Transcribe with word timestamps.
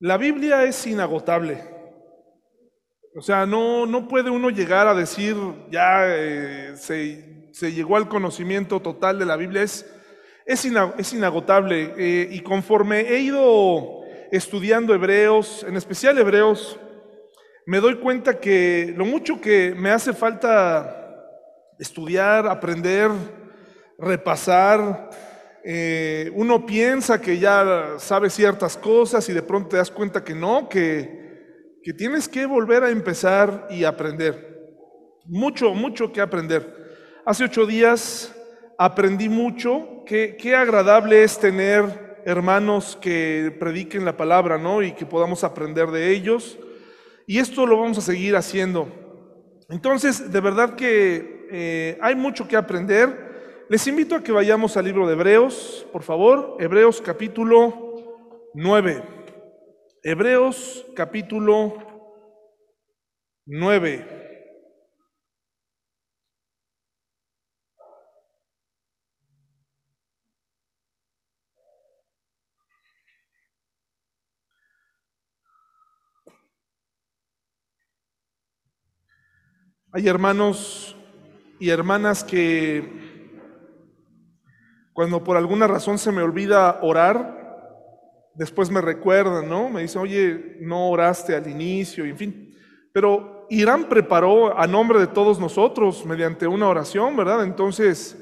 La 0.00 0.16
Biblia 0.16 0.64
es 0.64 0.86
inagotable. 0.86 1.62
O 3.16 3.22
sea, 3.22 3.46
no, 3.46 3.86
no 3.86 4.08
puede 4.08 4.28
uno 4.30 4.50
llegar 4.50 4.86
a 4.86 4.94
decir, 4.94 5.36
ya 5.70 6.04
eh, 6.06 6.74
se, 6.76 7.48
se 7.52 7.72
llegó 7.72 7.96
al 7.96 8.08
conocimiento 8.08 8.80
total 8.80 9.18
de 9.18 9.24
la 9.24 9.36
Biblia. 9.36 9.62
Es, 9.62 9.86
es, 10.44 10.64
ina- 10.66 10.92
es 10.98 11.12
inagotable. 11.14 11.94
eh, 11.96 12.28
y 12.30 12.40
conforme 12.40 13.00
he 13.00 13.20
ido 13.20 14.02
estudiando 14.30 14.92
hebreos, 14.94 15.64
en 15.66 15.76
especial 15.76 16.18
hebreos, 16.18 16.78
me 17.64 17.80
doy 17.80 17.96
cuenta 17.96 18.38
que 18.38 18.92
lo 18.96 19.06
mucho 19.06 19.40
que 19.40 19.74
me 19.74 19.90
hace 19.90 20.12
falta 20.12 20.92
estudiar, 21.78 22.46
aprender, 22.46 23.10
repasar, 23.98 25.08
eh, 25.68 26.30
uno 26.36 26.64
piensa 26.64 27.20
que 27.20 27.40
ya 27.40 27.96
sabe 27.98 28.30
ciertas 28.30 28.76
cosas 28.76 29.28
y 29.28 29.32
de 29.32 29.42
pronto 29.42 29.70
te 29.70 29.78
das 29.78 29.90
cuenta 29.90 30.22
que 30.22 30.32
no, 30.32 30.68
que, 30.68 31.80
que 31.82 31.92
tienes 31.92 32.28
que 32.28 32.46
volver 32.46 32.84
a 32.84 32.90
empezar 32.90 33.66
y 33.68 33.82
aprender. 33.82 34.76
Mucho, 35.24 35.74
mucho 35.74 36.12
que 36.12 36.20
aprender. 36.20 37.20
Hace 37.24 37.42
ocho 37.42 37.66
días 37.66 38.32
aprendí 38.78 39.28
mucho. 39.28 40.04
Qué, 40.06 40.36
qué 40.40 40.54
agradable 40.54 41.24
es 41.24 41.36
tener 41.36 42.22
hermanos 42.24 42.96
que 43.00 43.52
prediquen 43.58 44.04
la 44.04 44.16
palabra, 44.16 44.58
¿no? 44.58 44.84
Y 44.84 44.92
que 44.92 45.04
podamos 45.04 45.42
aprender 45.42 45.88
de 45.90 46.12
ellos. 46.12 46.56
Y 47.26 47.38
esto 47.40 47.66
lo 47.66 47.80
vamos 47.80 47.98
a 47.98 48.02
seguir 48.02 48.36
haciendo. 48.36 48.88
Entonces, 49.68 50.30
de 50.30 50.40
verdad 50.40 50.76
que 50.76 51.48
eh, 51.50 51.98
hay 52.00 52.14
mucho 52.14 52.46
que 52.46 52.56
aprender. 52.56 53.25
Les 53.68 53.84
invito 53.88 54.14
a 54.14 54.22
que 54.22 54.30
vayamos 54.30 54.76
al 54.76 54.84
libro 54.84 55.08
de 55.08 55.14
Hebreos, 55.14 55.88
por 55.92 56.04
favor. 56.04 56.56
Hebreos 56.60 57.00
capítulo 57.00 58.52
9. 58.54 59.02
Hebreos 60.04 60.86
capítulo 60.94 61.74
9. 63.44 64.06
Hay 79.90 80.06
hermanos 80.06 80.94
y 81.58 81.70
hermanas 81.70 82.22
que 82.22 83.05
cuando 84.96 85.22
por 85.22 85.36
alguna 85.36 85.66
razón 85.66 85.98
se 85.98 86.10
me 86.10 86.22
olvida 86.22 86.78
orar, 86.80 88.32
después 88.34 88.70
me 88.70 88.80
recuerdan, 88.80 89.46
¿no? 89.46 89.68
Me 89.68 89.82
dicen, 89.82 90.00
oye, 90.00 90.56
no 90.60 90.88
oraste 90.88 91.36
al 91.36 91.46
inicio, 91.46 92.06
y 92.06 92.10
en 92.10 92.16
fin. 92.16 92.56
Pero 92.94 93.46
Irán 93.50 93.90
preparó 93.90 94.58
a 94.58 94.66
nombre 94.66 94.98
de 94.98 95.06
todos 95.06 95.38
nosotros 95.38 96.06
mediante 96.06 96.46
una 96.46 96.66
oración, 96.70 97.14
¿verdad? 97.14 97.44
Entonces, 97.44 98.16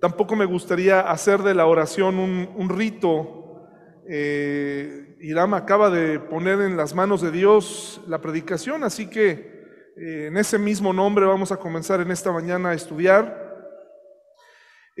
tampoco 0.00 0.36
me 0.36 0.44
gustaría 0.44 1.00
hacer 1.00 1.40
de 1.40 1.52
la 1.52 1.66
oración 1.66 2.20
un, 2.20 2.68
rito. 2.68 3.64
Eh, 4.08 5.16
Irán 5.22 5.52
acaba 5.52 5.90
de 5.90 6.20
poner 6.20 6.60
en 6.60 6.76
las 6.76 6.94
manos 6.94 7.22
de 7.22 7.32
Dios 7.32 8.02
la 8.06 8.20
predicación, 8.20 8.84
así 8.84 9.10
que 9.10 9.64
eh, 9.96 10.26
en 10.28 10.36
ese 10.36 10.60
mismo 10.60 10.92
nombre 10.92 11.26
vamos 11.26 11.50
a 11.50 11.56
comenzar 11.56 12.00
en 12.00 12.12
esta 12.12 12.30
mañana 12.30 12.68
a 12.68 12.74
estudiar. 12.74 13.49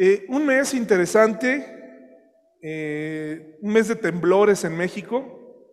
Eh, 0.02 0.24
un 0.28 0.46
mes 0.46 0.72
interesante, 0.72 1.62
eh, 2.62 3.58
un 3.60 3.70
mes 3.70 3.86
de 3.86 3.96
temblores 3.96 4.64
en 4.64 4.74
México. 4.74 5.68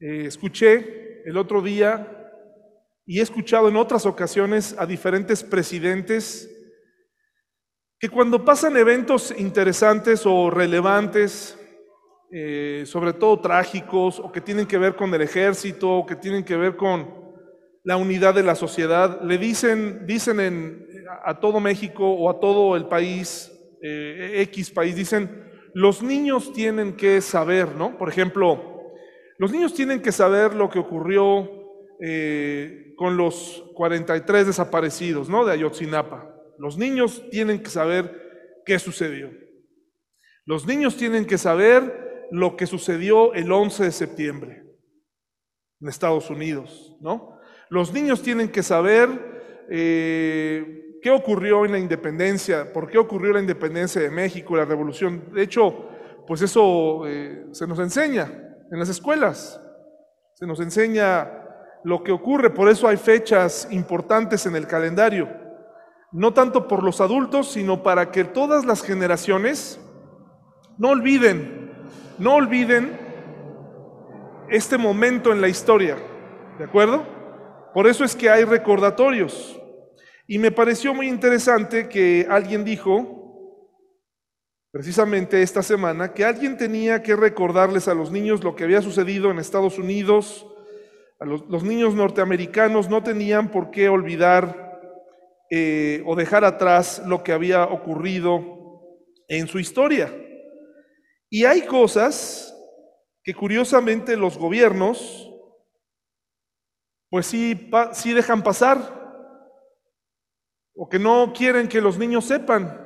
Eh, 0.00 0.24
escuché 0.24 1.20
el 1.26 1.36
otro 1.36 1.60
día 1.60 2.32
y 3.04 3.20
he 3.20 3.22
escuchado 3.22 3.68
en 3.68 3.76
otras 3.76 4.06
ocasiones 4.06 4.74
a 4.78 4.86
diferentes 4.86 5.44
presidentes 5.44 6.50
que 8.00 8.08
cuando 8.08 8.42
pasan 8.42 8.78
eventos 8.78 9.34
interesantes 9.36 10.24
o 10.24 10.48
relevantes, 10.48 11.54
sobre 12.84 13.12
todo 13.12 13.40
trágicos, 13.40 14.20
o 14.20 14.32
que 14.32 14.40
tienen 14.40 14.66
que 14.66 14.78
ver 14.78 14.96
con 14.96 15.12
el 15.12 15.20
ejército, 15.20 15.90
o 15.90 16.06
que 16.06 16.16
tienen 16.16 16.44
que 16.44 16.56
ver 16.56 16.76
con 16.76 17.18
la 17.84 17.96
unidad 17.96 18.34
de 18.34 18.42
la 18.42 18.54
sociedad, 18.54 19.22
le 19.22 19.38
dicen, 19.38 20.06
dicen 20.06 20.40
en, 20.40 20.87
a 21.24 21.40
todo 21.40 21.60
México 21.60 22.08
o 22.08 22.30
a 22.30 22.40
todo 22.40 22.76
el 22.76 22.86
país, 22.86 23.52
eh, 23.82 24.42
X 24.42 24.70
país, 24.70 24.96
dicen, 24.96 25.48
los 25.74 26.02
niños 26.02 26.52
tienen 26.52 26.96
que 26.96 27.20
saber, 27.20 27.74
¿no? 27.74 27.96
Por 27.98 28.08
ejemplo, 28.08 28.92
los 29.38 29.52
niños 29.52 29.74
tienen 29.74 30.02
que 30.02 30.12
saber 30.12 30.54
lo 30.54 30.68
que 30.68 30.78
ocurrió 30.78 31.48
eh, 32.00 32.94
con 32.96 33.16
los 33.16 33.64
43 33.74 34.46
desaparecidos, 34.46 35.28
¿no? 35.28 35.44
De 35.44 35.52
Ayotzinapa. 35.52 36.34
Los 36.58 36.76
niños 36.76 37.24
tienen 37.30 37.62
que 37.62 37.70
saber 37.70 38.60
qué 38.66 38.78
sucedió. 38.78 39.30
Los 40.44 40.66
niños 40.66 40.96
tienen 40.96 41.24
que 41.26 41.38
saber 41.38 42.26
lo 42.30 42.56
que 42.56 42.66
sucedió 42.66 43.32
el 43.34 43.50
11 43.52 43.84
de 43.84 43.92
septiembre 43.92 44.64
en 45.80 45.88
Estados 45.88 46.30
Unidos, 46.30 46.96
¿no? 47.00 47.38
Los 47.70 47.92
niños 47.92 48.22
tienen 48.22 48.48
que 48.48 48.62
saber 48.62 49.66
eh, 49.70 50.87
qué 51.00 51.10
ocurrió 51.10 51.64
en 51.64 51.72
la 51.72 51.78
independencia, 51.78 52.72
por 52.72 52.90
qué 52.90 52.98
ocurrió 52.98 53.32
la 53.32 53.40
independencia 53.40 54.00
de 54.00 54.10
México, 54.10 54.56
la 54.56 54.64
revolución. 54.64 55.32
De 55.32 55.42
hecho, 55.42 55.86
pues 56.26 56.42
eso 56.42 57.06
eh, 57.06 57.46
se 57.52 57.66
nos 57.66 57.78
enseña 57.78 58.30
en 58.70 58.78
las 58.78 58.88
escuelas, 58.88 59.60
se 60.34 60.46
nos 60.46 60.60
enseña 60.60 61.30
lo 61.84 62.02
que 62.02 62.12
ocurre, 62.12 62.50
por 62.50 62.68
eso 62.68 62.88
hay 62.88 62.96
fechas 62.96 63.68
importantes 63.70 64.46
en 64.46 64.56
el 64.56 64.66
calendario, 64.66 65.28
no 66.12 66.32
tanto 66.32 66.68
por 66.68 66.82
los 66.82 67.00
adultos, 67.00 67.52
sino 67.52 67.82
para 67.82 68.10
que 68.10 68.24
todas 68.24 68.64
las 68.64 68.82
generaciones 68.82 69.80
no 70.76 70.90
olviden, 70.90 71.72
no 72.18 72.34
olviden 72.34 72.98
este 74.48 74.78
momento 74.78 75.32
en 75.32 75.40
la 75.40 75.48
historia, 75.48 75.96
¿de 76.58 76.64
acuerdo? 76.64 77.04
Por 77.74 77.86
eso 77.86 78.04
es 78.04 78.16
que 78.16 78.30
hay 78.30 78.44
recordatorios. 78.44 79.60
Y 80.28 80.38
me 80.38 80.52
pareció 80.52 80.92
muy 80.94 81.08
interesante 81.08 81.88
que 81.88 82.26
alguien 82.28 82.62
dijo, 82.62 83.18
precisamente 84.70 85.42
esta 85.42 85.62
semana, 85.62 86.12
que 86.12 86.24
alguien 86.24 86.56
tenía 86.58 87.02
que 87.02 87.16
recordarles 87.16 87.88
a 87.88 87.94
los 87.94 88.10
niños 88.10 88.44
lo 88.44 88.54
que 88.54 88.64
había 88.64 88.82
sucedido 88.82 89.30
en 89.30 89.38
Estados 89.38 89.78
Unidos, 89.78 90.46
a 91.18 91.24
los, 91.24 91.64
niños 91.64 91.94
norteamericanos 91.94 92.88
no 92.88 93.02
tenían 93.02 93.50
por 93.50 93.70
qué 93.70 93.88
olvidar 93.88 94.78
eh, 95.50 96.02
o 96.06 96.14
dejar 96.14 96.44
atrás 96.44 97.02
lo 97.06 97.24
que 97.24 97.32
había 97.32 97.64
ocurrido 97.64 98.82
en 99.28 99.48
su 99.48 99.58
historia. 99.58 100.12
Y 101.30 101.44
hay 101.44 101.62
cosas 101.62 102.54
que 103.24 103.34
curiosamente 103.34 104.16
los 104.16 104.38
gobiernos 104.38 105.24
pues 107.10 107.26
sí, 107.26 107.54
pa- 107.54 107.94
sí 107.94 108.12
dejan 108.12 108.42
pasar 108.42 108.97
o 110.78 110.88
que 110.88 111.00
no 111.00 111.32
quieren 111.36 111.68
que 111.68 111.80
los 111.80 111.98
niños 111.98 112.24
sepan. 112.24 112.80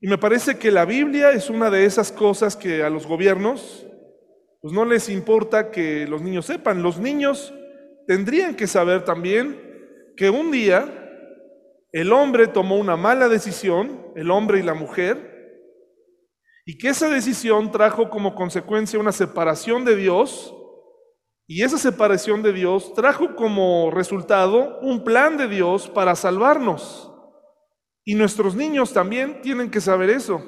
Y 0.00 0.08
me 0.08 0.16
parece 0.16 0.58
que 0.58 0.70
la 0.70 0.86
Biblia 0.86 1.30
es 1.30 1.50
una 1.50 1.68
de 1.68 1.84
esas 1.84 2.10
cosas 2.10 2.56
que 2.56 2.82
a 2.82 2.90
los 2.90 3.06
gobiernos 3.06 3.86
pues 4.62 4.72
no 4.72 4.86
les 4.86 5.10
importa 5.10 5.70
que 5.70 6.06
los 6.06 6.22
niños 6.22 6.46
sepan. 6.46 6.82
Los 6.82 6.98
niños 6.98 7.52
tendrían 8.06 8.54
que 8.54 8.66
saber 8.66 9.04
también 9.04 9.60
que 10.16 10.30
un 10.30 10.50
día 10.50 11.02
el 11.92 12.10
hombre 12.14 12.46
tomó 12.46 12.78
una 12.78 12.96
mala 12.96 13.28
decisión, 13.28 14.10
el 14.16 14.30
hombre 14.30 14.60
y 14.60 14.62
la 14.62 14.72
mujer, 14.72 15.34
y 16.64 16.78
que 16.78 16.88
esa 16.88 17.10
decisión 17.10 17.70
trajo 17.72 18.08
como 18.08 18.34
consecuencia 18.34 18.98
una 18.98 19.12
separación 19.12 19.84
de 19.84 19.96
Dios, 19.96 20.56
y 21.46 21.62
esa 21.62 21.78
separación 21.78 22.42
de 22.42 22.52
Dios 22.52 22.94
trajo 22.94 23.36
como 23.36 23.90
resultado 23.90 24.78
un 24.80 25.04
plan 25.04 25.36
de 25.36 25.48
Dios 25.48 25.88
para 25.88 26.14
salvarnos. 26.14 27.12
Y 28.04 28.14
nuestros 28.14 28.54
niños 28.54 28.92
también 28.92 29.42
tienen 29.42 29.70
que 29.70 29.80
saber 29.80 30.10
eso. 30.10 30.42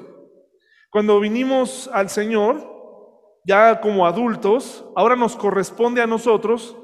Cuando 0.91 1.21
vinimos 1.21 1.91
al 1.93 2.09
Señor, 2.09 2.77
ya 3.45 3.81
como 3.81 4.07
adultos, 4.07 4.85
ahora 4.97 5.17
nos 5.17 5.37
corresponde 5.37 6.01
a 6.01 6.07
nosotros 6.07 6.77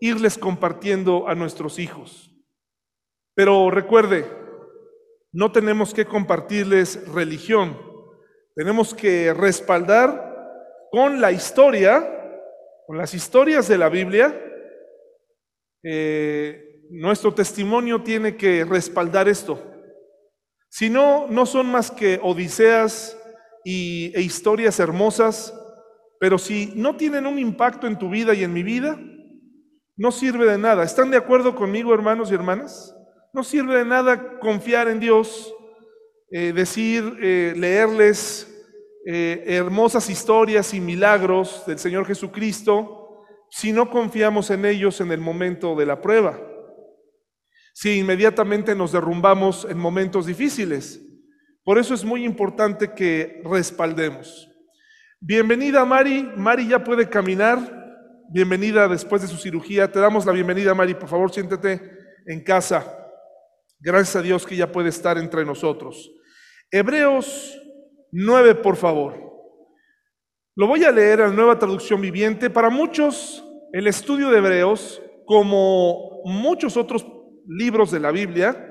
irles 0.00 0.36
compartiendo 0.38 1.28
a 1.28 1.34
nuestros 1.34 1.78
hijos. 1.78 2.30
Pero 3.34 3.70
recuerde, 3.70 4.30
no 5.32 5.50
tenemos 5.50 5.92
que 5.92 6.04
compartirles 6.04 7.08
religión, 7.12 7.76
tenemos 8.54 8.94
que 8.94 9.34
respaldar 9.34 10.32
con 10.92 11.20
la 11.20 11.32
historia, 11.32 12.23
con 12.86 12.98
las 12.98 13.14
historias 13.14 13.68
de 13.68 13.78
la 13.78 13.88
Biblia, 13.88 14.38
eh, 15.82 16.82
nuestro 16.90 17.32
testimonio 17.32 18.02
tiene 18.02 18.36
que 18.36 18.64
respaldar 18.64 19.28
esto. 19.28 19.62
Si 20.68 20.90
no, 20.90 21.26
no 21.28 21.46
son 21.46 21.70
más 21.70 21.90
que 21.90 22.18
odiseas 22.22 23.16
y, 23.64 24.12
e 24.14 24.20
historias 24.20 24.80
hermosas 24.80 25.54
Pero 26.20 26.38
si 26.38 26.72
no 26.74 26.96
tienen 26.96 27.26
un 27.26 27.38
impacto 27.38 27.86
en 27.86 27.98
tu 27.98 28.08
vida 28.08 28.32
y 28.32 28.44
en 28.44 28.52
mi 28.52 28.62
vida, 28.62 28.98
no 29.96 30.10
sirve 30.10 30.46
de 30.46 30.56
nada. 30.56 30.82
¿Están 30.82 31.10
de 31.10 31.18
acuerdo 31.18 31.54
conmigo, 31.54 31.92
hermanos 31.92 32.30
y 32.30 32.34
hermanas? 32.34 32.96
No 33.34 33.44
sirve 33.44 33.78
de 33.78 33.84
nada 33.84 34.38
confiar 34.38 34.88
en 34.88 35.00
Dios, 35.00 35.54
eh, 36.30 36.52
decir, 36.54 37.18
eh, 37.20 37.52
leerles 37.56 38.53
eh, 39.06 39.44
hermosas 39.46 40.08
historias 40.08 40.72
y 40.72 40.80
milagros 40.80 41.64
del 41.66 41.78
Señor 41.78 42.06
Jesucristo 42.06 43.04
si 43.50 43.70
no 43.70 43.90
confiamos 43.90 44.50
en 44.50 44.64
ellos 44.64 45.00
en 45.00 45.12
el 45.12 45.20
momento 45.20 45.76
de 45.76 45.86
la 45.86 46.00
prueba. 46.00 46.40
Si 47.72 47.98
inmediatamente 47.98 48.74
nos 48.74 48.92
derrumbamos 48.92 49.66
en 49.68 49.78
momentos 49.78 50.26
difíciles. 50.26 51.00
Por 51.62 51.78
eso 51.78 51.94
es 51.94 52.04
muy 52.04 52.24
importante 52.24 52.94
que 52.94 53.42
respaldemos. 53.44 54.50
Bienvenida 55.20 55.84
Mari. 55.84 56.30
Mari 56.36 56.68
ya 56.68 56.82
puede 56.82 57.08
caminar. 57.08 57.58
Bienvenida 58.30 58.88
después 58.88 59.22
de 59.22 59.28
su 59.28 59.36
cirugía. 59.36 59.90
Te 59.90 60.00
damos 60.00 60.26
la 60.26 60.32
bienvenida 60.32 60.74
Mari. 60.74 60.94
Por 60.94 61.08
favor, 61.08 61.32
siéntete 61.32 61.80
en 62.26 62.42
casa. 62.42 62.84
Gracias 63.78 64.16
a 64.16 64.22
Dios 64.22 64.46
que 64.46 64.56
ya 64.56 64.72
puede 64.72 64.88
estar 64.88 65.16
entre 65.18 65.44
nosotros. 65.44 66.10
Hebreos 66.70 67.60
9, 68.16 68.54
por 68.54 68.76
favor. 68.76 69.20
Lo 70.54 70.68
voy 70.68 70.84
a 70.84 70.92
leer 70.92 71.18
en 71.18 71.30
la 71.30 71.32
nueva 71.32 71.58
traducción 71.58 72.00
viviente. 72.00 72.48
Para 72.48 72.70
muchos, 72.70 73.44
el 73.72 73.88
estudio 73.88 74.30
de 74.30 74.38
Hebreos, 74.38 75.02
como 75.26 76.22
muchos 76.24 76.76
otros 76.76 77.04
libros 77.48 77.90
de 77.90 77.98
la 77.98 78.12
Biblia, 78.12 78.70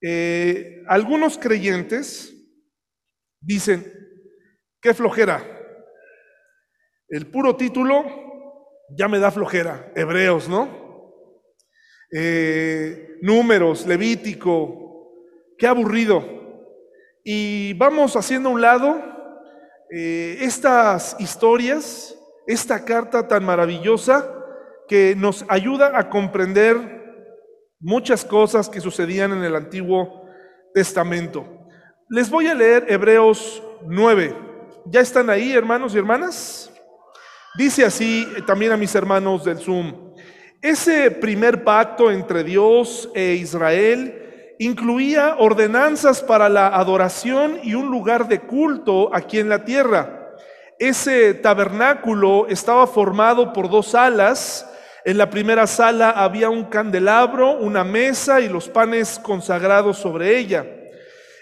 eh, 0.00 0.84
algunos 0.86 1.36
creyentes 1.36 2.32
dicen, 3.40 3.92
qué 4.80 4.94
flojera. 4.94 5.44
El 7.08 7.26
puro 7.26 7.56
título 7.56 8.04
ya 8.96 9.08
me 9.08 9.18
da 9.18 9.32
flojera, 9.32 9.92
Hebreos, 9.96 10.48
¿no? 10.48 11.12
Eh, 12.12 13.16
números, 13.20 13.84
Levítico, 13.84 15.12
qué 15.58 15.66
aburrido. 15.66 16.39
Y 17.24 17.74
vamos 17.74 18.16
haciendo 18.16 18.48
a 18.48 18.52
un 18.52 18.60
lado 18.60 19.02
eh, 19.90 20.38
estas 20.40 21.16
historias, 21.18 22.16
esta 22.46 22.84
carta 22.84 23.28
tan 23.28 23.44
maravillosa 23.44 24.32
que 24.88 25.14
nos 25.16 25.44
ayuda 25.48 25.98
a 25.98 26.08
comprender 26.08 27.00
muchas 27.78 28.24
cosas 28.24 28.68
que 28.68 28.80
sucedían 28.80 29.32
en 29.32 29.44
el 29.44 29.54
Antiguo 29.54 30.24
Testamento. 30.74 31.46
Les 32.08 32.30
voy 32.30 32.46
a 32.46 32.54
leer 32.54 32.86
Hebreos 32.88 33.62
9. 33.86 34.36
¿Ya 34.86 35.00
están 35.00 35.28
ahí, 35.28 35.52
hermanos 35.52 35.94
y 35.94 35.98
hermanas? 35.98 36.72
Dice 37.56 37.84
así 37.84 38.26
eh, 38.36 38.42
también 38.46 38.72
a 38.72 38.76
mis 38.76 38.94
hermanos 38.94 39.44
del 39.44 39.58
Zoom. 39.58 40.14
Ese 40.62 41.10
primer 41.10 41.64
pacto 41.64 42.10
entre 42.10 42.44
Dios 42.44 43.10
e 43.14 43.34
Israel 43.34 44.19
incluía 44.60 45.36
ordenanzas 45.38 46.22
para 46.22 46.48
la 46.48 46.68
adoración 46.68 47.58
y 47.62 47.74
un 47.74 47.90
lugar 47.90 48.28
de 48.28 48.40
culto 48.40 49.10
aquí 49.12 49.38
en 49.38 49.48
la 49.48 49.64
tierra. 49.64 50.36
Ese 50.78 51.34
tabernáculo 51.34 52.46
estaba 52.46 52.86
formado 52.86 53.52
por 53.52 53.70
dos 53.70 53.94
alas 53.94 54.66
en 55.02 55.16
la 55.16 55.30
primera 55.30 55.66
sala 55.66 56.10
había 56.10 56.50
un 56.50 56.64
candelabro, 56.64 57.52
una 57.52 57.84
mesa 57.84 58.40
y 58.40 58.48
los 58.48 58.68
panes 58.68 59.18
consagrados 59.18 59.96
sobre 59.96 60.36
ella. 60.36 60.66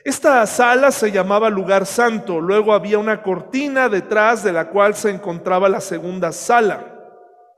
Esta 0.04 0.46
sala 0.46 0.92
se 0.92 1.10
llamaba 1.10 1.50
lugar 1.50 1.84
santo. 1.84 2.40
Luego 2.40 2.72
había 2.72 3.00
una 3.00 3.20
cortina 3.20 3.88
detrás 3.88 4.44
de 4.44 4.52
la 4.52 4.68
cual 4.68 4.94
se 4.94 5.10
encontraba 5.10 5.68
la 5.68 5.80
segunda 5.80 6.30
sala, 6.30 6.84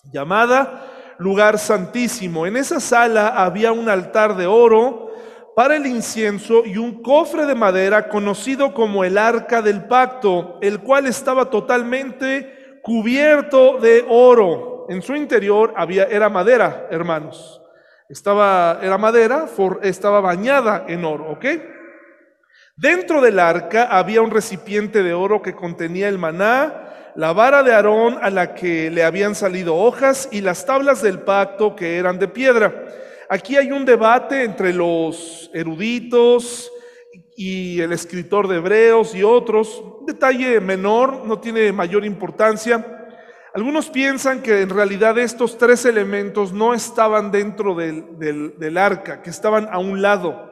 llamada 0.04 0.86
lugar 1.18 1.58
santísimo. 1.58 2.46
En 2.46 2.56
esa 2.56 2.80
sala 2.80 3.28
había 3.28 3.72
un 3.72 3.90
altar 3.90 4.36
de 4.36 4.46
oro 4.46 5.09
para 5.54 5.76
el 5.76 5.86
incienso 5.86 6.64
y 6.64 6.76
un 6.76 7.02
cofre 7.02 7.46
de 7.46 7.54
madera 7.54 8.08
conocido 8.08 8.72
como 8.72 9.04
el 9.04 9.18
arca 9.18 9.62
del 9.62 9.84
pacto, 9.84 10.58
el 10.62 10.80
cual 10.80 11.06
estaba 11.06 11.50
totalmente 11.50 12.80
cubierto 12.82 13.78
de 13.78 14.04
oro 14.08 14.70
en 14.90 15.02
su 15.02 15.14
interior 15.14 15.72
había, 15.76 16.04
era 16.04 16.28
madera, 16.28 16.88
hermanos. 16.90 17.62
Estaba, 18.08 18.80
era 18.82 18.98
madera, 18.98 19.46
estaba 19.82 20.20
bañada 20.20 20.84
en 20.88 21.04
oro, 21.04 21.30
¿ok? 21.30 21.44
Dentro 22.74 23.20
del 23.20 23.38
arca 23.38 23.84
había 23.84 24.20
un 24.20 24.32
recipiente 24.32 25.04
de 25.04 25.14
oro 25.14 25.42
que 25.42 25.54
contenía 25.54 26.08
el 26.08 26.18
maná, 26.18 27.12
la 27.14 27.32
vara 27.32 27.62
de 27.62 27.72
Aarón 27.72 28.18
a 28.20 28.30
la 28.30 28.52
que 28.54 28.90
le 28.90 29.04
habían 29.04 29.36
salido 29.36 29.76
hojas 29.76 30.28
y 30.32 30.40
las 30.40 30.66
tablas 30.66 31.02
del 31.02 31.20
pacto 31.20 31.76
que 31.76 31.96
eran 31.96 32.18
de 32.18 32.26
piedra. 32.26 32.86
Aquí 33.32 33.56
hay 33.56 33.70
un 33.70 33.84
debate 33.84 34.42
entre 34.42 34.72
los 34.72 35.52
eruditos 35.54 36.68
y 37.36 37.80
el 37.80 37.92
escritor 37.92 38.48
de 38.48 38.56
Hebreos 38.56 39.14
y 39.14 39.22
otros. 39.22 39.80
Un 40.00 40.06
detalle 40.06 40.58
menor, 40.58 41.24
no 41.24 41.38
tiene 41.38 41.72
mayor 41.72 42.04
importancia. 42.04 43.06
Algunos 43.54 43.88
piensan 43.88 44.42
que 44.42 44.62
en 44.62 44.70
realidad 44.70 45.16
estos 45.16 45.56
tres 45.56 45.84
elementos 45.84 46.52
no 46.52 46.74
estaban 46.74 47.30
dentro 47.30 47.76
del, 47.76 48.76
arca, 48.76 49.22
que 49.22 49.30
estaban 49.30 49.68
a 49.70 49.78
un 49.78 50.02
lado. 50.02 50.50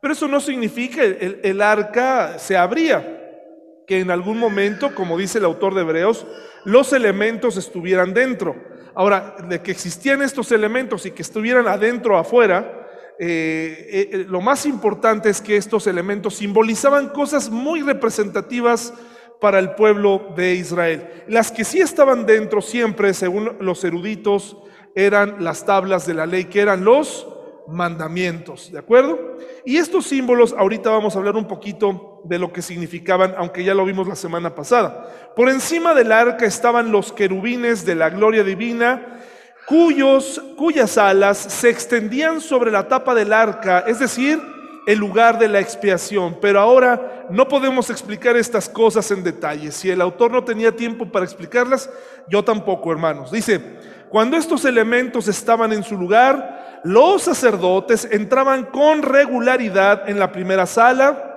Pero 0.00 0.14
eso 0.14 0.26
no 0.26 0.40
significa 0.40 1.02
que 1.02 1.40
el, 1.42 1.60
arca 1.60 2.38
se 2.38 2.56
abría, 2.56 3.84
que 3.86 4.00
en 4.00 4.10
algún 4.10 4.38
momento, 4.38 4.94
como 4.94 5.18
dice 5.18 5.36
el 5.36 5.44
autor 5.44 5.74
de 5.74 5.82
Hebreos, 5.82 6.26
los 6.64 6.94
elementos 6.94 7.58
estuvieran 7.58 8.14
dentro. 8.14 8.56
Ahora, 8.96 9.36
de 9.46 9.60
que 9.60 9.72
existían 9.72 10.22
estos 10.22 10.50
elementos 10.52 11.04
y 11.04 11.10
que 11.10 11.20
estuvieran 11.20 11.68
adentro 11.68 12.14
o 12.14 12.18
afuera, 12.18 12.88
eh, 13.18 14.08
eh, 14.10 14.26
lo 14.26 14.40
más 14.40 14.64
importante 14.64 15.28
es 15.28 15.42
que 15.42 15.58
estos 15.58 15.86
elementos 15.86 16.36
simbolizaban 16.36 17.10
cosas 17.10 17.50
muy 17.50 17.82
representativas 17.82 18.94
para 19.38 19.58
el 19.58 19.72
pueblo 19.72 20.32
de 20.34 20.54
Israel. 20.54 21.24
Las 21.28 21.52
que 21.52 21.64
sí 21.64 21.78
estaban 21.78 22.24
dentro 22.24 22.62
siempre, 22.62 23.12
según 23.12 23.58
los 23.60 23.84
eruditos, 23.84 24.56
eran 24.94 25.44
las 25.44 25.66
tablas 25.66 26.06
de 26.06 26.14
la 26.14 26.24
ley, 26.24 26.46
que 26.46 26.62
eran 26.62 26.82
los 26.82 27.26
mandamientos, 27.68 28.70
¿de 28.70 28.78
acuerdo? 28.78 29.36
Y 29.64 29.76
estos 29.76 30.06
símbolos, 30.06 30.54
ahorita 30.56 30.90
vamos 30.90 31.14
a 31.14 31.18
hablar 31.18 31.36
un 31.36 31.48
poquito 31.48 32.20
de 32.24 32.38
lo 32.38 32.52
que 32.52 32.62
significaban, 32.62 33.34
aunque 33.36 33.64
ya 33.64 33.74
lo 33.74 33.84
vimos 33.84 34.06
la 34.06 34.16
semana 34.16 34.54
pasada. 34.54 35.32
Por 35.34 35.48
encima 35.48 35.94
del 35.94 36.12
arca 36.12 36.46
estaban 36.46 36.92
los 36.92 37.12
querubines 37.12 37.84
de 37.84 37.94
la 37.94 38.10
gloria 38.10 38.44
divina, 38.44 39.20
cuyos, 39.66 40.40
cuyas 40.56 40.96
alas 40.96 41.38
se 41.38 41.68
extendían 41.68 42.40
sobre 42.40 42.70
la 42.70 42.88
tapa 42.88 43.14
del 43.14 43.32
arca, 43.32 43.80
es 43.86 43.98
decir, 43.98 44.40
el 44.86 44.98
lugar 44.98 45.38
de 45.38 45.48
la 45.48 45.58
expiación. 45.58 46.38
Pero 46.40 46.60
ahora 46.60 47.26
no 47.28 47.48
podemos 47.48 47.90
explicar 47.90 48.36
estas 48.36 48.68
cosas 48.68 49.10
en 49.10 49.24
detalle. 49.24 49.72
Si 49.72 49.90
el 49.90 50.00
autor 50.00 50.30
no 50.30 50.44
tenía 50.44 50.74
tiempo 50.74 51.10
para 51.10 51.24
explicarlas, 51.24 51.90
yo 52.28 52.44
tampoco, 52.44 52.92
hermanos. 52.92 53.32
Dice, 53.32 53.60
cuando 54.08 54.36
estos 54.36 54.64
elementos 54.64 55.26
estaban 55.26 55.72
en 55.72 55.82
su 55.82 55.96
lugar, 55.96 56.55
los 56.84 57.22
sacerdotes 57.22 58.08
entraban 58.10 58.64
con 58.66 59.02
regularidad 59.02 60.08
en 60.08 60.18
la 60.18 60.32
primera 60.32 60.66
sala 60.66 61.36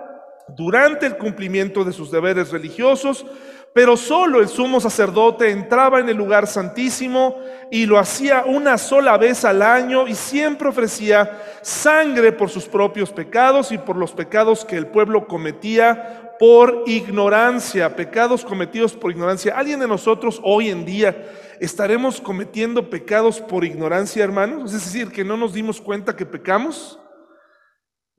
durante 0.56 1.06
el 1.06 1.18
cumplimiento 1.18 1.84
de 1.84 1.94
sus 1.94 2.12
deberes 2.12 2.52
religiosos, 2.52 3.26
pero 3.74 3.96
solo 3.96 4.42
el 4.42 4.48
sumo 4.48 4.80
sacerdote 4.80 5.52
entraba 5.52 6.00
en 6.00 6.10
el 6.10 6.18
lugar 6.18 6.48
santísimo 6.48 7.38
y 7.72 7.86
lo 7.86 8.00
hacía 8.00 8.44
una 8.46 8.78
sola 8.78 9.18
vez 9.18 9.46
al 9.46 9.62
año 9.62 10.08
y 10.08 10.16
siempre 10.16 10.70
ofrecía 10.70 11.40
sangre 11.62 12.32
por 12.32 12.50
sus 12.50 12.66
propios 12.66 13.12
pecados 13.12 13.72
y 13.72 13.78
por 13.78 13.96
los 13.96 14.12
pecados 14.12 14.66
que 14.66 14.78
el 14.78 14.88
pueblo 14.88 15.28
cometía 15.28 16.36
por 16.40 16.84
ignorancia, 16.88 17.96
pecados 17.96 18.46
cometidos 18.46 18.94
por 18.94 19.12
ignorancia. 19.12 19.58
¿Alguien 19.58 19.82
de 19.82 19.88
nosotros 19.88 20.40
hoy 20.44 20.70
en 20.70 20.86
día 20.86 21.28
estaremos 21.60 22.22
cometiendo 22.22 22.90
pecados 22.90 23.42
por 23.42 23.66
ignorancia, 23.66 24.24
hermanos? 24.24 24.74
Es 24.74 24.86
decir, 24.86 25.12
que 25.12 25.26
no 25.26 25.36
nos 25.36 25.54
dimos 25.54 25.82
cuenta 25.82 26.16
que 26.16 26.26
pecamos. 26.26 26.98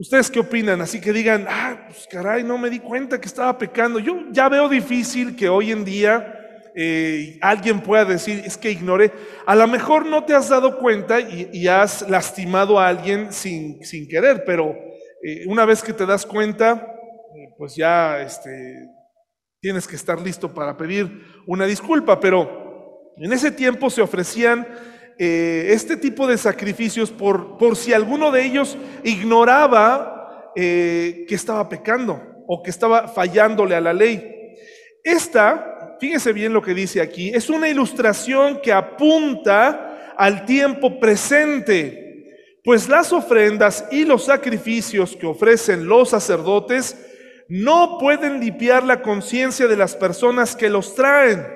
¿Ustedes 0.01 0.31
qué 0.31 0.41
opinan? 0.41 0.81
Así 0.81 0.99
que 0.99 1.13
digan, 1.13 1.45
ah, 1.47 1.85
pues 1.87 2.09
caray, 2.11 2.43
no 2.43 2.57
me 2.57 2.71
di 2.71 2.79
cuenta 2.79 3.21
que 3.21 3.29
estaba 3.29 3.59
pecando. 3.59 3.99
Yo 3.99 4.17
ya 4.31 4.49
veo 4.49 4.67
difícil 4.67 5.37
que 5.37 5.47
hoy 5.47 5.73
en 5.73 5.85
día 5.85 6.71
eh, 6.75 7.39
alguien 7.43 7.83
pueda 7.83 8.07
decir, 8.07 8.43
es 8.43 8.57
que 8.57 8.71
ignoré. 8.71 9.13
A 9.45 9.55
lo 9.55 9.69
mejor 9.69 10.07
no 10.07 10.25
te 10.25 10.35
has 10.35 10.49
dado 10.49 10.79
cuenta 10.79 11.21
y, 11.21 11.69
has 11.69 12.09
lastimado 12.09 12.81
a 12.81 12.89
alguien 12.89 13.31
sin, 13.31 13.85
sin 13.85 14.09
querer, 14.09 14.45
pero 14.47 14.75
eh, 15.23 15.45
una 15.47 15.67
vez 15.67 15.83
que 15.83 15.93
te 15.93 16.07
das 16.07 16.25
cuenta, 16.25 16.97
eh, 17.37 17.53
pues 17.59 17.77
ya 17.77 18.23
este, 18.23 18.89
tienes 19.61 19.87
que 19.87 19.97
estar 19.97 20.19
listo 20.19 20.55
para 20.55 20.79
pedir 20.79 21.27
una 21.47 21.67
disculpa. 21.67 22.19
Pero 22.19 23.13
en 23.19 23.31
ese 23.35 23.51
tiempo 23.51 23.91
se 23.91 24.01
ofrecían 24.01 24.67
eh, 25.23 25.73
este 25.75 25.99
tipo 25.99 26.27
de 26.27 26.39
sacrificios 26.39 27.11
por, 27.11 27.77
si 27.77 27.93
alguno 27.93 28.31
de 28.31 28.43
ellos 28.43 28.79
ignoraba 29.05 30.51
eh, 30.57 31.27
que 31.29 31.35
estaba 31.35 31.69
pecando 31.69 32.21
o 32.47 32.63
que 32.63 32.71
estaba 32.71 33.07
fallándole 33.07 33.75
a 33.75 33.83
la 33.83 33.93
ley. 33.93 34.57
Esta 35.05 35.71
fíjese 36.01 36.33
bien 36.33 36.55
lo 36.55 36.63
que 36.63 36.73
dice 36.73 37.03
aquí, 37.03 37.29
es 37.29 37.51
una 37.51 37.69
ilustración 37.69 38.61
que 38.63 38.73
apunta 38.73 40.15
al 40.17 40.47
tiempo 40.47 40.99
presente, 40.99 42.57
pues 42.65 42.89
las 42.89 43.13
ofrendas 43.13 43.85
y 43.91 44.07
los 44.07 44.25
sacrificios 44.25 45.15
que 45.15 45.27
ofrecen 45.27 45.87
los 45.87 46.11
sacerdotes 46.11 46.97
no 47.49 47.99
pueden 47.99 48.41
limpiar 48.41 48.85
la 48.85 49.03
conciencia 49.03 49.67
de 49.67 49.77
las 49.77 49.95
personas 49.95 50.57
que 50.57 50.71
los 50.71 50.95
traen, 50.95 51.47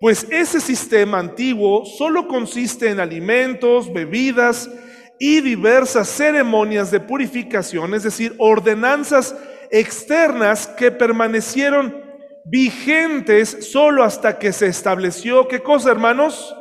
pues 0.00 0.26
ese 0.30 0.60
sistema 0.60 1.18
antiguo 1.18 1.84
solo 1.86 2.28
consiste 2.28 2.90
en 2.90 3.00
alimentos, 3.00 3.92
bebidas 3.92 4.70
y 5.18 5.40
diversas 5.40 6.08
ceremonias 6.08 6.90
de 6.90 7.00
purificación, 7.00 7.94
es 7.94 8.02
decir, 8.02 8.34
ordenanzas 8.38 9.34
externas 9.70 10.66
que 10.66 10.90
permanecieron 10.90 12.04
vigentes 12.44 13.70
solo 13.72 14.04
hasta 14.04 14.38
que 14.38 14.52
se 14.52 14.66
estableció, 14.66 15.48
¿qué 15.48 15.60
cosa, 15.60 15.90
hermanos? 15.90 16.54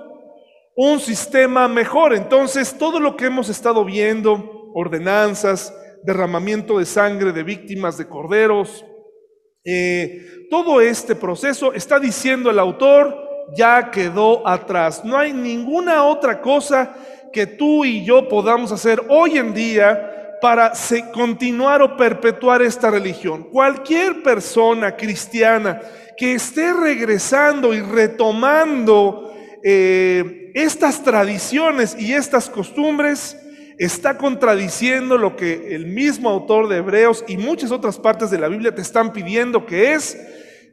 Un 0.75 0.99
sistema 0.99 1.67
mejor. 1.67 2.13
Entonces, 2.13 2.77
todo 2.77 2.99
lo 2.99 3.15
que 3.15 3.25
hemos 3.25 3.49
estado 3.49 3.85
viendo, 3.85 4.71
ordenanzas, 4.73 5.73
derramamiento 6.03 6.79
de 6.79 6.85
sangre 6.85 7.31
de 7.31 7.43
víctimas 7.43 7.97
de 7.97 8.07
corderos, 8.07 8.85
eh, 9.63 10.47
todo 10.49 10.81
este 10.81 11.15
proceso, 11.15 11.73
está 11.73 11.99
diciendo 11.99 12.49
el 12.49 12.59
autor, 12.59 13.24
ya 13.53 13.91
quedó 13.91 14.47
atrás. 14.47 15.03
No 15.03 15.17
hay 15.17 15.33
ninguna 15.33 16.03
otra 16.03 16.41
cosa 16.41 16.93
que 17.31 17.45
tú 17.45 17.83
y 17.85 18.05
yo 18.05 18.27
podamos 18.29 18.71
hacer 18.71 19.01
hoy 19.09 19.37
en 19.37 19.53
día 19.53 20.37
para 20.41 20.73
continuar 21.13 21.81
o 21.81 21.97
perpetuar 21.97 22.61
esta 22.61 22.89
religión. 22.89 23.49
Cualquier 23.51 24.23
persona 24.23 24.95
cristiana 24.95 25.81
que 26.17 26.33
esté 26.33 26.71
regresando 26.71 27.73
y 27.73 27.81
retomando 27.81 29.33
eh, 29.63 30.51
estas 30.53 31.03
tradiciones 31.03 31.95
y 31.99 32.13
estas 32.13 32.49
costumbres, 32.49 33.37
está 33.77 34.17
contradiciendo 34.17 35.17
lo 35.17 35.35
que 35.35 35.75
el 35.75 35.85
mismo 35.87 36.29
autor 36.29 36.69
de 36.69 36.77
Hebreos 36.77 37.23
y 37.27 37.37
muchas 37.37 37.71
otras 37.71 37.99
partes 37.99 38.31
de 38.31 38.37
la 38.37 38.47
Biblia 38.47 38.73
te 38.73 38.81
están 38.81 39.11
pidiendo, 39.11 39.65
que 39.65 39.93
es, 39.93 40.17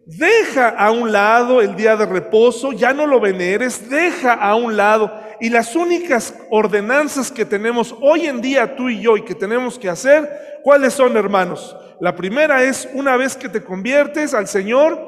deja 0.07 0.69
a 0.69 0.91
un 0.91 1.13
lado 1.13 1.61
el 1.61 1.77
día 1.77 1.97
de 1.97 2.07
reposo, 2.07 2.73
ya 2.73 2.93
no 2.93 3.07
lo 3.07 3.21
veneres, 3.21 3.89
deja 3.89 4.35
a 4.35 4.55
un 4.57 4.77
lado 4.77 5.13
y 5.41 5.51
las 5.51 5.75
únicas 5.75 6.35
ordenanzas 6.51 7.31
que 7.31 7.45
tenemos 7.45 7.95
hoy 8.01 8.27
en 8.27 8.41
día 8.41 8.77
tú 8.77 8.89
y 8.89 9.01
yo 9.01 9.17
y 9.17 9.23
que 9.23 9.35
tenemos 9.35 9.79
que 9.79 9.89
hacer, 9.89 10.61
¿cuáles 10.63 10.95
son, 10.95 11.17
hermanos? 11.17 11.77
La 12.01 12.15
primera 12.15 12.63
es, 12.63 12.89
una 12.95 13.17
vez 13.17 13.37
que 13.37 13.49
te 13.49 13.63
conviertes 13.63 14.35
al 14.35 14.47
Señor, 14.47 15.01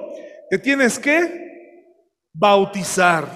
te 0.51 0.59
tienes 0.59 0.99
que 0.99 1.45
bautizar, 2.33 3.27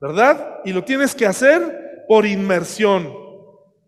¿verdad? 0.00 0.60
Y 0.64 0.72
lo 0.72 0.84
tienes 0.84 1.14
que 1.14 1.26
hacer 1.26 2.04
por 2.08 2.26
inmersión. 2.26 3.12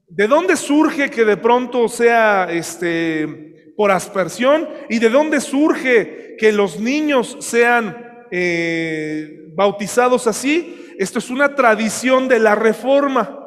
¿De 0.08 0.26
dónde 0.26 0.56
surge 0.56 1.10
que 1.10 1.24
de 1.24 1.36
pronto 1.36 1.88
sea 1.88 2.48
este 2.50 3.53
por 3.76 3.90
aspersión? 3.90 4.68
¿Y 4.88 4.98
de 4.98 5.10
dónde 5.10 5.40
surge 5.40 6.36
que 6.38 6.52
los 6.52 6.78
niños 6.78 7.36
sean 7.40 8.26
eh, 8.30 9.48
bautizados 9.54 10.26
así? 10.26 10.94
Esto 10.98 11.18
es 11.18 11.30
una 11.30 11.54
tradición 11.54 12.28
de 12.28 12.38
la 12.38 12.54
reforma. 12.54 13.40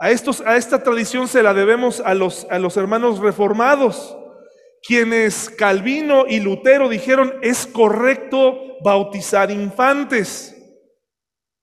A, 0.00 0.06
a 0.06 0.56
esta 0.56 0.82
tradición 0.82 1.28
se 1.28 1.42
la 1.42 1.54
debemos 1.54 2.00
a 2.00 2.14
los, 2.14 2.46
a 2.50 2.58
los 2.58 2.76
hermanos 2.76 3.18
reformados, 3.18 4.16
quienes 4.82 5.50
Calvino 5.50 6.24
y 6.28 6.40
Lutero 6.40 6.88
dijeron 6.88 7.34
es 7.42 7.66
correcto 7.66 8.76
bautizar 8.84 9.50
infantes, 9.50 10.54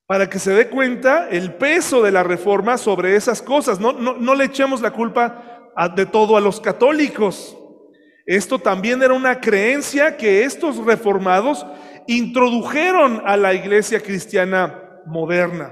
para 0.06 0.30
que 0.30 0.38
se 0.38 0.52
dé 0.52 0.70
cuenta 0.70 1.30
el 1.30 1.56
peso 1.56 2.04
de 2.04 2.12
la 2.12 2.24
reforma 2.24 2.78
sobre 2.78 3.16
esas 3.16 3.42
cosas. 3.42 3.80
No, 3.80 3.94
no, 3.94 4.14
no 4.14 4.36
le 4.36 4.46
echemos 4.46 4.82
la 4.82 4.92
culpa 4.92 5.72
de 5.96 6.06
todo 6.06 6.38
a 6.38 6.42
los 6.42 6.62
católicos. 6.62 7.58
Esto 8.26 8.60
también 8.60 9.04
era 9.04 9.14
una 9.14 9.40
creencia 9.40 10.18
que 10.18 10.44
estos 10.44 10.78
reformados 10.78 11.66
introdujeron 12.08 13.22
a 13.26 13.38
la 13.38 13.54
iglesia 13.54 14.00
cristiana 14.00 15.02
moderna. 15.06 15.72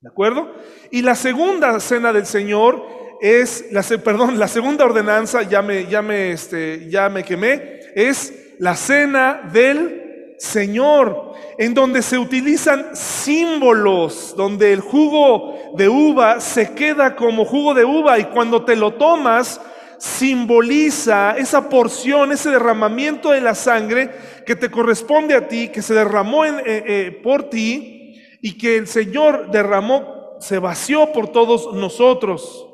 ¿De 0.00 0.08
acuerdo? 0.08 0.52
Y 0.90 1.02
la 1.02 1.14
segunda 1.14 1.78
cena 1.80 2.12
del 2.12 2.26
Señor 2.26 2.84
es, 3.20 3.66
la, 3.70 3.82
perdón, 3.98 4.38
la 4.38 4.48
segunda 4.48 4.84
ordenanza, 4.84 5.42
ya 5.42 5.62
me, 5.62 5.86
ya, 5.86 6.02
me, 6.02 6.32
este, 6.32 6.90
ya 6.90 7.08
me 7.08 7.22
quemé, 7.22 7.80
es 7.94 8.56
la 8.58 8.74
cena 8.74 9.48
del 9.52 10.34
Señor, 10.38 11.34
en 11.56 11.72
donde 11.72 12.02
se 12.02 12.18
utilizan 12.18 12.96
símbolos, 12.96 14.34
donde 14.36 14.72
el 14.72 14.80
jugo 14.80 15.72
de 15.76 15.88
uva 15.88 16.40
se 16.40 16.72
queda 16.74 17.14
como 17.14 17.44
jugo 17.44 17.74
de 17.74 17.84
uva 17.84 18.18
y 18.18 18.24
cuando 18.24 18.64
te 18.64 18.74
lo 18.74 18.94
tomas, 18.94 19.60
simboliza 20.02 21.36
esa 21.38 21.68
porción, 21.68 22.32
ese 22.32 22.50
derramamiento 22.50 23.30
de 23.30 23.40
la 23.40 23.54
sangre 23.54 24.10
que 24.44 24.56
te 24.56 24.68
corresponde 24.68 25.32
a 25.36 25.46
ti, 25.46 25.68
que 25.68 25.80
se 25.80 25.94
derramó 25.94 26.44
eh, 26.44 26.60
eh, 26.66 27.20
por 27.22 27.48
ti, 27.48 28.20
y 28.40 28.58
que 28.58 28.78
el 28.78 28.88
Señor 28.88 29.52
derramó, 29.52 30.38
se 30.40 30.58
vació 30.58 31.12
por 31.12 31.28
todos 31.28 31.72
nosotros. 31.74 32.66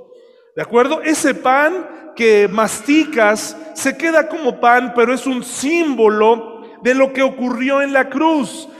¿De 0.56 0.62
acuerdo? 0.62 1.02
Ese 1.02 1.35
pan 1.35 2.14
que 2.16 2.49
masticas 2.49 3.54
se 3.75 3.94
queda 3.99 4.26
como 4.26 4.58
pan, 4.58 4.94
pero 4.97 5.12
es 5.12 5.26
un 5.26 5.44
símbolo 5.44 6.62
de 6.82 6.94
lo 6.94 7.12
que 7.12 7.23
ocurrió 7.23 7.82
en 7.82 7.92
la 7.92 8.08
cruz. 8.08 8.70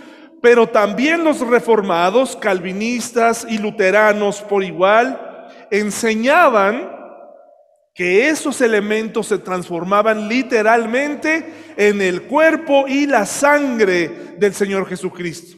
Pero 0.41 0.67
también 0.67 1.23
los 1.23 1.41
reformados, 1.41 2.35
calvinistas 2.35 3.47
y 3.47 3.59
luteranos 3.59 4.41
por 4.41 4.65
igual, 4.65 5.21
enseñaban 5.71 6.98
que 7.99 8.29
esos 8.29 8.61
elementos 8.61 9.27
se 9.27 9.39
transformaban 9.39 10.29
literalmente 10.29 11.45
en 11.77 12.01
el 12.01 12.23
cuerpo 12.23 12.87
y 12.87 13.09
la 13.09 13.27
sangre 13.27 14.37
del 14.39 14.55
Señor 14.55 14.87
Jesucristo. 14.87 15.57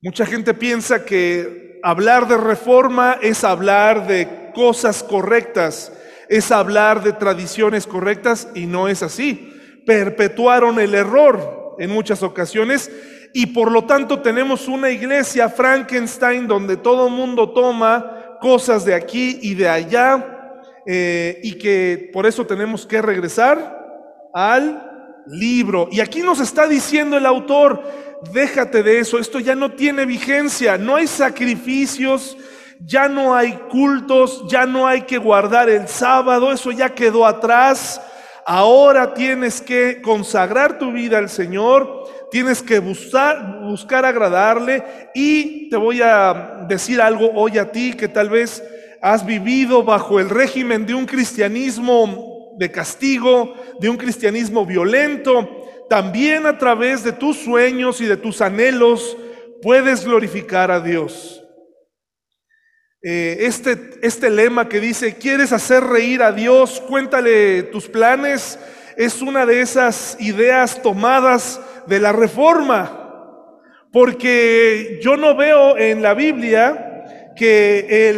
Mucha 0.00 0.24
gente 0.24 0.54
piensa 0.54 1.04
que 1.04 1.80
hablar 1.82 2.28
de 2.28 2.36
reforma 2.36 3.18
es 3.20 3.42
hablar 3.42 4.06
de 4.06 4.52
cosas 4.54 5.02
correctas, 5.02 5.92
es 6.28 6.52
hablar 6.52 7.02
de 7.02 7.12
tradiciones 7.14 7.88
correctas 7.88 8.46
y 8.54 8.66
no 8.66 8.86
es 8.86 9.02
así. 9.02 9.52
Perpetuaron 9.84 10.78
el 10.78 10.94
error 10.94 11.74
en 11.80 11.90
muchas 11.90 12.22
ocasiones 12.22 12.92
y 13.34 13.46
por 13.46 13.72
lo 13.72 13.86
tanto 13.86 14.22
tenemos 14.22 14.68
una 14.68 14.90
iglesia 14.90 15.48
Frankenstein 15.48 16.46
donde 16.46 16.76
todo 16.76 17.08
el 17.08 17.12
mundo 17.12 17.50
toma 17.50 18.38
cosas 18.40 18.84
de 18.84 18.94
aquí 18.94 19.40
y 19.42 19.54
de 19.54 19.68
allá 19.68 20.38
eh, 20.86 21.40
y 21.42 21.54
que 21.58 22.10
por 22.12 22.26
eso 22.26 22.46
tenemos 22.46 22.86
que 22.86 23.00
regresar 23.00 23.82
al 24.34 24.92
libro. 25.26 25.88
Y 25.90 26.00
aquí 26.00 26.22
nos 26.22 26.40
está 26.40 26.66
diciendo 26.66 27.16
el 27.16 27.26
autor, 27.26 27.82
déjate 28.32 28.82
de 28.82 28.98
eso, 28.98 29.18
esto 29.18 29.38
ya 29.38 29.54
no 29.54 29.72
tiene 29.72 30.04
vigencia, 30.06 30.78
no 30.78 30.96
hay 30.96 31.06
sacrificios, 31.06 32.36
ya 32.80 33.08
no 33.08 33.34
hay 33.34 33.52
cultos, 33.70 34.44
ya 34.48 34.66
no 34.66 34.86
hay 34.86 35.02
que 35.02 35.18
guardar 35.18 35.68
el 35.68 35.88
sábado, 35.88 36.52
eso 36.52 36.70
ya 36.72 36.90
quedó 36.90 37.26
atrás. 37.26 38.00
Ahora 38.44 39.14
tienes 39.14 39.60
que 39.60 40.02
consagrar 40.02 40.78
tu 40.78 40.90
vida 40.90 41.18
al 41.18 41.28
Señor, 41.28 42.08
tienes 42.30 42.60
que 42.60 42.80
buscar, 42.80 43.60
buscar 43.60 44.04
agradarle 44.04 44.82
y 45.14 45.68
te 45.68 45.76
voy 45.76 46.00
a 46.02 46.64
decir 46.66 47.00
algo 47.00 47.30
hoy 47.34 47.58
a 47.58 47.70
ti 47.70 47.92
que 47.92 48.08
tal 48.08 48.30
vez 48.30 48.64
has 49.02 49.26
vivido 49.26 49.82
bajo 49.82 50.20
el 50.20 50.30
régimen 50.30 50.86
de 50.86 50.94
un 50.94 51.06
cristianismo 51.06 52.54
de 52.56 52.70
castigo, 52.70 53.54
de 53.80 53.88
un 53.88 53.96
cristianismo 53.96 54.64
violento, 54.64 55.66
también 55.90 56.46
a 56.46 56.56
través 56.56 57.02
de 57.02 57.10
tus 57.10 57.36
sueños 57.36 58.00
y 58.00 58.06
de 58.06 58.16
tus 58.16 58.40
anhelos 58.40 59.16
puedes 59.60 60.04
glorificar 60.04 60.70
a 60.70 60.80
Dios. 60.80 61.44
Eh, 63.02 63.38
este, 63.40 63.76
este 64.02 64.30
lema 64.30 64.68
que 64.68 64.78
dice, 64.78 65.16
¿quieres 65.16 65.52
hacer 65.52 65.82
reír 65.82 66.22
a 66.22 66.30
Dios? 66.30 66.80
Cuéntale 66.80 67.64
tus 67.64 67.88
planes. 67.88 68.56
Es 68.96 69.20
una 69.20 69.44
de 69.44 69.60
esas 69.60 70.16
ideas 70.20 70.80
tomadas 70.80 71.60
de 71.88 71.98
la 71.98 72.12
reforma. 72.12 73.00
Porque 73.90 75.00
yo 75.02 75.16
no 75.16 75.36
veo 75.36 75.76
en 75.76 76.00
la 76.02 76.14
Biblia 76.14 76.91
que 77.36 78.10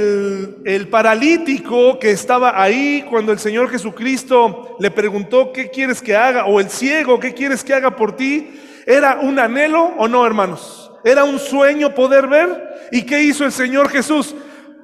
el, 0.65 0.89
paralítico 0.89 1.99
que 1.99 2.11
estaba 2.11 2.61
ahí 2.61 3.05
cuando 3.09 3.33
el 3.33 3.39
Señor 3.39 3.71
Jesucristo 3.71 4.77
le 4.81 4.91
preguntó, 4.91 5.53
¿qué 5.53 5.71
quieres 5.71 6.03
que 6.03 6.17
haga? 6.17 6.47
O 6.47 6.61
el 6.61 6.71
ciego, 6.71 7.19
¿qué 7.21 7.35
quieres 7.35 7.63
que 7.65 7.75
haga 7.75 7.95
por 7.95 8.17
ti? 8.17 8.61
¿Era 8.87 9.21
un 9.21 9.39
anhelo 9.39 9.95
o 9.99 10.09
no, 10.09 10.27
hermanos? 10.27 10.93
¿Era 11.05 11.25
un 11.25 11.39
sueño 11.39 11.95
poder 11.95 12.27
ver? 12.27 12.89
¿Y 12.91 13.03
qué 13.03 13.23
hizo 13.23 13.45
el 13.45 13.53
Señor 13.53 13.89
Jesús? 13.89 14.35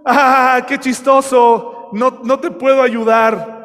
¡Ah, 0.05 0.65
qué 0.67 0.79
chistoso! 0.79 1.89
No, 1.93 2.21
no 2.25 2.39
te 2.39 2.51
puedo 2.51 2.83
ayudar. 2.83 3.59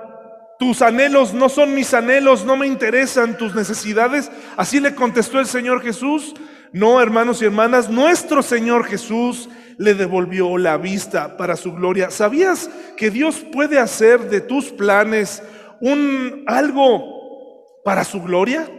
tus 0.58 0.82
anhelos 0.82 1.34
no 1.34 1.50
son 1.50 1.76
mis 1.76 1.94
anhelos, 1.94 2.46
no 2.46 2.56
me 2.56 2.66
interesan 2.66 3.38
tus 3.38 3.54
necesidades. 3.54 4.32
Así 4.56 4.80
le 4.80 4.96
contestó 4.96 5.40
el 5.40 5.48
Señor 5.48 5.82
Jesús. 5.82 6.34
No, 6.76 7.02
hermanos 7.02 7.42
y 7.42 7.46
hermanas, 7.46 7.90
nuestro 7.90 8.44
Señor 8.44 8.84
Jesús 8.84 9.48
le 9.78 9.94
devolvió 9.94 10.58
la 10.58 10.76
vista 10.76 11.38
para 11.38 11.56
su 11.56 11.72
gloria. 11.72 12.12
¿Sabías 12.12 12.70
que 12.98 13.10
Dios 13.10 13.46
puede 13.50 13.80
hacer 13.80 14.30
de 14.30 14.42
tus 14.42 14.74
planes 14.74 15.42
un 15.80 16.44
algo 16.46 17.80
para 17.86 18.04
su 18.04 18.22
gloria? 18.22 18.70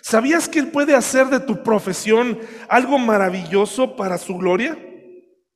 ¿Sabías 0.00 0.48
que 0.48 0.60
Él 0.60 0.68
puede 0.68 0.96
hacer 0.96 1.26
de 1.26 1.40
tu 1.40 1.62
profesión 1.62 2.38
algo 2.70 2.98
maravilloso 2.98 3.96
para 3.96 4.16
su 4.16 4.38
gloria? 4.38 4.78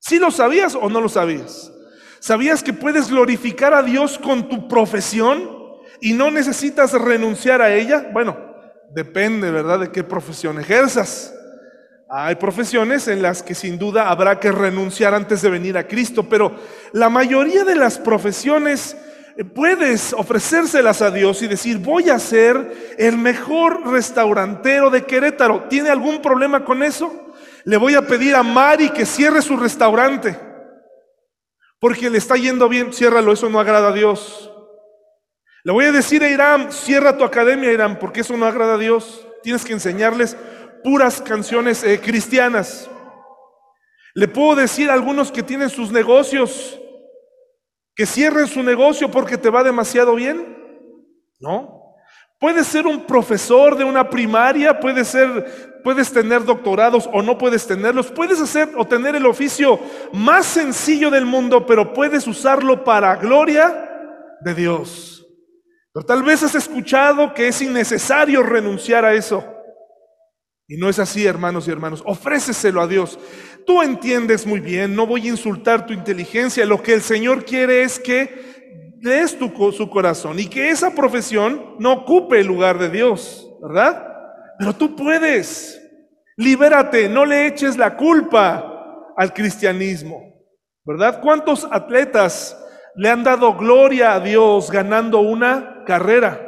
¿Sí 0.00 0.18
lo 0.18 0.30
sabías 0.30 0.75
o 0.75 0.90
no 0.90 1.00
lo 1.00 1.09
sabías? 1.09 1.73
¿Sabías 2.21 2.62
que 2.62 2.75
puedes 2.75 3.09
glorificar 3.09 3.73
a 3.73 3.83
Dios 3.83 4.18
con 4.18 4.50
tu 4.50 4.68
profesión 4.68 5.49
y 6.02 6.12
no 6.12 6.30
necesitas 6.30 6.92
renunciar 6.92 7.62
a 7.62 7.75
ella? 7.75 8.11
Bueno, 8.12 8.37
depende, 8.94 9.50
¿verdad?, 9.50 9.80
de 9.80 9.90
qué 9.90 10.04
profesión 10.04 10.61
ejerzas. 10.61 11.35
Hay 12.16 12.37
profesiones 12.37 13.09
en 13.09 13.23
las 13.23 13.42
que 13.42 13.56
sin 13.56 13.76
duda 13.76 14.09
habrá 14.09 14.38
que 14.38 14.52
renunciar 14.52 15.14
antes 15.14 15.42
de 15.42 15.50
venir 15.50 15.76
a 15.76 15.88
Cristo, 15.88 16.28
pero 16.28 16.54
la 16.92 17.09
mayoría 17.09 17.64
de 17.64 17.75
las 17.75 17.99
profesiones 17.99 18.97
eh, 19.37 19.42
puedes 19.44 20.12
ofrecérselas 20.12 21.02
a 21.02 21.11
Dios 21.11 21.42
y 21.42 21.49
decir, 21.49 21.78
voy 21.78 22.11
a 22.11 22.21
ser 22.21 22.94
el 22.99 23.18
mejor 23.18 23.90
restaurantero 23.90 24.90
de 24.90 25.04
Querétaro. 25.04 25.64
¿Tiene 25.64 25.90
algún 25.90 26.23
problema 26.23 26.64
con 26.64 26.85
eso? 26.85 27.35
Le 27.64 27.76
voy 27.78 27.97
a 27.97 28.06
pedir 28.06 28.37
a 28.37 28.44
Mari 28.44 28.90
que 28.90 29.06
cierre 29.06 29.42
su 29.42 29.56
restaurante, 29.56 30.38
porque 31.80 32.11
le 32.11 32.18
está 32.18 32.37
yendo 32.37 32.68
bien, 32.68 32.92
ciérralo, 32.92 33.33
eso 33.33 33.50
no 33.50 33.59
agrada 33.59 33.88
a 33.88 33.92
Dios. 33.92 34.52
Le 35.64 35.73
voy 35.73 35.87
a 35.87 35.90
decir 35.90 36.23
a 36.23 36.28
Irán, 36.28 36.71
cierra 36.71 37.18
tu 37.18 37.25
academia, 37.25 37.73
Irán, 37.73 37.99
porque 37.99 38.21
eso 38.21 38.37
no 38.37 38.47
agrada 38.47 38.75
a 38.75 38.78
Dios. 38.78 39.26
Tienes 39.42 39.64
que 39.64 39.73
enseñarles 39.73 40.37
puras 40.85 41.21
canciones 41.21 41.83
eh, 41.83 41.99
cristianas. 42.00 42.88
Le 44.14 44.29
puedo 44.29 44.55
decir 44.55 44.91
a 44.91 44.93
algunos 44.93 45.33
que 45.33 45.43
tienen 45.43 45.71
sus 45.71 45.91
negocios 45.91 46.79
que 47.95 48.07
cierren 48.07 48.47
su 48.47 48.62
negocio 48.62 49.11
porque 49.11 49.38
te 49.38 49.50
va 49.50 49.62
demasiado 49.62 50.14
bien. 50.14 50.57
No. 51.41 51.95
Puedes 52.41 52.67
ser 52.67 52.87
un 52.87 53.07
profesor 53.07 53.76
de 53.76 53.85
una 53.85 54.11
primaria, 54.11 54.79
puedes 54.79 55.09
ser, 55.09 55.81
puedes 55.83 56.12
tener 56.12 56.45
doctorados 56.45 57.09
o 57.12 57.23
no 57.23 57.38
puedes 57.38 57.67
tenerlos, 57.67 58.11
puedes 58.11 58.41
hacer 58.41 58.71
o 58.76 58.85
tener 58.85 59.14
el 59.14 59.25
oficio 59.25 59.79
más 60.12 60.45
sencillo 60.45 61.11
del 61.11 61.25
mundo, 61.25 61.64
pero 61.64 61.95
puedes 61.95 62.26
usarlo 62.26 62.85
para 62.85 63.17
gloria 63.17 64.37
de 64.41 64.55
Dios. 64.55 65.26
Pero 65.93 66.05
tal 66.05 66.23
vez 66.25 66.43
has 66.43 66.57
escuchado 66.57 67.33
que 67.33 67.49
es 67.49 67.62
innecesario 67.62 68.43
renunciar 68.43 69.05
a 69.05 69.14
eso. 69.14 69.53
Y 70.66 70.76
no 70.76 70.88
es 70.88 70.99
así, 70.99 71.26
hermanos 71.26 71.68
y 71.68 71.71
hermanos. 71.71 72.02
Ofréceselo 72.06 72.80
a 72.80 72.87
Dios. 72.87 73.18
Tú 73.66 73.83
entiendes 73.83 74.47
muy 74.47 74.61
bien, 74.61 74.94
no 74.94 75.06
voy 75.06 75.26
a 75.26 75.30
insultar 75.30 75.87
tu 75.87 75.92
inteligencia. 75.92 76.64
Lo 76.64 76.83
que 76.83 76.94
el 76.94 77.02
Señor 77.02 77.44
quiere 77.44 77.83
es 77.83 77.99
que 77.99 78.94
des 79.00 79.38
tu, 79.38 79.52
su 79.73 79.90
corazón 79.90 80.38
y 80.38 80.47
que 80.47 80.71
esa 80.71 80.94
profesión 80.94 81.76
no 81.78 81.92
ocupe 81.92 82.40
el 82.40 82.47
lugar 82.47 82.78
de 82.78 82.88
Dios, 82.88 83.50
¿verdad? 83.62 84.06
Pero 84.59 84.75
tú 84.75 84.97
puedes. 84.97 85.80
Libérate, 86.37 87.09
no 87.09 87.26
le 87.26 87.47
eches 87.47 87.76
la 87.76 87.97
culpa 87.97 89.12
al 89.16 89.33
cristianismo, 89.33 90.21
¿verdad? 90.85 91.21
¿Cuántos 91.21 91.68
atletas 91.71 92.59
le 92.97 93.11
han 93.11 93.23
dado 93.23 93.56
gloria 93.56 94.14
a 94.14 94.21
Dios 94.21 94.71
ganando 94.71 95.21
una 95.21 95.85
carrera? 95.87 96.40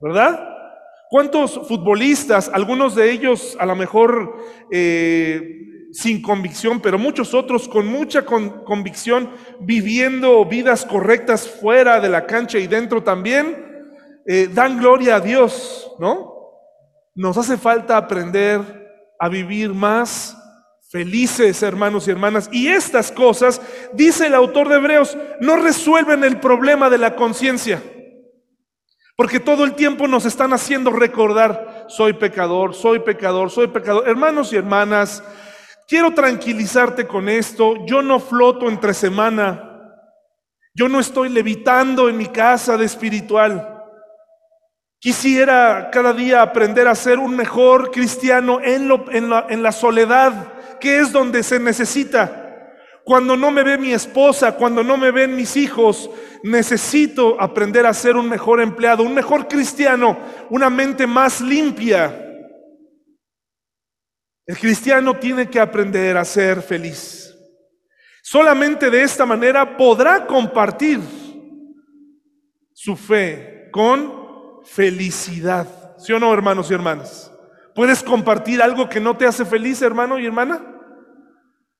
¿Verdad? 0.00 0.53
¿Cuántos 1.14 1.60
futbolistas, 1.68 2.50
algunos 2.52 2.96
de 2.96 3.12
ellos 3.12 3.56
a 3.60 3.66
lo 3.66 3.76
mejor 3.76 4.36
eh, 4.68 5.88
sin 5.92 6.20
convicción, 6.20 6.80
pero 6.80 6.98
muchos 6.98 7.34
otros 7.34 7.68
con 7.68 7.86
mucha 7.86 8.24
convicción, 8.24 9.30
viviendo 9.60 10.44
vidas 10.44 10.84
correctas 10.84 11.48
fuera 11.48 12.00
de 12.00 12.08
la 12.08 12.26
cancha 12.26 12.58
y 12.58 12.66
dentro 12.66 13.04
también, 13.04 13.86
eh, 14.26 14.50
dan 14.52 14.76
gloria 14.76 15.14
a 15.14 15.20
Dios, 15.20 15.88
¿no? 16.00 16.34
Nos 17.14 17.38
hace 17.38 17.58
falta 17.58 17.96
aprender 17.96 19.14
a 19.20 19.28
vivir 19.28 19.72
más 19.72 20.36
felices, 20.90 21.62
hermanos 21.62 22.08
y 22.08 22.10
hermanas. 22.10 22.48
Y 22.50 22.66
estas 22.66 23.12
cosas, 23.12 23.62
dice 23.92 24.26
el 24.26 24.34
autor 24.34 24.68
de 24.68 24.78
Hebreos, 24.78 25.16
no 25.40 25.54
resuelven 25.58 26.24
el 26.24 26.40
problema 26.40 26.90
de 26.90 26.98
la 26.98 27.14
conciencia. 27.14 27.80
Porque 29.16 29.38
todo 29.38 29.64
el 29.64 29.74
tiempo 29.74 30.08
nos 30.08 30.24
están 30.24 30.52
haciendo 30.52 30.90
recordar, 30.90 31.86
soy 31.88 32.14
pecador, 32.14 32.74
soy 32.74 32.98
pecador, 32.98 33.50
soy 33.50 33.68
pecador. 33.68 34.08
Hermanos 34.08 34.52
y 34.52 34.56
hermanas, 34.56 35.22
quiero 35.86 36.12
tranquilizarte 36.12 37.06
con 37.06 37.28
esto. 37.28 37.86
Yo 37.86 38.02
no 38.02 38.18
floto 38.18 38.68
entre 38.68 38.92
semana. 38.92 39.70
Yo 40.74 40.88
no 40.88 40.98
estoy 40.98 41.28
levitando 41.28 42.08
en 42.08 42.16
mi 42.16 42.26
casa 42.26 42.76
de 42.76 42.86
espiritual. 42.86 43.70
Quisiera 44.98 45.90
cada 45.92 46.12
día 46.12 46.42
aprender 46.42 46.88
a 46.88 46.94
ser 46.96 47.20
un 47.20 47.36
mejor 47.36 47.92
cristiano 47.92 48.58
en, 48.60 48.88
la, 49.28 49.46
la 49.48 49.70
soledad, 49.70 50.54
que 50.80 50.98
es 50.98 51.12
donde 51.12 51.44
se 51.44 51.60
necesita. 51.60 52.40
Cuando 53.04 53.36
no 53.36 53.52
me 53.52 53.62
ve 53.62 53.78
mi 53.78 53.92
esposa, 53.92 54.56
cuando 54.56 54.82
no 54.82 54.96
me 54.96 55.10
ven 55.12 55.36
mis 55.36 55.56
hijos, 55.56 56.10
necesito 56.44 57.40
aprender 57.40 57.86
a 57.86 57.94
ser 57.94 58.16
un 58.16 58.28
mejor 58.28 58.60
empleado, 58.60 59.02
un 59.02 59.14
mejor 59.14 59.48
cristiano, 59.48 60.18
una 60.50 60.68
mente 60.68 61.06
más 61.06 61.40
limpia. 61.40 62.20
El 64.46 64.58
cristiano 64.58 65.18
tiene 65.18 65.48
que 65.48 65.58
aprender 65.58 66.18
a 66.18 66.24
ser 66.24 66.60
feliz. 66.60 67.34
Solamente 68.22 68.90
de 68.90 69.02
esta 69.02 69.24
manera 69.24 69.74
podrá 69.78 70.26
compartir 70.26 71.00
su 72.74 72.94
fe 72.94 73.70
con 73.72 74.62
felicidad. 74.66 75.96
¿Sí 75.96 76.12
o 76.12 76.20
no, 76.20 76.32
hermanos 76.34 76.70
y 76.70 76.74
hermanas? 76.74 77.32
¿Puedes 77.74 78.02
compartir 78.02 78.60
algo 78.60 78.86
que 78.86 79.00
no 79.00 79.16
te 79.16 79.26
hace 79.26 79.46
feliz, 79.46 79.80
hermano 79.80 80.18
y 80.18 80.26
hermana? 80.26 80.73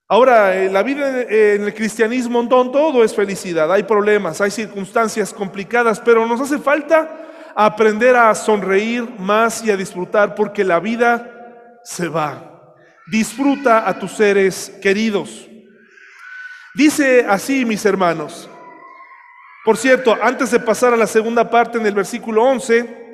Ahora, 0.07 0.63
en 0.63 0.73
la 0.73 0.83
vida 0.83 1.23
en 1.23 1.65
el 1.65 1.75
cristianismo 1.75 2.47
todo 2.49 3.03
es 3.03 3.15
felicidad, 3.15 3.73
hay 3.73 3.85
problemas, 3.85 4.41
hay 4.41 4.51
circunstancias 4.51 5.33
complicadas, 5.33 5.99
pero 5.99 6.27
nos 6.27 6.41
hace 6.43 6.59
falta 6.59 7.25
aprender 7.55 8.15
a 8.15 8.35
sonreír 8.35 9.09
más 9.19 9.65
y 9.65 9.71
a 9.71 9.77
disfrutar 9.77 10.35
porque 10.35 10.63
la 10.63 10.79
vida 10.79 11.81
se 11.85 12.09
va. 12.09 12.75
Disfruta 13.07 13.89
a 13.89 13.99
tus 13.99 14.13
seres 14.13 14.73
queridos. 14.83 15.49
Dice 16.75 17.25
así, 17.27 17.65
mis 17.65 17.85
hermanos. 17.87 18.51
Por 19.65 19.79
cierto, 19.79 20.17
antes 20.21 20.51
de 20.51 20.61
pasar 20.61 20.93
a 20.93 20.99
la 20.99 21.07
segunda 21.07 21.49
parte 21.49 21.79
en 21.79 21.87
el 21.87 21.95
versículo 21.95 22.43
11, 22.43 23.05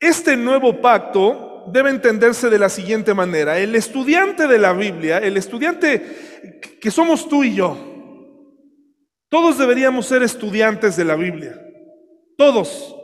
este 0.00 0.36
nuevo 0.36 0.80
pacto 0.80 1.47
debe 1.72 1.90
entenderse 1.90 2.50
de 2.50 2.58
la 2.58 2.68
siguiente 2.68 3.14
manera. 3.14 3.58
El 3.58 3.74
estudiante 3.74 4.46
de 4.46 4.58
la 4.58 4.72
Biblia, 4.72 5.18
el 5.18 5.36
estudiante 5.36 6.02
que 6.80 6.90
somos 6.90 7.28
tú 7.28 7.44
y 7.44 7.54
yo, 7.54 7.76
todos 9.28 9.58
deberíamos 9.58 10.06
ser 10.06 10.22
estudiantes 10.22 10.96
de 10.96 11.04
la 11.04 11.16
Biblia. 11.16 11.60
Todos. 12.36 12.94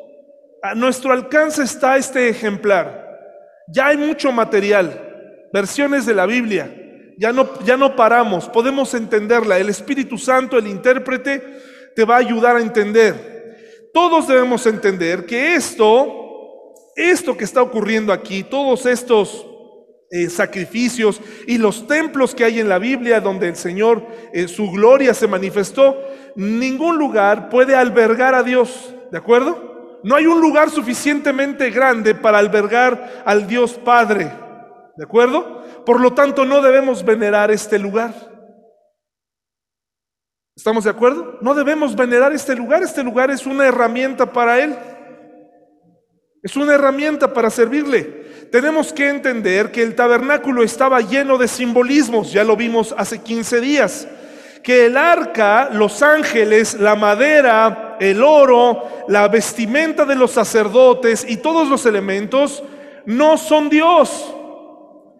A 0.62 0.74
nuestro 0.74 1.12
alcance 1.12 1.62
está 1.62 1.96
este 1.96 2.28
ejemplar. 2.28 3.04
Ya 3.68 3.88
hay 3.88 3.96
mucho 3.96 4.32
material, 4.32 5.48
versiones 5.52 6.06
de 6.06 6.14
la 6.14 6.26
Biblia. 6.26 6.70
Ya 7.18 7.32
no, 7.32 7.48
ya 7.64 7.76
no 7.76 7.94
paramos, 7.94 8.48
podemos 8.48 8.94
entenderla. 8.94 9.58
El 9.58 9.68
Espíritu 9.68 10.18
Santo, 10.18 10.58
el 10.58 10.66
intérprete, 10.66 11.42
te 11.94 12.04
va 12.04 12.16
a 12.16 12.18
ayudar 12.18 12.56
a 12.56 12.60
entender. 12.60 13.90
Todos 13.92 14.26
debemos 14.26 14.66
entender 14.66 15.26
que 15.26 15.54
esto 15.54 16.23
esto 16.96 17.36
que 17.36 17.44
está 17.44 17.62
ocurriendo 17.62 18.12
aquí, 18.12 18.42
todos 18.42 18.86
estos 18.86 19.46
eh, 20.10 20.28
sacrificios 20.30 21.20
y 21.46 21.58
los 21.58 21.86
templos 21.86 22.34
que 22.34 22.44
hay 22.44 22.60
en 22.60 22.68
la 22.68 22.78
Biblia 22.78 23.20
donde 23.20 23.48
el 23.48 23.56
Señor, 23.56 24.06
eh, 24.32 24.46
su 24.46 24.70
gloria 24.70 25.12
se 25.14 25.26
manifestó, 25.26 25.96
ningún 26.36 26.98
lugar 26.98 27.48
puede 27.48 27.74
albergar 27.74 28.34
a 28.34 28.42
Dios, 28.42 28.94
¿de 29.10 29.18
acuerdo? 29.18 30.00
No 30.04 30.14
hay 30.14 30.26
un 30.26 30.40
lugar 30.40 30.70
suficientemente 30.70 31.70
grande 31.70 32.14
para 32.14 32.38
albergar 32.38 33.22
al 33.24 33.46
Dios 33.46 33.72
Padre, 33.72 34.30
¿de 34.96 35.04
acuerdo? 35.04 35.64
Por 35.84 36.00
lo 36.00 36.12
tanto, 36.12 36.44
no 36.44 36.62
debemos 36.62 37.04
venerar 37.04 37.50
este 37.50 37.78
lugar. 37.78 38.14
¿Estamos 40.56 40.84
de 40.84 40.90
acuerdo? 40.90 41.38
No 41.40 41.54
debemos 41.54 41.96
venerar 41.96 42.32
este 42.32 42.54
lugar, 42.54 42.82
este 42.82 43.02
lugar 43.02 43.30
es 43.30 43.44
una 43.46 43.66
herramienta 43.66 44.32
para 44.32 44.60
Él. 44.60 44.76
Es 46.44 46.56
una 46.56 46.74
herramienta 46.74 47.32
para 47.32 47.48
servirle. 47.48 48.02
Tenemos 48.52 48.92
que 48.92 49.08
entender 49.08 49.72
que 49.72 49.82
el 49.82 49.94
tabernáculo 49.94 50.62
estaba 50.62 51.00
lleno 51.00 51.38
de 51.38 51.48
simbolismos, 51.48 52.30
ya 52.30 52.44
lo 52.44 52.54
vimos 52.54 52.94
hace 52.98 53.22
15 53.22 53.60
días, 53.62 54.06
que 54.62 54.84
el 54.84 54.98
arca, 54.98 55.70
los 55.72 56.02
ángeles, 56.02 56.74
la 56.74 56.96
madera, 56.96 57.96
el 57.98 58.22
oro, 58.22 58.82
la 59.08 59.26
vestimenta 59.28 60.04
de 60.04 60.16
los 60.16 60.32
sacerdotes 60.32 61.24
y 61.26 61.38
todos 61.38 61.66
los 61.66 61.86
elementos 61.86 62.62
no 63.06 63.38
son 63.38 63.70
Dios. 63.70 64.34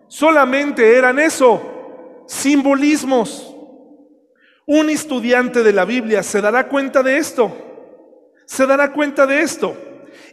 Solamente 0.09 0.95
eran 0.95 1.19
eso, 1.19 2.25
simbolismos. 2.29 3.51
Un 4.67 4.91
estudiante 4.91 5.63
de 5.63 5.73
la 5.73 5.87
Biblia 5.87 6.23
se 6.23 6.43
dará 6.43 6.69
cuenta 6.69 7.03
de 7.03 7.17
esto. 7.17 7.51
Se 8.45 8.67
dará 8.67 8.93
cuenta 8.93 9.27
de 9.27 9.41
esto 9.41 9.75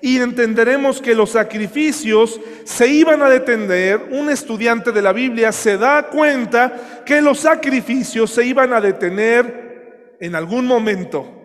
y 0.01 0.17
entenderemos 0.17 0.99
que 0.99 1.13
los 1.13 1.31
sacrificios 1.31 2.39
se 2.63 2.87
iban 2.87 3.21
a 3.21 3.29
detener. 3.29 4.09
Un 4.11 4.29
estudiante 4.29 4.91
de 4.91 5.01
la 5.01 5.13
Biblia 5.13 5.51
se 5.51 5.77
da 5.77 6.07
cuenta 6.07 7.03
que 7.05 7.21
los 7.21 7.39
sacrificios 7.39 8.31
se 8.31 8.43
iban 8.43 8.73
a 8.73 8.81
detener 8.81 10.17
en 10.19 10.35
algún 10.35 10.65
momento. 10.65 11.37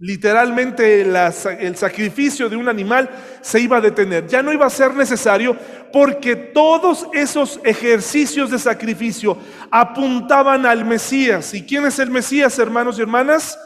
Literalmente 0.00 1.00
el 1.00 1.76
sacrificio 1.76 2.48
de 2.48 2.54
un 2.54 2.68
animal 2.68 3.10
se 3.40 3.58
iba 3.58 3.78
a 3.78 3.80
detener. 3.80 4.28
Ya 4.28 4.42
no 4.42 4.52
iba 4.52 4.64
a 4.64 4.70
ser 4.70 4.94
necesario 4.94 5.56
porque 5.92 6.36
todos 6.36 7.08
esos 7.12 7.58
ejercicios 7.64 8.52
de 8.52 8.60
sacrificio 8.60 9.36
apuntaban 9.72 10.66
al 10.66 10.84
Mesías. 10.84 11.52
¿Y 11.52 11.66
quién 11.66 11.84
es 11.84 11.98
el 11.98 12.10
Mesías, 12.10 12.56
hermanos 12.60 12.96
y 12.98 13.02
hermanas? 13.02 13.58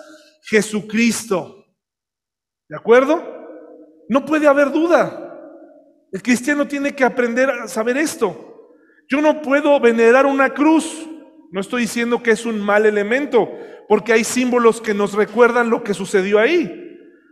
Jesucristo. 0.44 1.66
¿De 2.66 2.76
acuerdo? 2.78 3.41
No 4.08 4.24
puede 4.24 4.46
haber 4.46 4.70
duda. 4.70 5.22
El 6.12 6.22
cristiano 6.22 6.66
tiene 6.66 6.94
que 6.94 7.04
aprender 7.04 7.48
a 7.50 7.68
saber 7.68 7.96
esto. 7.96 8.70
Yo 9.08 9.20
no 9.20 9.42
puedo 9.42 9.78
venerar 9.80 10.26
una 10.26 10.50
cruz. 10.50 11.08
No 11.50 11.60
estoy 11.60 11.82
diciendo 11.82 12.22
que 12.22 12.32
es 12.32 12.46
un 12.46 12.60
mal 12.60 12.86
elemento, 12.86 13.50
porque 13.88 14.12
hay 14.12 14.24
símbolos 14.24 14.80
que 14.80 14.94
nos 14.94 15.14
recuerdan 15.14 15.70
lo 15.70 15.82
que 15.82 15.94
sucedió 15.94 16.38
ahí. 16.38 16.78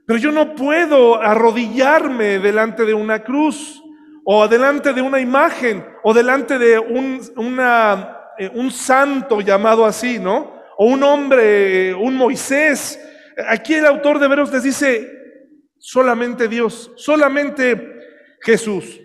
Pero 0.07 0.19
yo 0.19 0.33
no 0.33 0.55
puedo 0.55 1.21
arrodillarme 1.21 2.39
delante 2.39 2.85
de 2.85 2.95
una 2.95 3.23
cruz, 3.23 3.83
o 4.25 4.47
delante 4.49 4.93
de 4.93 5.03
una 5.03 5.21
imagen, 5.21 5.85
o 6.03 6.13
delante 6.13 6.59
de 6.59 6.79
un, 6.79 7.21
eh, 8.39 8.51
un 8.55 8.71
santo 8.71 9.41
llamado 9.41 9.87
así, 9.87 10.19
¿no? 10.19 10.55
O 10.77 10.87
un 10.87 11.03
hombre, 11.03 11.95
un 11.95 12.17
Moisés. 12.17 13.01
Aquí 13.49 13.75
el 13.75 13.87
autor 13.87 14.19
de 14.19 14.29
Veros 14.29 14.53
les 14.53 14.63
dice, 14.63 15.20
Solamente 15.81 16.47
Dios, 16.47 16.93
solamente 16.97 17.77
Jesús. 18.43 19.01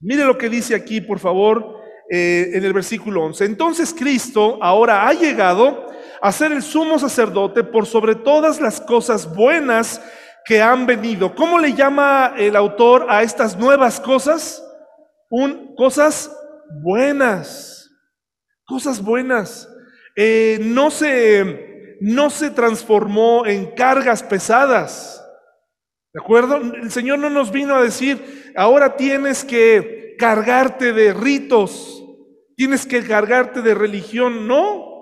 Mire 0.00 0.24
lo 0.24 0.38
que 0.38 0.48
dice 0.48 0.74
aquí, 0.74 1.00
por 1.00 1.18
favor, 1.18 1.80
eh, 2.08 2.50
en 2.54 2.64
el 2.64 2.72
versículo 2.72 3.24
11. 3.24 3.44
Entonces 3.44 3.92
Cristo 3.92 4.58
ahora 4.62 5.08
ha 5.08 5.12
llegado 5.12 5.88
a 6.22 6.30
ser 6.30 6.52
el 6.52 6.62
sumo 6.62 6.98
sacerdote 6.98 7.64
por 7.64 7.86
sobre 7.86 8.14
todas 8.14 8.60
las 8.60 8.80
cosas 8.80 9.34
buenas 9.34 10.00
que 10.44 10.62
han 10.62 10.86
venido. 10.86 11.34
¿Cómo 11.34 11.58
le 11.58 11.74
llama 11.74 12.34
el 12.38 12.54
autor 12.54 13.06
a 13.08 13.24
estas 13.24 13.58
nuevas 13.58 13.98
cosas? 13.98 14.64
Un, 15.28 15.74
cosas 15.74 16.30
buenas. 16.82 17.90
Cosas 18.64 19.02
buenas. 19.02 19.68
Eh, 20.14 20.58
no, 20.62 20.92
se, 20.92 21.96
no 22.00 22.30
se 22.30 22.50
transformó 22.50 23.44
en 23.44 23.72
cargas 23.74 24.22
pesadas. 24.22 25.25
¿De 26.16 26.22
acuerdo? 26.22 26.56
El 26.56 26.90
Señor 26.90 27.18
no 27.18 27.28
nos 27.28 27.52
vino 27.52 27.74
a 27.74 27.82
decir, 27.82 28.54
ahora 28.56 28.96
tienes 28.96 29.44
que 29.44 30.16
cargarte 30.18 30.94
de 30.94 31.12
ritos, 31.12 32.02
tienes 32.56 32.86
que 32.86 33.04
cargarte 33.04 33.60
de 33.60 33.74
religión. 33.74 34.48
No. 34.48 34.94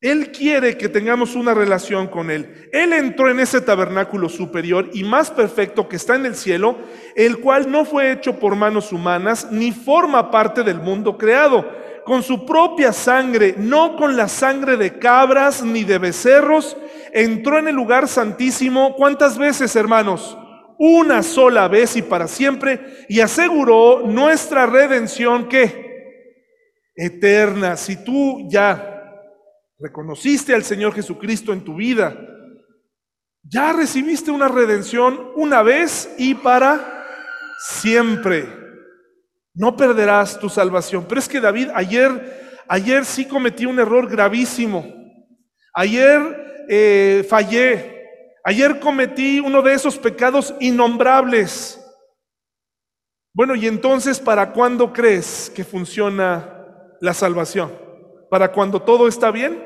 Él 0.00 0.32
quiere 0.32 0.78
que 0.78 0.88
tengamos 0.88 1.34
una 1.34 1.52
relación 1.52 2.06
con 2.06 2.30
Él. 2.30 2.70
Él 2.72 2.94
entró 2.94 3.28
en 3.28 3.40
ese 3.40 3.60
tabernáculo 3.60 4.30
superior 4.30 4.88
y 4.94 5.04
más 5.04 5.30
perfecto 5.30 5.86
que 5.86 5.96
está 5.96 6.14
en 6.16 6.24
el 6.24 6.34
cielo, 6.34 6.78
el 7.14 7.40
cual 7.40 7.70
no 7.70 7.84
fue 7.84 8.10
hecho 8.10 8.38
por 8.38 8.56
manos 8.56 8.92
humanas 8.92 9.48
ni 9.52 9.70
forma 9.70 10.30
parte 10.30 10.62
del 10.62 10.80
mundo 10.80 11.18
creado 11.18 11.62
con 12.06 12.22
su 12.22 12.46
propia 12.46 12.92
sangre, 12.92 13.54
no 13.58 13.96
con 13.96 14.16
la 14.16 14.28
sangre 14.28 14.78
de 14.78 14.96
cabras 14.98 15.62
ni 15.62 15.84
de 15.84 15.98
becerros, 15.98 16.76
entró 17.16 17.58
en 17.58 17.66
el 17.66 17.74
lugar 17.74 18.08
santísimo. 18.08 18.94
¿Cuántas 18.94 19.38
veces, 19.38 19.74
hermanos? 19.74 20.36
Una 20.78 21.22
sola 21.22 21.66
vez 21.66 21.96
y 21.96 22.02
para 22.02 22.28
siempre, 22.28 23.06
y 23.08 23.20
aseguró 23.20 24.02
nuestra 24.06 24.66
redención 24.66 25.48
que 25.48 26.44
eterna. 26.94 27.78
Si 27.78 28.04
tú 28.04 28.46
ya 28.50 29.14
reconociste 29.78 30.54
al 30.54 30.62
Señor 30.62 30.92
Jesucristo 30.92 31.54
en 31.54 31.64
tu 31.64 31.76
vida, 31.76 32.14
ya 33.42 33.72
recibiste 33.72 34.30
una 34.30 34.48
redención 34.48 35.30
una 35.36 35.62
vez 35.62 36.14
y 36.18 36.34
para 36.34 37.06
siempre 37.58 38.46
no 39.54 39.74
perderás 39.74 40.38
tu 40.38 40.50
salvación. 40.50 41.06
Pero 41.08 41.18
es 41.18 41.28
que 41.28 41.40
David, 41.40 41.70
ayer, 41.74 42.60
ayer 42.68 43.06
sí 43.06 43.24
cometí 43.24 43.64
un 43.64 43.78
error 43.78 44.06
gravísimo. 44.06 44.84
Ayer 45.72 46.45
eh, 46.68 47.26
fallé. 47.28 47.94
Ayer 48.44 48.78
cometí 48.78 49.40
uno 49.40 49.62
de 49.62 49.74
esos 49.74 49.98
pecados 49.98 50.54
innombrables. 50.60 51.80
Bueno, 53.34 53.54
y 53.54 53.66
entonces, 53.66 54.18
¿para 54.20 54.52
cuándo 54.52 54.92
crees 54.92 55.52
que 55.54 55.64
funciona 55.64 56.96
la 57.00 57.12
salvación? 57.12 57.72
¿Para 58.30 58.52
cuando 58.52 58.80
todo 58.80 59.08
está 59.08 59.30
bien? 59.30 59.62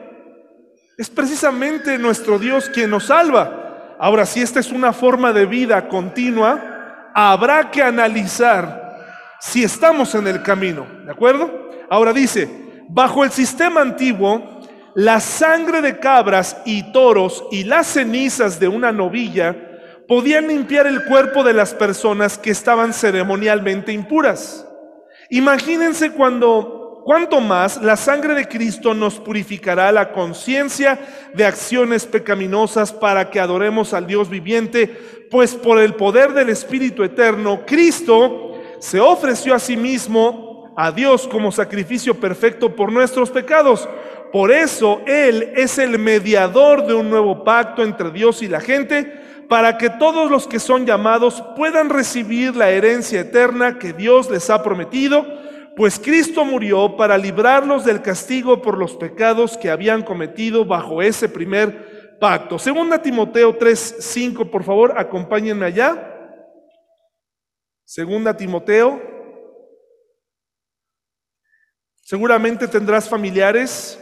Es 0.98 1.08
precisamente 1.08 1.96
nuestro 1.98 2.38
Dios 2.38 2.68
quien 2.68 2.90
nos 2.90 3.06
salva. 3.06 3.96
Ahora, 3.98 4.26
si 4.26 4.40
esta 4.40 4.60
es 4.60 4.72
una 4.72 4.92
forma 4.92 5.32
de 5.32 5.46
vida 5.46 5.88
continua, 5.88 7.12
habrá 7.14 7.70
que 7.70 7.82
analizar 7.82 8.80
si 9.40 9.64
estamos 9.64 10.14
en 10.14 10.26
el 10.26 10.42
camino, 10.42 10.86
¿de 11.04 11.12
acuerdo? 11.12 11.70
Ahora 11.88 12.12
dice, 12.12 12.84
bajo 12.88 13.24
el 13.24 13.30
sistema 13.30 13.80
antiguo, 13.80 14.59
la 14.94 15.20
sangre 15.20 15.82
de 15.82 15.98
cabras 15.98 16.56
y 16.64 16.92
toros 16.92 17.44
y 17.50 17.64
las 17.64 17.86
cenizas 17.86 18.58
de 18.58 18.68
una 18.68 18.92
novilla 18.92 19.56
podían 20.08 20.48
limpiar 20.48 20.86
el 20.86 21.04
cuerpo 21.04 21.44
de 21.44 21.52
las 21.52 21.72
personas 21.72 22.36
que 22.36 22.50
estaban 22.50 22.92
ceremonialmente 22.92 23.92
impuras. 23.92 24.66
Imagínense 25.30 26.10
cuando, 26.10 27.02
cuánto 27.04 27.40
más 27.40 27.80
la 27.80 27.96
sangre 27.96 28.34
de 28.34 28.48
Cristo 28.48 28.92
nos 28.94 29.20
purificará 29.20 29.92
la 29.92 30.10
conciencia 30.10 30.98
de 31.32 31.44
acciones 31.44 32.06
pecaminosas 32.06 32.92
para 32.92 33.30
que 33.30 33.38
adoremos 33.38 33.94
al 33.94 34.08
Dios 34.08 34.28
viviente, 34.28 34.88
pues 35.30 35.54
por 35.54 35.78
el 35.78 35.94
poder 35.94 36.32
del 36.32 36.48
Espíritu 36.48 37.04
Eterno, 37.04 37.60
Cristo 37.64 38.60
se 38.80 38.98
ofreció 38.98 39.54
a 39.54 39.60
sí 39.60 39.76
mismo 39.76 40.72
a 40.76 40.90
Dios 40.90 41.28
como 41.28 41.52
sacrificio 41.52 42.18
perfecto 42.18 42.74
por 42.74 42.90
nuestros 42.90 43.30
pecados. 43.30 43.88
Por 44.32 44.52
eso 44.52 45.02
Él 45.06 45.52
es 45.56 45.78
el 45.78 45.98
mediador 45.98 46.86
de 46.86 46.94
un 46.94 47.10
nuevo 47.10 47.42
pacto 47.44 47.82
entre 47.82 48.10
Dios 48.10 48.42
y 48.42 48.48
la 48.48 48.60
gente, 48.60 49.20
para 49.48 49.78
que 49.78 49.90
todos 49.90 50.30
los 50.30 50.46
que 50.46 50.60
son 50.60 50.86
llamados 50.86 51.42
puedan 51.56 51.90
recibir 51.90 52.54
la 52.54 52.70
herencia 52.70 53.20
eterna 53.20 53.78
que 53.78 53.92
Dios 53.92 54.30
les 54.30 54.48
ha 54.48 54.62
prometido, 54.62 55.26
pues 55.74 55.98
Cristo 55.98 56.44
murió 56.44 56.96
para 56.96 57.18
librarlos 57.18 57.84
del 57.84 58.02
castigo 58.02 58.62
por 58.62 58.78
los 58.78 58.94
pecados 58.94 59.56
que 59.56 59.70
habían 59.70 60.02
cometido 60.02 60.64
bajo 60.64 61.02
ese 61.02 61.28
primer 61.28 62.18
pacto. 62.20 62.58
Segunda 62.58 63.02
Timoteo 63.02 63.56
3, 63.56 63.96
5, 63.98 64.50
por 64.50 64.62
favor, 64.62 64.94
acompáñenme 64.96 65.66
allá. 65.66 66.06
Segunda 67.84 68.36
Timoteo. 68.36 69.02
Seguramente 72.02 72.68
tendrás 72.68 73.08
familiares. 73.08 73.98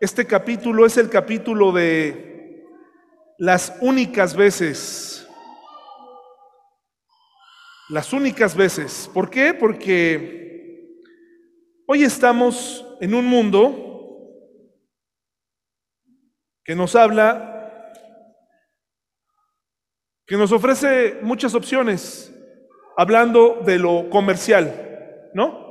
Este 0.00 0.26
capítulo 0.26 0.86
es 0.86 0.96
el 0.96 1.10
capítulo 1.10 1.72
de 1.72 2.64
las 3.36 3.76
únicas 3.82 4.34
veces. 4.34 5.28
Las 7.90 8.14
únicas 8.14 8.56
veces. 8.56 9.10
¿Por 9.12 9.28
qué? 9.28 9.52
Porque 9.52 11.02
hoy 11.86 12.02
estamos 12.02 12.82
en 13.02 13.12
un 13.12 13.26
mundo 13.26 14.24
que 16.64 16.74
nos 16.74 16.96
habla, 16.96 17.92
que 20.26 20.38
nos 20.38 20.50
ofrece 20.50 21.18
muchas 21.20 21.54
opciones 21.54 22.34
hablando 22.96 23.60
de 23.66 23.78
lo 23.78 24.08
comercial, 24.08 25.30
¿no? 25.34 25.69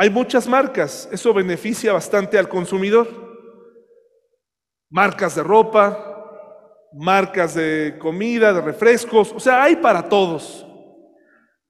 Hay 0.00 0.08
muchas 0.08 0.48
marcas, 0.48 1.06
eso 1.12 1.34
beneficia 1.34 1.92
bastante 1.92 2.38
al 2.38 2.48
consumidor. 2.48 3.06
Marcas 4.88 5.34
de 5.34 5.42
ropa, 5.42 6.88
marcas 6.94 7.54
de 7.54 7.98
comida, 8.00 8.50
de 8.54 8.62
refrescos, 8.62 9.30
o 9.30 9.38
sea, 9.38 9.62
hay 9.62 9.76
para 9.76 10.08
todos. 10.08 10.66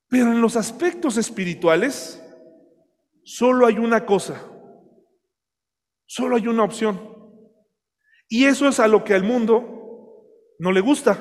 Pero 0.08 0.30
en 0.30 0.40
los 0.40 0.54
aspectos 0.54 1.16
espirituales, 1.16 2.24
solo 3.24 3.66
hay 3.66 3.78
una 3.78 4.06
cosa, 4.06 4.40
solo 6.06 6.36
hay 6.36 6.46
una 6.46 6.62
opción. 6.62 7.00
Y 8.28 8.44
eso 8.44 8.68
es 8.68 8.78
a 8.78 8.86
lo 8.86 9.02
que 9.02 9.14
al 9.14 9.24
mundo 9.24 10.54
no 10.60 10.70
le 10.70 10.80
gusta. 10.80 11.18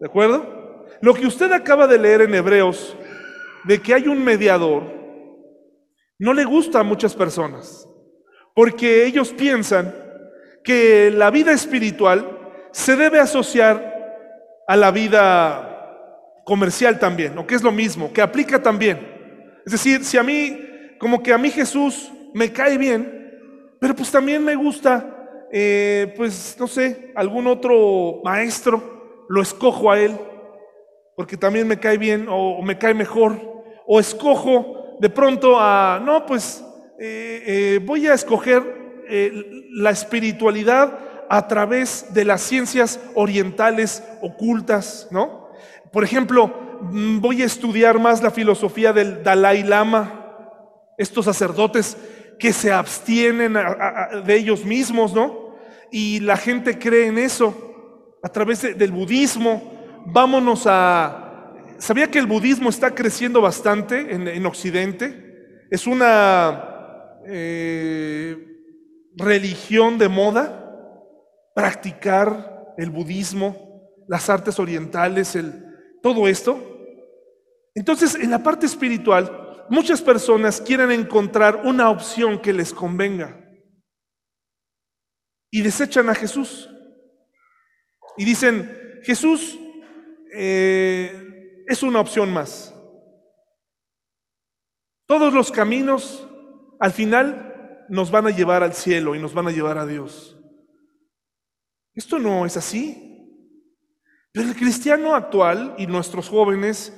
¿De 0.00 0.06
acuerdo? 0.06 0.86
Lo 1.02 1.12
que 1.12 1.26
usted 1.26 1.52
acaba 1.52 1.86
de 1.86 1.98
leer 1.98 2.22
en 2.22 2.34
Hebreos, 2.34 2.96
de 3.64 3.82
que 3.82 3.92
hay 3.92 4.08
un 4.08 4.24
mediador, 4.24 4.96
no 6.18 6.32
le 6.32 6.44
gusta 6.44 6.80
a 6.80 6.84
muchas 6.84 7.14
personas, 7.14 7.88
porque 8.54 9.04
ellos 9.04 9.30
piensan 9.30 9.94
que 10.64 11.10
la 11.10 11.30
vida 11.30 11.52
espiritual 11.52 12.38
se 12.72 12.96
debe 12.96 13.20
asociar 13.20 13.94
a 14.66 14.76
la 14.76 14.90
vida 14.90 16.42
comercial 16.44 16.98
también, 16.98 17.36
o 17.38 17.46
que 17.46 17.54
es 17.54 17.62
lo 17.62 17.72
mismo, 17.72 18.12
que 18.12 18.22
aplica 18.22 18.62
también. 18.62 18.98
Es 19.64 19.72
decir, 19.72 20.04
si 20.04 20.16
a 20.16 20.22
mí, 20.22 20.58
como 20.98 21.22
que 21.22 21.32
a 21.32 21.38
mí 21.38 21.50
Jesús 21.50 22.10
me 22.34 22.52
cae 22.52 22.78
bien, 22.78 23.76
pero 23.80 23.94
pues 23.94 24.10
también 24.10 24.44
me 24.44 24.54
gusta, 24.54 25.46
eh, 25.52 26.14
pues 26.16 26.56
no 26.58 26.66
sé, 26.66 27.12
algún 27.14 27.46
otro 27.46 28.20
maestro, 28.24 29.24
lo 29.28 29.42
escojo 29.42 29.90
a 29.90 29.98
él, 29.98 30.16
porque 31.16 31.36
también 31.36 31.66
me 31.66 31.80
cae 31.80 31.98
bien 31.98 32.26
o, 32.28 32.62
me 32.62 32.78
cae 32.78 32.94
mejor, 32.94 33.40
o 33.86 33.98
escojo 33.98 34.85
de 34.98 35.10
pronto 35.10 35.58
a, 35.58 36.00
no, 36.02 36.24
pues 36.26 36.64
eh, 36.98 37.42
eh, 37.46 37.80
voy 37.84 38.06
a 38.06 38.14
escoger 38.14 38.86
la 39.70 39.90
espiritualidad 39.90 40.98
a 41.28 41.46
través 41.46 42.12
de 42.12 42.24
las 42.24 42.40
ciencias 42.42 43.00
orientales 43.14 44.02
ocultas, 44.20 45.06
¿no? 45.10 45.48
Por 45.92 46.02
ejemplo, 46.02 46.80
mm, 46.82 47.20
voy 47.20 47.42
a 47.42 47.46
estudiar 47.46 47.98
más 47.98 48.22
la 48.22 48.30
filosofía 48.30 48.92
del 48.92 49.22
Dalai 49.22 49.62
Lama, 49.62 50.92
estos 50.98 51.24
sacerdotes 51.26 51.96
que 52.38 52.52
se 52.52 52.72
abstienen 52.72 53.56
de 54.24 54.36
ellos 54.36 54.64
mismos, 54.64 55.14
¿no? 55.14 55.54
Y 55.90 56.20
la 56.20 56.36
gente 56.36 56.78
cree 56.78 57.06
en 57.06 57.18
eso 57.18 58.16
a 58.22 58.28
través 58.28 58.76
del 58.76 58.92
budismo. 58.92 59.72
Vámonos 60.06 60.64
a... 60.66 61.25
¿Sabía 61.78 62.10
que 62.10 62.18
el 62.18 62.26
budismo 62.26 62.70
está 62.70 62.94
creciendo 62.94 63.40
bastante 63.40 64.14
en, 64.14 64.46
Occidente? 64.46 65.66
Es 65.70 65.86
una 65.86 67.20
eh, 67.26 68.36
religión 69.16 69.98
de 69.98 70.08
moda 70.08 70.62
practicar 71.54 72.74
el 72.76 72.90
budismo, 72.90 73.94
las 74.08 74.28
artes 74.28 74.58
orientales, 74.58 75.38
todo 76.02 76.28
esto. 76.28 76.60
Entonces, 77.74 78.14
en 78.14 78.30
la 78.30 78.42
parte 78.42 78.66
espiritual, 78.66 79.64
muchas 79.68 80.00
personas 80.02 80.60
quieren 80.60 80.90
encontrar 80.90 81.62
una 81.64 81.90
opción 81.90 82.40
que 82.40 82.52
les 82.52 82.72
convenga 82.72 83.40
y 85.50 85.62
desechan 85.62 86.08
a 86.08 86.14
Jesús. 86.14 86.70
Y 88.18 88.24
dicen, 88.24 89.00
Jesús 89.02 89.58
eh, 90.34 91.25
es 91.66 91.82
una 91.82 92.00
opción 92.00 92.32
más. 92.32 92.74
Todos 95.06 95.32
los 95.32 95.52
caminos 95.52 96.26
al 96.80 96.92
final 96.92 97.86
nos 97.88 98.10
van 98.10 98.26
a 98.26 98.30
llevar 98.30 98.62
al 98.62 98.74
cielo 98.74 99.14
y 99.14 99.18
nos 99.18 99.34
van 99.34 99.48
a 99.48 99.52
llevar 99.52 99.78
a 99.78 99.86
Dios. 99.86 100.36
Esto 101.94 102.18
no 102.18 102.44
es 102.44 102.56
así. 102.56 103.02
Pero 104.32 104.48
el 104.48 104.56
cristiano 104.56 105.14
actual 105.14 105.74
y 105.78 105.86
nuestros 105.86 106.28
jóvenes 106.28 106.92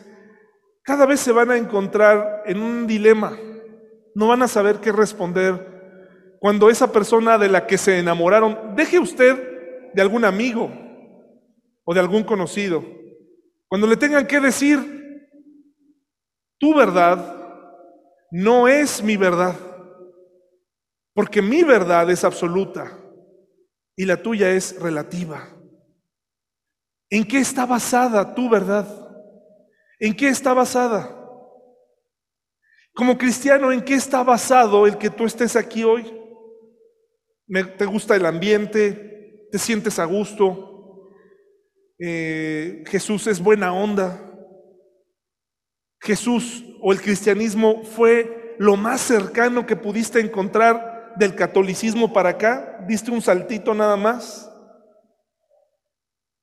cada 0.83 1.07
vez 1.07 1.21
se 1.21 1.33
van 1.33 1.51
a 1.51 1.57
encontrar 1.57 2.43
en 2.47 2.63
un 2.63 2.87
dilema. 2.87 3.39
No 4.15 4.29
van 4.29 4.43
a 4.43 4.49
saber 4.49 4.81
qué 4.81 4.91
responder 4.91 5.79
cuando 6.41 6.71
esa 6.71 6.93
persona 6.93 7.37
de 7.37 7.49
la 7.49 7.67
que 7.67 7.79
se 7.79 7.99
enamoraron, 7.99 8.75
deje 8.77 8.99
usted 8.99 9.93
de 9.93 10.03
algún 10.03 10.25
amigo 10.25 10.71
o 11.85 11.95
de 11.95 12.01
algún 12.01 12.23
conocido, 12.23 12.85
cuando 13.69 13.87
le 13.87 13.97
tengan 13.97 14.27
que 14.27 14.41
decir, 14.41 14.99
tu 16.59 16.75
verdad 16.75 17.37
no 18.31 18.67
es 18.67 19.03
mi 19.03 19.17
verdad, 19.17 19.57
porque 21.15 21.43
mi 21.43 21.63
verdad 21.63 22.11
es 22.11 22.25
absoluta 22.25 22.99
y 23.97 24.05
la 24.05 24.23
tuya 24.23 24.51
es 24.51 24.81
relativa. 24.81 25.49
¿En 27.11 27.25
qué 27.25 27.39
está 27.39 27.67
basada 27.67 28.35
tu 28.35 28.49
verdad? 28.49 28.87
¿En 29.99 30.15
qué 30.15 30.29
está 30.29 30.53
basada? 30.55 31.15
Como 32.95 33.17
cristiano, 33.17 33.71
¿en 33.73 33.83
qué 33.83 33.95
está 33.95 34.23
basado 34.23 34.87
el 34.87 34.99
que 34.99 35.11
tú 35.11 35.25
estés 35.25 35.57
aquí 35.57 35.85
hoy? 35.85 36.15
¿Te 37.77 37.87
gusta 37.87 38.17
el 38.17 38.27
ambiente? 38.27 39.47
¿Te 39.51 39.59
sientes 39.59 39.99
a 39.99 40.05
gusto? 40.05 40.78
Eh, 41.99 42.85
Jesús 42.87 43.27
es 43.27 43.41
buena 43.41 43.73
onda. 43.73 44.25
Jesús 46.01 46.65
o 46.81 46.93
el 46.93 47.01
cristianismo 47.01 47.83
fue 47.83 48.57
lo 48.59 48.77
más 48.77 49.01
cercano 49.01 49.67
que 49.67 49.77
pudiste 49.77 50.21
encontrar 50.21 51.15
del 51.17 51.35
catolicismo 51.35 52.13
para 52.13 52.31
acá, 52.31 52.85
diste 52.87 53.11
un 53.11 53.21
saltito 53.21 53.75
nada 53.75 53.97
más. 53.97 54.45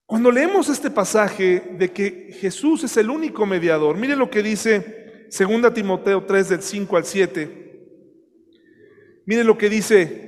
Cuando 0.05 0.31
leemos 0.31 0.69
este 0.69 0.91
pasaje 0.91 1.75
de 1.77 1.91
que 1.91 2.33
Jesús 2.39 2.83
es 2.83 2.95
el 2.97 3.09
único 3.09 3.45
mediador, 3.45 3.97
mire 3.97 4.15
lo 4.15 4.29
que 4.29 4.43
dice 4.43 5.27
2 5.35 5.73
Timoteo 5.73 6.25
3 6.25 6.49
del 6.49 6.61
5 6.61 6.97
al 6.97 7.05
7. 7.05 7.65
Mire 9.25 9.43
lo 9.43 9.57
que 9.57 9.69
dice 9.69 10.25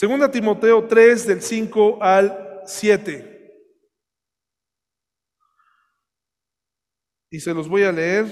2 0.00 0.30
Timoteo 0.30 0.86
3 0.86 1.26
del 1.26 1.42
5 1.42 1.98
al 2.00 2.49
7. 2.70 3.40
Y 7.30 7.40
se 7.40 7.54
los 7.54 7.68
voy 7.68 7.84
a 7.84 7.92
leer. 7.92 8.26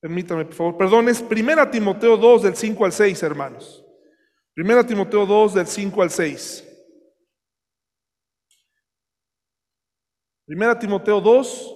Permítame, 0.00 0.44
por 0.44 0.54
favor. 0.54 0.76
Perdón, 0.76 1.08
es 1.08 1.20
1 1.20 1.70
Timoteo 1.70 2.16
2 2.16 2.42
del 2.42 2.56
5 2.56 2.84
al 2.84 2.92
6, 2.92 3.22
hermanos. 3.22 3.84
1 4.56 4.86
Timoteo 4.86 5.26
2 5.26 5.54
del 5.54 5.66
5 5.66 6.02
al 6.02 6.10
6. 6.10 6.70
1 10.46 10.78
Timoteo 10.78 11.20
2 11.20 11.74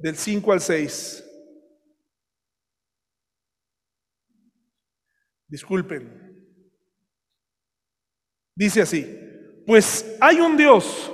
del 0.00 0.16
5 0.16 0.52
al 0.52 0.60
6. 0.60 1.24
Disculpen. 5.48 6.28
Dice 8.54 8.82
así, 8.82 9.27
pues 9.68 10.16
hay 10.18 10.40
un 10.40 10.56
Dios 10.56 11.12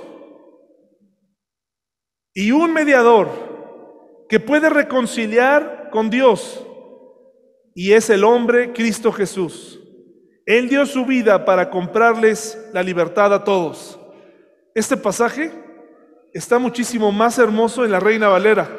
y 2.33 2.51
un 2.51 2.71
mediador 2.71 3.27
que 4.29 4.39
puede 4.39 4.69
reconciliar 4.69 5.89
con 5.91 6.09
Dios 6.09 6.65
y 7.73 7.91
es 7.91 8.09
el 8.09 8.23
hombre 8.23 8.71
Cristo 8.71 9.11
Jesús. 9.11 9.81
Él 10.45 10.69
dio 10.69 10.85
su 10.85 11.05
vida 11.05 11.43
para 11.43 11.69
comprarles 11.69 12.57
la 12.71 12.81
libertad 12.81 13.33
a 13.33 13.43
todos. 13.43 13.99
Este 14.73 14.95
pasaje 14.95 15.51
está 16.33 16.57
muchísimo 16.57 17.11
más 17.11 17.37
hermoso 17.37 17.83
en 17.83 17.91
la 17.91 17.99
Reina 17.99 18.29
Valera, 18.29 18.69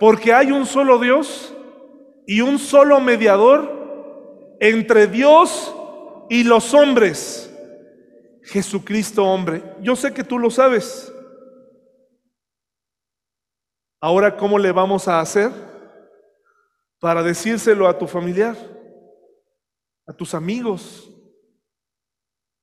porque 0.00 0.32
hay 0.32 0.50
un 0.50 0.64
solo 0.64 0.98
Dios 0.98 1.54
y 2.26 2.40
un 2.40 2.58
solo 2.58 3.00
mediador 3.00 4.56
entre 4.60 5.08
Dios 5.08 5.76
y 6.30 6.44
los 6.44 6.72
hombres. 6.72 7.53
Jesucristo 8.44 9.24
hombre. 9.24 9.62
Yo 9.80 9.96
sé 9.96 10.12
que 10.14 10.24
tú 10.24 10.38
lo 10.38 10.50
sabes. 10.50 11.12
Ahora, 14.00 14.36
¿cómo 14.36 14.58
le 14.58 14.70
vamos 14.70 15.08
a 15.08 15.20
hacer? 15.20 15.50
para 17.04 17.22
decírselo 17.22 17.86
a 17.86 17.98
tu 17.98 18.06
familiar, 18.06 18.56
a 20.06 20.14
tus 20.14 20.32
amigos, 20.32 21.12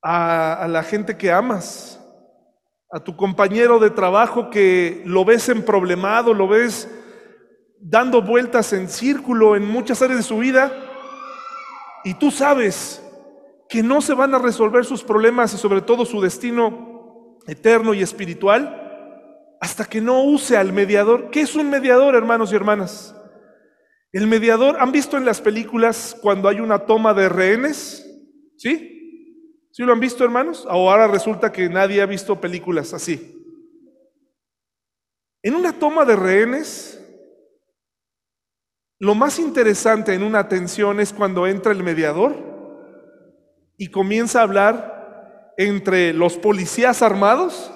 a, 0.01 0.65
la 0.67 0.81
gente 0.81 1.15
que 1.15 1.31
amas, 1.31 2.03
a 2.91 2.99
tu 2.99 3.15
compañero 3.15 3.77
de 3.77 3.91
trabajo 3.91 4.49
que 4.49 5.03
lo 5.05 5.25
ves 5.25 5.47
en 5.49 5.63
problemado, 5.63 6.33
lo 6.33 6.47
ves 6.47 6.89
dando 7.79 8.23
vueltas 8.23 8.73
en 8.73 8.89
círculo 8.89 9.55
en 9.55 9.67
muchas 9.67 10.01
áreas 10.01 10.17
de 10.17 10.23
su 10.23 10.39
vida 10.39 10.73
y 12.03 12.15
tú 12.15 12.31
sabes 12.31 13.07
que 13.71 13.81
no 13.81 14.01
se 14.01 14.13
van 14.13 14.35
a 14.35 14.37
resolver 14.37 14.83
sus 14.83 15.01
problemas 15.01 15.53
y 15.53 15.57
sobre 15.57 15.79
todo 15.79 16.03
su 16.03 16.19
destino 16.19 17.39
eterno 17.47 17.93
y 17.93 18.01
espiritual 18.01 18.77
hasta 19.61 19.85
que 19.85 20.01
no 20.01 20.23
use 20.23 20.57
al 20.57 20.73
mediador. 20.73 21.31
¿Qué 21.31 21.39
es 21.39 21.55
un 21.55 21.69
mediador, 21.69 22.15
hermanos 22.15 22.51
y 22.51 22.57
hermanas? 22.57 23.15
El 24.11 24.27
mediador, 24.27 24.75
¿han 24.81 24.91
visto 24.91 25.15
en 25.15 25.23
las 25.23 25.39
películas 25.39 26.17
cuando 26.21 26.49
hay 26.49 26.59
una 26.59 26.79
toma 26.79 27.13
de 27.13 27.29
rehenes? 27.29 28.05
¿Sí? 28.57 29.69
¿Sí 29.71 29.83
lo 29.83 29.93
han 29.93 30.01
visto, 30.01 30.25
hermanos? 30.25 30.67
Ahora 30.69 31.07
resulta 31.07 31.49
que 31.53 31.69
nadie 31.69 32.01
ha 32.01 32.05
visto 32.05 32.41
películas 32.41 32.93
así. 32.93 33.41
En 35.43 35.55
una 35.55 35.71
toma 35.71 36.03
de 36.03 36.17
rehenes, 36.17 37.01
lo 38.99 39.15
más 39.15 39.39
interesante 39.39 40.13
en 40.13 40.23
una 40.23 40.49
tensión 40.49 40.99
es 40.99 41.13
cuando 41.13 41.47
entra 41.47 41.71
el 41.71 41.83
mediador 41.83 42.50
y 43.81 43.87
comienza 43.87 44.39
a 44.39 44.43
hablar 44.43 45.55
entre 45.57 46.13
los 46.13 46.37
policías 46.37 47.01
armados 47.01 47.73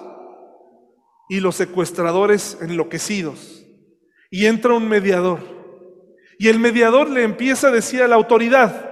y 1.30 1.40
los 1.40 1.56
secuestradores 1.56 2.60
enloquecidos. 2.62 3.66
Y 4.30 4.46
entra 4.46 4.76
un 4.76 4.88
mediador. 4.88 5.40
Y 6.38 6.50
el 6.50 6.60
mediador 6.60 7.10
le 7.10 7.24
empieza 7.24 7.70
a 7.70 7.72
decir 7.72 8.04
a 8.04 8.08
la 8.08 8.14
autoridad, 8.14 8.88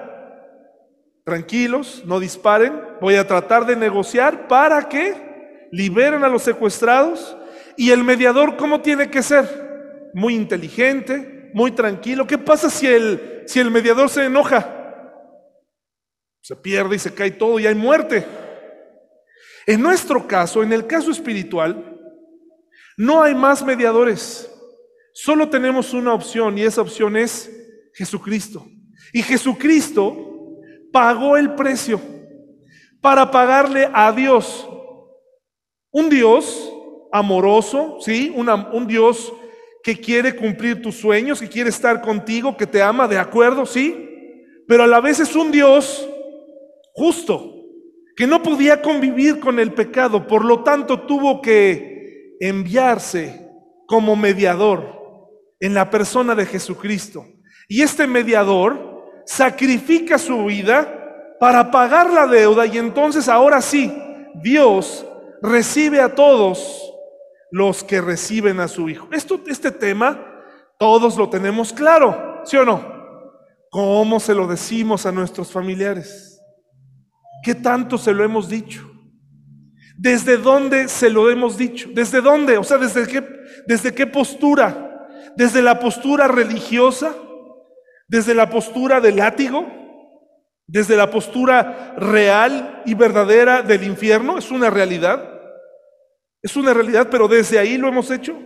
tranquilos, 1.24 2.02
no 2.08 2.20
disparen, 2.20 2.82
voy 3.00 3.14
a 3.14 3.28
tratar 3.28 3.68
de 3.68 3.76
negociar 3.76 4.48
para 4.48 4.90
que 4.90 5.68
liberen 5.72 6.24
a 6.24 6.30
los 6.30 6.42
secuestrados. 6.42 7.38
Y 7.78 7.92
el 7.92 8.04
mediador, 8.04 8.58
¿cómo 8.58 8.82
tiene 8.82 9.12
que 9.12 9.22
ser? 9.22 10.10
Muy 10.16 10.34
inteligente, 10.34 11.52
muy 11.54 11.74
tranquilo. 11.74 12.26
¿Qué 12.26 12.40
pasa 12.40 12.72
si 12.72 12.88
el, 12.88 13.44
si 13.46 13.60
el 13.60 13.70
mediador 13.70 14.10
se 14.10 14.26
enoja? 14.26 14.80
Se 16.44 16.58
pierde 16.58 16.98
y 16.98 17.00
se 17.00 17.14
cae 17.14 17.32
todo 17.32 17.58
y 17.58 17.66
hay 17.66 17.74
muerte. 17.74 18.26
En 19.66 19.82
nuestro 19.82 20.28
caso, 20.28 20.62
en 20.62 20.74
el 20.74 20.86
caso 20.86 21.10
espiritual, 21.10 21.98
no 22.98 23.24
hay 23.24 23.34
más 23.34 23.64
mediadores. 23.64 24.52
Solo 25.14 25.48
tenemos 25.48 25.94
una 25.94 26.14
opción 26.14 26.58
y 26.58 26.64
esa 26.64 26.82
opción 26.82 27.16
es 27.16 27.50
Jesucristo. 27.94 28.68
Y 29.14 29.22
Jesucristo 29.22 30.60
pagó 30.92 31.38
el 31.38 31.56
precio 31.56 32.02
para 33.00 33.32
pagarle 33.32 33.90
a 33.94 34.12
Dios. 34.12 34.68
Un 35.92 36.10
Dios 36.10 36.74
amoroso, 37.14 38.00
¿sí? 38.02 38.34
un 38.36 38.86
Dios 38.86 39.32
que 39.82 39.98
quiere 39.98 40.36
cumplir 40.36 40.82
tus 40.82 40.96
sueños, 40.96 41.40
que 41.40 41.48
quiere 41.48 41.70
estar 41.70 42.02
contigo, 42.02 42.58
que 42.58 42.68
te 42.68 42.82
ama, 42.82 43.08
de 43.08 43.18
acuerdo, 43.18 43.66
¿sí? 43.66 44.10
Pero 44.68 44.84
a 44.84 44.88
la 44.88 45.00
vez 45.00 45.22
es 45.22 45.38
un 45.38 45.50
Dios 45.50 46.10
justo, 46.94 47.54
que 48.16 48.28
no 48.28 48.42
podía 48.44 48.82
convivir 48.82 49.40
con 49.40 49.60
el 49.60 49.74
pecado, 49.74 50.28
por 50.28 50.46
lo 50.46 50.64
tanto 50.64 51.02
tuvo 51.02 51.42
que 51.42 52.38
enviarse 52.40 53.50
como 53.88 54.16
mediador 54.16 55.30
en 55.60 55.74
la 55.74 55.90
persona 55.90 56.36
de 56.36 56.46
Jesucristo. 56.46 57.26
Y 57.68 57.82
este 57.82 58.06
mediador 58.06 59.04
sacrifica 59.26 60.18
su 60.18 60.46
vida 60.46 61.36
para 61.40 61.72
pagar 61.72 62.12
la 62.12 62.28
deuda 62.28 62.66
y 62.66 62.78
entonces 62.78 63.28
ahora 63.28 63.62
sí, 63.62 63.92
Dios 64.36 65.06
recibe 65.42 66.02
a 66.02 66.14
todos 66.14 66.94
los 67.52 67.84
que 67.84 68.02
reciben 68.02 68.60
a 68.60 68.68
su 68.68 68.90
Hijo. 68.90 69.08
Esto, 69.12 69.40
este 69.48 69.72
tema 69.72 70.34
todos 70.78 71.18
lo 71.18 71.30
tenemos 71.30 71.72
claro, 71.72 72.42
¿sí 72.46 72.58
o 72.58 72.66
no? 72.66 72.84
¿Cómo 73.70 74.20
se 74.20 74.34
lo 74.34 74.48
decimos 74.48 75.06
a 75.06 75.12
nuestros 75.12 75.52
familiares? 75.52 76.33
¿Qué 77.44 77.56
tanto 77.56 77.98
se 77.98 78.14
lo 78.14 78.24
hemos 78.24 78.50
dicho? 78.50 78.90
¿Desde 79.98 80.38
dónde 80.38 80.88
se 80.88 81.10
lo 81.10 81.30
hemos 81.30 81.58
dicho? 81.58 81.90
¿Desde 81.94 82.22
dónde? 82.22 82.58
O 82.58 82.64
sea, 82.64 82.78
¿desde 82.78 83.06
qué, 83.08 83.24
desde 83.68 83.94
qué 83.94 84.08
postura? 84.08 85.08
¿Desde 85.36 85.62
la 85.62 85.80
postura 85.80 86.28
religiosa? 86.28 87.14
desde 88.14 88.36
la 88.36 88.48
postura 88.48 89.02
del 89.02 89.16
látigo, 89.16 89.66
desde 90.68 90.96
la 90.96 91.10
postura 91.10 91.96
real 91.98 92.84
y 92.86 92.94
verdadera 92.94 93.64
del 93.64 93.84
infierno, 93.84 94.38
es 94.38 94.52
una 94.52 94.70
realidad. 94.70 95.30
Es 96.42 96.56
una 96.56 96.76
realidad, 96.76 97.08
pero 97.10 97.28
desde 97.28 97.58
ahí 97.58 97.76
lo 97.76 97.88
hemos 97.88 98.12
hecho. 98.12 98.38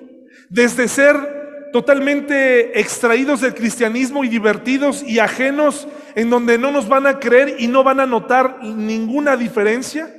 Desde 0.50 0.88
ser 0.88 1.37
totalmente 1.72 2.80
extraídos 2.80 3.42
del 3.42 3.54
cristianismo 3.54 4.24
y 4.24 4.30
divertidos 4.30 5.04
y 5.04 5.20
ajenos 5.20 5.88
en 6.16 6.30
donde 6.30 6.58
no 6.58 6.72
nos 6.72 6.88
van 6.88 7.08
a 7.08 7.20
creer 7.20 7.56
y 7.60 7.68
no 7.68 7.84
van 7.84 8.00
a 8.00 8.06
notar 8.06 8.60
ninguna 8.64 9.38
diferencia. 9.38 10.14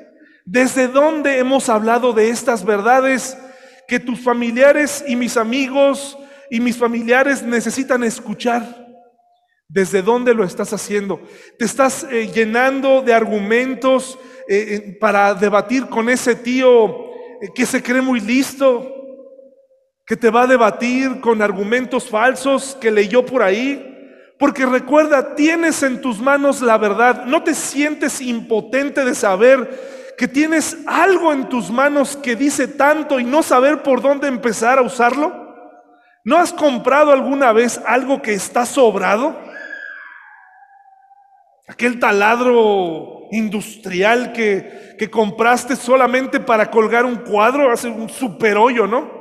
¿Desde 0.44 0.88
dónde 0.88 1.38
hemos 1.38 1.68
hablado 1.68 2.12
de 2.12 2.30
estas 2.30 2.64
verdades 2.64 3.36
que 3.86 4.00
tus 4.00 4.20
familiares 4.20 5.04
y 5.06 5.16
mis 5.16 5.36
amigos 5.36 6.16
y 6.50 6.60
mis 6.60 6.76
familiares 6.76 7.42
necesitan 7.42 8.04
escuchar? 8.04 8.86
¿Desde 9.68 10.00
dónde 10.00 10.32
lo 10.32 10.44
estás 10.44 10.72
haciendo? 10.72 11.20
¿Te 11.58 11.64
estás 11.64 12.06
eh, 12.10 12.30
llenando 12.32 13.02
de 13.02 13.12
argumentos 13.12 14.18
eh, 14.48 14.96
para 14.98 15.34
debatir 15.34 15.86
con 15.86 16.08
ese 16.08 16.34
tío 16.34 17.10
eh, 17.42 17.50
que 17.54 17.66
se 17.66 17.82
cree 17.82 18.00
muy 18.00 18.20
listo? 18.20 18.94
Que 20.08 20.16
te 20.16 20.30
va 20.30 20.42
a 20.42 20.46
debatir 20.46 21.20
con 21.20 21.42
argumentos 21.42 22.08
falsos 22.08 22.76
que 22.80 22.90
leyó 22.90 23.26
por 23.26 23.42
ahí. 23.42 23.84
Porque 24.38 24.64
recuerda, 24.64 25.34
tienes 25.34 25.82
en 25.82 26.00
tus 26.00 26.18
manos 26.18 26.62
la 26.62 26.78
verdad. 26.78 27.26
No 27.26 27.42
te 27.42 27.54
sientes 27.54 28.20
impotente 28.22 29.04
de 29.04 29.14
saber 29.14 30.14
que 30.16 30.26
tienes 30.26 30.78
algo 30.86 31.32
en 31.32 31.48
tus 31.48 31.70
manos 31.70 32.16
que 32.16 32.36
dice 32.36 32.66
tanto 32.66 33.20
y 33.20 33.24
no 33.24 33.42
saber 33.42 33.82
por 33.82 34.00
dónde 34.00 34.28
empezar 34.28 34.78
a 34.78 34.82
usarlo. 34.82 35.48
¿No 36.24 36.36
has 36.36 36.52
comprado 36.52 37.12
alguna 37.12 37.52
vez 37.52 37.80
algo 37.86 38.22
que 38.22 38.34
está 38.34 38.66
sobrado? 38.66 39.38
Aquel 41.68 41.98
taladro 41.98 43.28
industrial 43.30 44.32
que, 44.32 44.96
que 44.98 45.10
compraste 45.10 45.76
solamente 45.76 46.40
para 46.40 46.70
colgar 46.70 47.04
un 47.04 47.16
cuadro, 47.16 47.70
hace 47.70 47.88
un 47.88 48.08
super 48.08 48.56
hoyo, 48.56 48.86
¿no? 48.86 49.17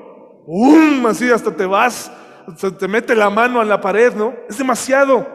¡Um! 0.50 1.06
Así 1.06 1.30
hasta 1.30 1.54
te 1.54 1.66
vas, 1.66 2.10
se 2.56 2.72
te 2.72 2.88
mete 2.88 3.14
la 3.14 3.30
mano 3.30 3.60
a 3.60 3.66
la 3.66 3.82
pared, 3.82 4.14
¿no? 4.14 4.34
Es 4.50 4.58
demasiado. 4.58 5.28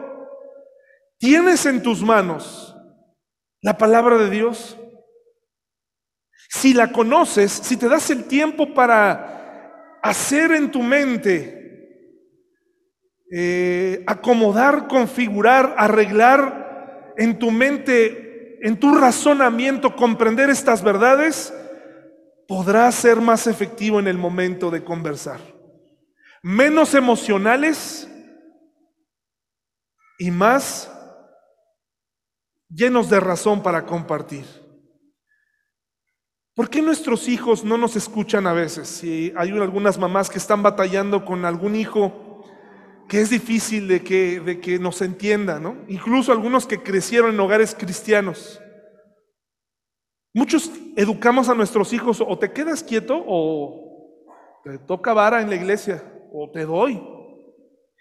Tienes 1.19 1.65
en 1.67 1.83
tus 1.83 2.01
manos 2.01 2.75
la 3.61 3.77
palabra 3.77 4.17
de 4.17 4.31
Dios. 4.31 4.75
Si 6.49 6.73
la 6.73 6.91
conoces, 6.91 7.51
si 7.51 7.77
te 7.77 7.87
das 7.87 8.09
el 8.09 8.25
tiempo 8.25 8.73
para 8.73 9.99
hacer 10.01 10.51
en 10.51 10.71
tu 10.71 10.81
mente, 10.81 11.61
eh, 13.31 14.03
acomodar, 14.07 14.87
configurar, 14.87 15.75
arreglar 15.77 17.13
en 17.17 17.37
tu 17.37 17.51
mente, 17.51 18.57
en 18.63 18.79
tu 18.79 18.95
razonamiento, 18.95 19.95
comprender 19.95 20.49
estas 20.49 20.83
verdades, 20.83 21.53
podrás 22.47 22.95
ser 22.95 23.21
más 23.21 23.47
efectivo 23.47 23.99
en 23.99 24.07
el 24.07 24.17
momento 24.17 24.69
de 24.69 24.83
conversar. 24.83 25.39
Menos 26.41 26.93
emocionales 26.93 28.09
y 30.19 30.31
más 30.31 30.91
llenos 32.69 33.09
de 33.09 33.19
razón 33.19 33.63
para 33.63 33.85
compartir. 33.85 34.45
¿Por 36.55 36.69
qué 36.69 36.81
nuestros 36.81 37.27
hijos 37.27 37.63
no 37.63 37.77
nos 37.77 37.95
escuchan 37.95 38.45
a 38.45 38.53
veces? 38.53 38.87
Si 38.87 39.33
hay 39.35 39.49
algunas 39.51 39.97
mamás 39.97 40.29
que 40.29 40.37
están 40.37 40.61
batallando 40.61 41.25
con 41.25 41.45
algún 41.45 41.75
hijo 41.75 42.45
que 43.09 43.21
es 43.21 43.29
difícil 43.29 43.87
de 43.87 44.03
que, 44.03 44.39
de 44.39 44.59
que 44.59 44.79
nos 44.79 45.01
entienda, 45.01 45.59
¿no? 45.59 45.77
Incluso 45.87 46.31
algunos 46.31 46.65
que 46.65 46.81
crecieron 46.81 47.33
en 47.33 47.39
hogares 47.39 47.75
cristianos. 47.75 48.59
Muchos 50.33 50.71
educamos 50.95 51.49
a 51.49 51.55
nuestros 51.55 51.93
hijos 51.93 52.23
o 52.25 52.37
te 52.37 52.51
quedas 52.51 52.83
quieto 52.83 53.23
o 53.25 54.21
te 54.63 54.77
toca 54.79 55.13
vara 55.13 55.41
en 55.41 55.49
la 55.49 55.55
iglesia 55.55 56.03
o 56.31 56.49
te 56.51 56.65
doy. 56.65 57.01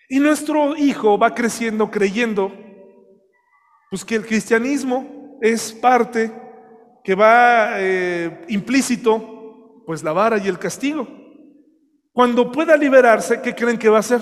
Y 0.09 0.20
nuestro 0.20 0.76
hijo 0.76 1.18
va 1.18 1.35
creciendo 1.35 1.90
creyendo 1.90 2.52
pues 3.90 4.05
que 4.05 4.14
el 4.14 4.26
cristianismo 4.26 5.38
es 5.40 5.72
parte 5.72 6.33
que 7.05 7.14
va 7.14 7.74
eh, 7.78 8.44
implícito, 8.48 9.83
pues 9.87 10.02
la 10.02 10.12
vara 10.12 10.38
y 10.38 10.48
el 10.48 10.59
castigo. 10.59 11.07
Cuando 12.12 12.52
pueda 12.52 12.76
liberarse, 12.76 13.40
¿qué 13.42 13.55
creen 13.55 13.78
que 13.78 13.88
va 13.88 13.96
a 13.96 14.00
hacer? 14.00 14.20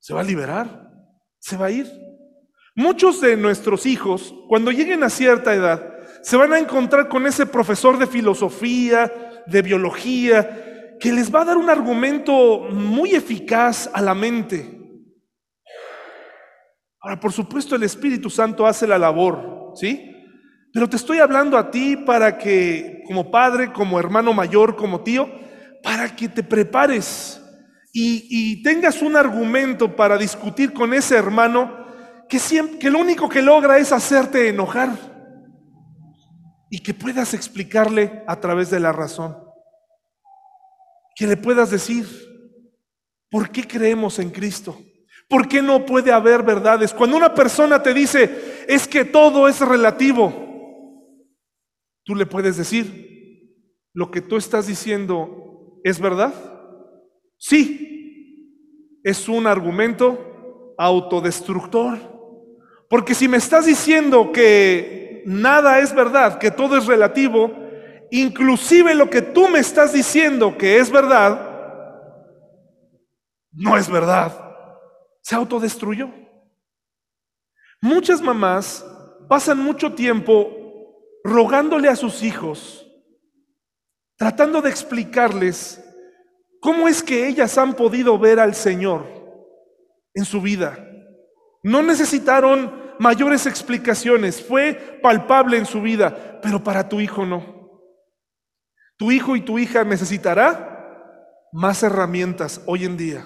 se 0.00 0.14
va 0.14 0.20
a 0.20 0.24
liberar, 0.24 0.90
se 1.38 1.56
va 1.56 1.66
a 1.66 1.70
ir. 1.70 1.86
Muchos 2.74 3.20
de 3.20 3.36
nuestros 3.36 3.86
hijos, 3.86 4.34
cuando 4.48 4.70
lleguen 4.70 5.02
a 5.02 5.10
cierta 5.10 5.54
edad, 5.54 5.97
se 6.22 6.36
van 6.36 6.52
a 6.52 6.58
encontrar 6.58 7.08
con 7.08 7.26
ese 7.26 7.46
profesor 7.46 7.98
de 7.98 8.06
filosofía, 8.06 9.12
de 9.46 9.62
biología, 9.62 10.96
que 11.00 11.12
les 11.12 11.32
va 11.32 11.42
a 11.42 11.46
dar 11.46 11.56
un 11.56 11.70
argumento 11.70 12.60
muy 12.70 13.10
eficaz 13.10 13.88
a 13.92 14.02
la 14.02 14.14
mente. 14.14 14.78
Ahora, 17.00 17.20
por 17.20 17.32
supuesto, 17.32 17.76
el 17.76 17.84
Espíritu 17.84 18.28
Santo 18.28 18.66
hace 18.66 18.86
la 18.86 18.98
labor, 18.98 19.72
¿sí? 19.76 20.14
Pero 20.72 20.88
te 20.88 20.96
estoy 20.96 21.18
hablando 21.18 21.56
a 21.56 21.70
ti 21.70 21.96
para 21.96 22.36
que, 22.36 23.02
como 23.06 23.30
padre, 23.30 23.72
como 23.72 23.98
hermano 23.98 24.32
mayor, 24.32 24.76
como 24.76 25.00
tío, 25.00 25.30
para 25.82 26.14
que 26.14 26.28
te 26.28 26.42
prepares 26.42 27.40
y, 27.92 28.62
tengas 28.62 29.02
un 29.02 29.16
argumento 29.16 29.96
para 29.96 30.18
discutir 30.18 30.72
con 30.72 30.94
ese 30.94 31.16
hermano 31.16 31.86
que, 32.28 32.38
siempre, 32.38 32.78
que 32.78 32.90
lo 32.90 32.98
único 32.98 33.28
que 33.28 33.42
logra 33.42 33.78
es 33.78 33.92
hacerte 33.92 34.48
enojar 34.48 34.90
y 36.70 36.80
que 36.80 36.94
puedas 36.94 37.34
explicarle 37.34 38.22
a 38.26 38.40
través 38.40 38.70
de 38.70 38.80
la 38.80 38.92
razón. 38.92 39.36
Que 41.16 41.26
le 41.26 41.36
puedas 41.36 41.70
decir, 41.70 42.06
¿por 43.30 43.50
qué 43.50 43.66
creemos 43.66 44.18
en 44.18 44.30
Cristo? 44.30 44.78
¿Por 45.28 45.48
qué 45.48 45.60
no 45.60 45.84
puede 45.84 46.12
haber 46.12 46.42
verdades? 46.42 46.94
Cuando 46.94 47.16
una 47.16 47.34
persona 47.34 47.82
te 47.82 47.92
dice, 47.92 48.64
es 48.66 48.88
que 48.88 49.04
todo 49.04 49.48
es 49.48 49.60
relativo, 49.60 50.32
tú 52.04 52.14
le 52.14 52.24
puedes 52.24 52.56
decir, 52.56 53.08
lo 53.92 54.10
que 54.10 54.22
tú 54.22 54.36
estás 54.36 54.66
diciendo 54.66 55.80
es 55.84 56.00
verdad. 56.00 56.32
Sí, 57.36 59.00
es 59.02 59.28
un 59.28 59.46
argumento 59.46 60.74
autodestructor. 60.78 61.98
Porque 62.88 63.14
si 63.14 63.28
me 63.28 63.36
estás 63.36 63.66
diciendo 63.66 64.32
que 64.32 65.07
nada 65.28 65.78
es 65.80 65.94
verdad, 65.94 66.38
que 66.38 66.50
todo 66.50 66.78
es 66.78 66.86
relativo, 66.86 67.52
inclusive 68.10 68.94
lo 68.94 69.10
que 69.10 69.20
tú 69.20 69.48
me 69.48 69.58
estás 69.58 69.92
diciendo 69.92 70.56
que 70.56 70.78
es 70.78 70.90
verdad, 70.90 71.48
no 73.52 73.76
es 73.76 73.90
verdad. 73.90 74.32
Se 75.20 75.34
autodestruyó. 75.34 76.10
Muchas 77.82 78.22
mamás 78.22 78.84
pasan 79.28 79.58
mucho 79.58 79.92
tiempo 79.92 80.50
rogándole 81.22 81.88
a 81.88 81.96
sus 81.96 82.22
hijos, 82.22 82.86
tratando 84.16 84.62
de 84.62 84.70
explicarles 84.70 85.84
cómo 86.60 86.88
es 86.88 87.02
que 87.02 87.28
ellas 87.28 87.58
han 87.58 87.74
podido 87.74 88.18
ver 88.18 88.40
al 88.40 88.54
Señor 88.54 89.06
en 90.14 90.24
su 90.24 90.40
vida. 90.40 90.78
No 91.62 91.82
necesitaron 91.82 92.77
mayores 92.98 93.46
explicaciones, 93.46 94.42
fue 94.42 95.00
palpable 95.02 95.56
en 95.56 95.66
su 95.66 95.80
vida, 95.80 96.40
pero 96.42 96.62
para 96.62 96.88
tu 96.88 97.00
hijo 97.00 97.24
no. 97.24 97.58
Tu 98.96 99.12
hijo 99.12 99.36
y 99.36 99.40
tu 99.40 99.58
hija 99.58 99.84
necesitará 99.84 101.48
más 101.52 101.82
herramientas 101.82 102.60
hoy 102.66 102.84
en 102.84 102.96
día 102.96 103.24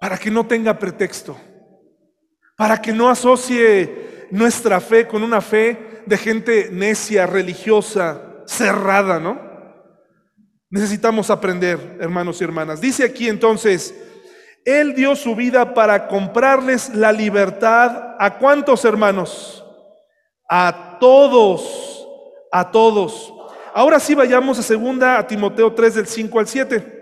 para 0.00 0.16
que 0.16 0.30
no 0.30 0.46
tenga 0.46 0.78
pretexto, 0.78 1.36
para 2.56 2.80
que 2.80 2.92
no 2.92 3.08
asocie 3.08 4.26
nuestra 4.30 4.80
fe 4.80 5.06
con 5.06 5.22
una 5.22 5.40
fe 5.40 6.02
de 6.06 6.16
gente 6.16 6.70
necia, 6.72 7.26
religiosa, 7.26 8.22
cerrada, 8.46 9.18
¿no? 9.18 9.48
Necesitamos 10.70 11.30
aprender, 11.30 11.98
hermanos 12.00 12.40
y 12.40 12.44
hermanas. 12.44 12.80
Dice 12.80 13.04
aquí 13.04 13.28
entonces, 13.28 13.94
Él 14.68 14.94
dio 14.94 15.16
su 15.16 15.34
vida 15.34 15.74
para 15.74 16.08
comprarles 16.08 16.94
la 16.94 17.12
libertad. 17.12 18.16
¿A 18.18 18.38
cuántos 18.38 18.84
hermanos? 18.84 19.64
A 20.48 20.98
todos 21.00 21.98
a 22.50 22.70
todos. 22.70 23.32
Ahora 23.74 24.00
sí 24.00 24.14
vayamos 24.14 24.58
a 24.58 24.62
segunda 24.62 25.18
a 25.18 25.26
Timoteo 25.26 25.72
3 25.72 25.94
del 25.94 26.06
5 26.06 26.40
al 26.40 26.48
7. 26.48 26.94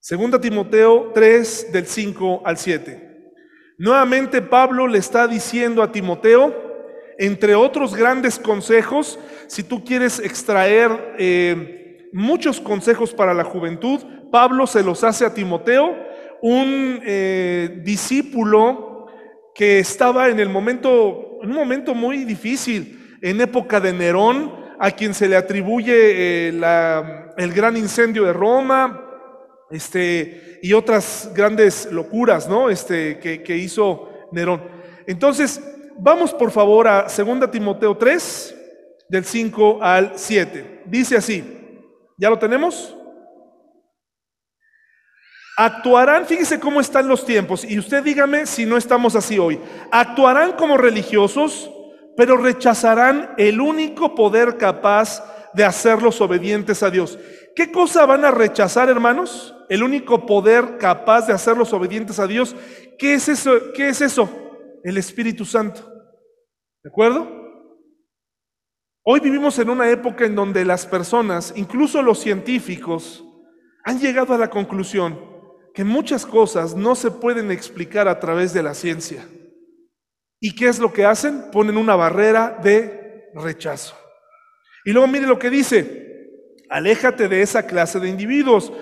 Segunda 0.00 0.40
Timoteo 0.40 1.12
3 1.14 1.72
del 1.72 1.86
5 1.86 2.42
al 2.44 2.56
7. 2.56 3.32
Nuevamente 3.78 4.40
Pablo 4.40 4.86
le 4.86 4.98
está 4.98 5.28
diciendo 5.28 5.82
a 5.82 5.92
Timoteo, 5.92 6.64
entre 7.18 7.54
otros 7.54 7.94
grandes 7.94 8.38
consejos, 8.38 9.18
si 9.48 9.62
tú 9.62 9.84
quieres 9.84 10.18
extraer 10.18 11.14
eh, 11.18 11.85
muchos 12.12 12.60
consejos 12.60 13.12
para 13.12 13.34
la 13.34 13.44
juventud, 13.44 14.00
Pablo 14.30 14.66
se 14.66 14.82
los 14.82 15.04
hace 15.04 15.24
a 15.24 15.34
Timoteo, 15.34 15.94
un 16.42 17.00
eh, 17.04 17.80
discípulo 17.84 19.06
que 19.54 19.78
estaba 19.78 20.28
en 20.28 20.40
el 20.40 20.48
momento, 20.48 21.38
en 21.42 21.50
un 21.50 21.56
momento 21.56 21.94
muy 21.94 22.24
difícil 22.24 23.18
en 23.22 23.40
época 23.40 23.80
de 23.80 23.92
Nerón, 23.92 24.66
a 24.78 24.90
quien 24.90 25.14
se 25.14 25.28
le 25.28 25.36
atribuye 25.36 25.94
eh, 25.94 26.48
el 26.48 27.52
gran 27.52 27.76
incendio 27.76 28.24
de 28.24 28.32
Roma, 28.32 29.02
este, 29.70 30.58
y 30.62 30.72
otras 30.72 31.30
grandes 31.34 31.90
locuras, 31.90 32.48
¿no? 32.48 32.70
Este, 32.70 33.18
que, 33.18 33.42
que 33.42 33.56
hizo 33.56 34.10
Nerón. 34.32 34.62
Entonces, 35.06 35.62
vamos 35.98 36.34
por 36.34 36.50
favor 36.50 36.86
a 36.86 37.02
2 37.04 37.50
Timoteo 37.50 37.96
3, 37.96 38.54
del 39.08 39.24
5 39.24 39.78
al 39.80 40.12
7. 40.14 40.82
Dice 40.86 41.16
así, 41.16 41.55
¿ya 42.16 42.30
lo 42.30 42.38
tenemos? 42.38 42.94
Actuarán, 45.58 46.26
fíjese 46.26 46.60
cómo 46.60 46.80
están 46.80 47.08
los 47.08 47.24
tiempos, 47.24 47.64
y 47.64 47.78
usted 47.78 48.04
dígame 48.04 48.46
si 48.46 48.66
no 48.66 48.76
estamos 48.76 49.16
así 49.16 49.38
hoy. 49.38 49.58
Actuarán 49.90 50.52
como 50.52 50.76
religiosos, 50.76 51.70
pero 52.16 52.36
rechazarán 52.36 53.30
el 53.38 53.60
único 53.60 54.14
poder 54.14 54.58
capaz 54.58 55.22
de 55.54 55.64
hacerlos 55.64 56.20
obedientes 56.20 56.82
a 56.82 56.90
Dios. 56.90 57.18
¿Qué 57.54 57.72
cosa 57.72 58.04
van 58.04 58.26
a 58.26 58.30
rechazar, 58.30 58.90
hermanos? 58.90 59.54
El 59.70 59.82
único 59.82 60.26
poder 60.26 60.76
capaz 60.76 61.26
de 61.26 61.32
hacerlos 61.32 61.72
obedientes 61.72 62.18
a 62.18 62.26
Dios. 62.26 62.54
¿Qué 62.98 63.14
es 63.14 63.28
eso? 63.28 63.72
¿Qué 63.74 63.88
es 63.88 64.02
eso? 64.02 64.28
El 64.84 64.98
Espíritu 64.98 65.46
Santo. 65.46 65.80
¿De 66.84 66.90
acuerdo? 66.90 67.35
Hoy 69.08 69.20
vivimos 69.20 69.56
en 69.60 69.70
una 69.70 69.88
época 69.88 70.24
en 70.24 70.34
donde 70.34 70.64
las 70.64 70.84
personas, 70.84 71.52
incluso 71.54 72.02
los 72.02 72.18
científicos, 72.18 73.24
han 73.84 74.00
llegado 74.00 74.34
a 74.34 74.38
la 74.38 74.50
conclusión 74.50 75.16
que 75.72 75.84
muchas 75.84 76.26
cosas 76.26 76.74
no 76.74 76.96
se 76.96 77.12
pueden 77.12 77.52
explicar 77.52 78.08
a 78.08 78.18
través 78.18 78.52
de 78.52 78.64
la 78.64 78.74
ciencia. 78.74 79.24
¿Y 80.40 80.56
qué 80.56 80.66
es 80.66 80.80
lo 80.80 80.92
que 80.92 81.04
hacen? 81.04 81.52
Ponen 81.52 81.76
una 81.76 81.94
barrera 81.94 82.58
de 82.60 83.30
rechazo. 83.36 83.96
Y 84.84 84.90
luego 84.90 85.06
mire 85.06 85.28
lo 85.28 85.38
que 85.38 85.50
dice, 85.50 86.26
aléjate 86.68 87.28
de 87.28 87.42
esa 87.42 87.64
clase 87.64 88.00
de 88.00 88.08
individuos, 88.08 88.72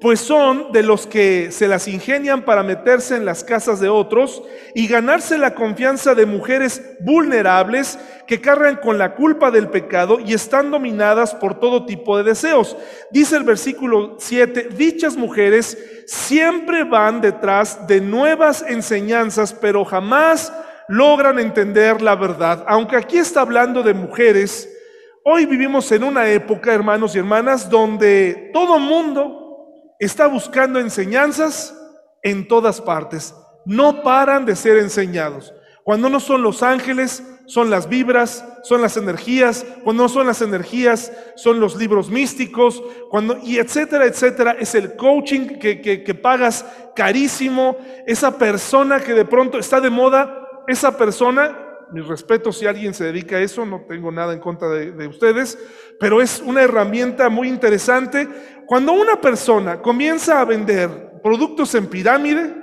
pues 0.00 0.20
son 0.20 0.72
de 0.72 0.82
los 0.82 1.06
que 1.06 1.50
se 1.50 1.68
las 1.68 1.88
ingenian 1.88 2.44
para 2.44 2.62
meterse 2.62 3.16
en 3.16 3.24
las 3.24 3.42
casas 3.42 3.80
de 3.80 3.88
otros 3.88 4.42
y 4.74 4.86
ganarse 4.86 5.38
la 5.38 5.54
confianza 5.54 6.14
de 6.14 6.26
mujeres 6.26 6.82
vulnerables 7.00 7.98
que 8.26 8.40
cargan 8.40 8.76
con 8.76 8.98
la 8.98 9.14
culpa 9.14 9.50
del 9.50 9.68
pecado 9.68 10.18
y 10.20 10.34
están 10.34 10.70
dominadas 10.70 11.34
por 11.34 11.58
todo 11.58 11.86
tipo 11.86 12.16
de 12.18 12.24
deseos. 12.24 12.76
Dice 13.10 13.36
el 13.36 13.44
versículo 13.44 14.16
7, 14.18 14.68
dichas 14.76 15.16
mujeres 15.16 15.78
siempre 16.06 16.84
van 16.84 17.20
detrás 17.20 17.86
de 17.86 18.00
nuevas 18.00 18.64
enseñanzas, 18.66 19.52
pero 19.54 19.84
jamás 19.84 20.52
logran 20.88 21.38
entender 21.38 22.02
la 22.02 22.14
verdad. 22.14 22.64
Aunque 22.66 22.96
aquí 22.96 23.18
está 23.18 23.40
hablando 23.40 23.82
de 23.82 23.94
mujeres, 23.94 24.68
hoy 25.24 25.46
vivimos 25.46 25.90
en 25.92 26.04
una 26.04 26.28
época, 26.28 26.74
hermanos 26.74 27.14
y 27.14 27.18
hermanas, 27.18 27.70
donde 27.70 28.50
todo 28.52 28.78
mundo 28.78 29.43
está 30.04 30.26
buscando 30.26 30.78
enseñanzas 30.78 31.74
en 32.22 32.48
todas 32.48 32.80
partes. 32.80 33.34
No 33.64 34.02
paran 34.02 34.44
de 34.44 34.56
ser 34.56 34.76
enseñados. 34.78 35.54
Cuando 35.82 36.08
no 36.08 36.20
son 36.20 36.42
los 36.42 36.62
ángeles, 36.62 37.22
son 37.46 37.68
las 37.68 37.88
vibras, 37.88 38.44
son 38.62 38.80
las 38.80 38.96
energías. 38.96 39.66
Cuando 39.82 40.04
no 40.04 40.08
son 40.08 40.26
las 40.26 40.40
energías, 40.42 41.12
son 41.36 41.60
los 41.60 41.76
libros 41.76 42.10
místicos. 42.10 42.82
Cuando, 43.10 43.38
y 43.42 43.58
etcétera, 43.58 44.06
etcétera. 44.06 44.56
Es 44.58 44.74
el 44.74 44.96
coaching 44.96 45.58
que, 45.58 45.80
que, 45.80 46.02
que 46.02 46.14
pagas 46.14 46.64
carísimo. 46.94 47.76
Esa 48.06 48.38
persona 48.38 49.00
que 49.00 49.12
de 49.12 49.24
pronto 49.24 49.58
está 49.58 49.80
de 49.80 49.90
moda 49.90 50.40
esa 50.66 50.96
persona, 50.96 51.56
mi 51.92 52.00
respeto 52.00 52.52
si 52.52 52.66
alguien 52.66 52.94
se 52.94 53.04
dedica 53.04 53.36
a 53.36 53.40
eso, 53.40 53.64
no 53.66 53.84
tengo 53.88 54.10
nada 54.10 54.32
en 54.32 54.40
contra 54.40 54.68
de, 54.68 55.06
ustedes, 55.06 55.58
pero 56.00 56.20
es 56.20 56.42
una 56.44 56.62
herramienta 56.62 57.28
muy 57.28 57.48
interesante. 57.48 58.28
Cuando 58.66 58.92
una 58.92 59.20
persona 59.20 59.80
comienza 59.80 60.40
a 60.40 60.44
vender 60.44 61.20
productos 61.22 61.74
en 61.74 61.86
pirámide, 61.86 62.54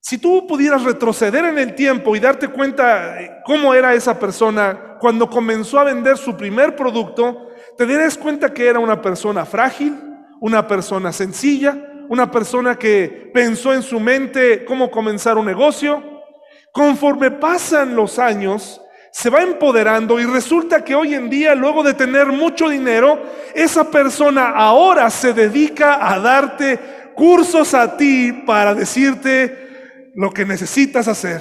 si 0.00 0.18
tú 0.18 0.46
pudieras 0.46 0.84
retroceder 0.84 1.44
en 1.44 1.58
el 1.58 1.74
tiempo 1.74 2.14
y 2.14 2.20
darte 2.20 2.48
cuenta 2.48 3.42
cómo 3.44 3.74
era 3.74 3.94
esa 3.94 4.18
persona 4.18 4.96
cuando 5.00 5.28
comenzó 5.28 5.80
a 5.80 5.84
vender 5.84 6.16
su 6.16 6.36
primer 6.36 6.76
producto, 6.76 7.48
te 7.76 7.86
darías 7.86 8.16
cuenta 8.16 8.52
que 8.52 8.66
era 8.66 8.78
una 8.78 9.00
persona 9.02 9.44
frágil, 9.44 9.98
una 10.40 10.66
persona 10.66 11.12
sencilla, 11.12 11.76
una 12.08 12.30
persona 12.30 12.76
que 12.76 13.30
pensó 13.34 13.74
en 13.74 13.82
su 13.82 13.98
mente 13.98 14.64
cómo 14.64 14.90
comenzar 14.90 15.36
un 15.36 15.46
negocio, 15.46 16.16
Conforme 16.76 17.30
pasan 17.30 17.96
los 17.96 18.18
años, 18.18 18.82
se 19.16 19.30
va 19.30 19.40
empoderando 19.40 20.20
y 20.20 20.26
resulta 20.26 20.84
que 20.84 20.94
hoy 20.94 21.14
en 21.14 21.30
día, 21.30 21.54
luego 21.54 21.82
de 21.82 21.94
tener 21.94 22.26
mucho 22.26 22.68
dinero, 22.68 23.18
esa 23.54 23.90
persona 23.90 24.50
ahora 24.50 25.08
se 25.08 25.32
dedica 25.32 26.06
a 26.06 26.20
darte 26.20 26.78
cursos 27.14 27.72
a 27.72 27.96
ti 27.96 28.30
para 28.46 28.74
decirte 28.74 30.10
lo 30.16 30.30
que 30.32 30.44
necesitas 30.44 31.08
hacer. 31.08 31.40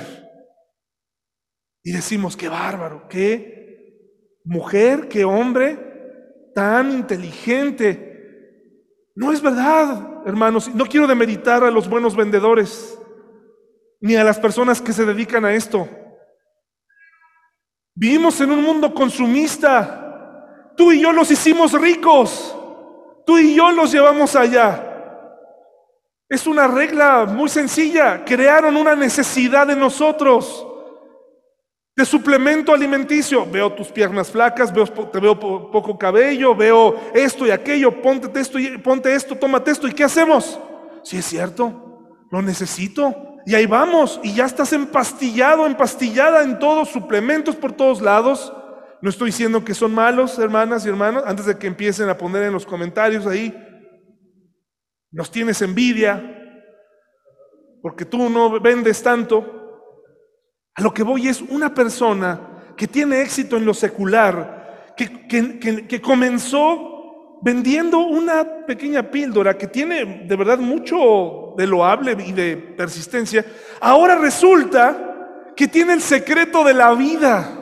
Y 1.84 1.91
decimos, 1.91 2.38
qué 2.38 2.47
bárbaro, 2.47 3.09
qué 3.09 4.39
mujer, 4.45 5.09
qué 5.09 5.26
hombre 5.26 5.78
tan 6.55 6.93
inteligente. 6.93 9.09
No 9.15 9.34
es 9.34 9.41
verdad, 9.41 10.21
hermanos. 10.26 10.73
No 10.73 10.86
quiero 10.86 11.07
demeritar 11.07 11.61
a 11.61 11.71
los 11.71 11.89
buenos 11.89 12.15
vendedores 12.15 12.97
ni 13.99 14.15
a 14.15 14.23
las 14.23 14.39
personas 14.39 14.82
que 14.82 14.93
se 14.93 15.03
dedican 15.03 15.43
a 15.43 15.53
esto. 15.53 15.89
Vivimos 17.96 18.39
en 18.41 18.52
un 18.52 18.62
mundo 18.62 18.93
consumista. 18.93 20.74
Tú 20.76 20.91
y 20.91 21.02
yo 21.02 21.14
los 21.14 21.32
hicimos 21.32 21.72
ricos. 21.72 22.54
Tú 23.26 23.38
y 23.38 23.56
yo 23.56 23.72
los 23.72 23.91
llevamos 23.91 24.36
allá. 24.36 24.91
Es 26.28 26.46
una 26.46 26.68
regla 26.68 27.26
muy 27.26 27.48
sencilla. 27.48 28.26
Crearon 28.26 28.76
una 28.76 28.96
necesidad 28.96 29.66
de 29.66 29.76
nosotros. 29.76 30.68
de 31.96 32.04
suplemento 32.04 32.74
alimenticio. 32.74 33.46
Veo 33.50 33.72
tus 33.72 33.88
piernas 33.88 34.30
flacas, 34.30 34.74
veo, 34.74 34.86
te 34.86 35.18
veo 35.18 35.39
poco 35.39 35.98
cabello, 35.98 36.54
veo 36.54 37.00
esto 37.14 37.48
y 37.48 37.52
aquello, 37.52 38.02
ponte 38.02 38.38
esto, 38.38 38.60
y, 38.60 38.78
ponte 38.80 39.16
esto, 39.16 39.38
tómate 39.38 39.72
esto. 39.72 39.88
¿Y 39.88 39.93
qué 39.93 40.04
hacemos? 40.04 40.60
Si 41.04 41.16
es 41.16 41.24
cierto, 41.26 42.18
lo 42.30 42.41
necesito. 42.41 43.35
Y 43.46 43.54
ahí 43.54 43.68
vamos, 43.68 44.20
y 44.24 44.34
ya 44.34 44.46
estás 44.46 44.74
empastillado, 44.74 45.68
empastillada 45.68 46.43
en 46.43 46.58
todos, 46.58 46.89
suplementos 46.89 47.56
por 47.56 47.74
todos 47.74 48.02
lados. 48.02 48.52
No 49.02 49.10
estoy 49.10 49.28
diciendo 49.28 49.64
que 49.64 49.76
son 49.76 49.93
malos, 49.93 50.39
hermanas 50.39 50.86
y 50.86 50.89
hermanos, 50.89 51.24
antes 51.28 51.46
de 51.46 51.58
que 51.58 51.68
empiecen 51.68 52.10
a 52.10 52.18
poner 52.18 52.43
en 52.43 52.54
los 52.54 52.66
comentarios 52.66 53.28
ahí, 53.28 53.56
nos 55.12 55.30
tienes 55.30 55.62
envidia, 55.62 56.22
porque 57.84 58.04
tú 58.04 58.30
no 58.30 58.60
vendes 58.60 59.04
tanto. 59.04 59.52
A 60.74 60.82
lo 60.82 60.91
que 60.91 61.04
voy 61.04 61.28
es 61.28 61.41
una 61.41 61.74
persona 61.74 62.74
que 62.76 62.88
tiene 62.88 63.22
éxito 63.22 63.58
en 63.58 63.66
lo 63.66 63.76
secular, 63.76 64.93
que, 64.98 66.02
comenzó 66.02 67.39
vendiendo 67.43 68.00
una 68.00 68.66
pequeña 68.66 69.04
píldora 69.04 69.56
que 69.56 69.68
tiene 69.68 70.26
de 70.26 70.36
verdad 70.36 70.58
mucho 70.58 71.45
de 71.58 71.68
loable 71.68 72.16
y 72.26 72.32
de 72.32 72.58
persistencia, 72.58 73.45
ahora 73.80 74.18
resulta 74.18 75.53
que 75.56 75.68
tiene 75.68 75.93
el 75.93 76.01
secreto 76.01 76.64
de 76.64 76.74
la 76.74 76.93
vida. 76.93 77.62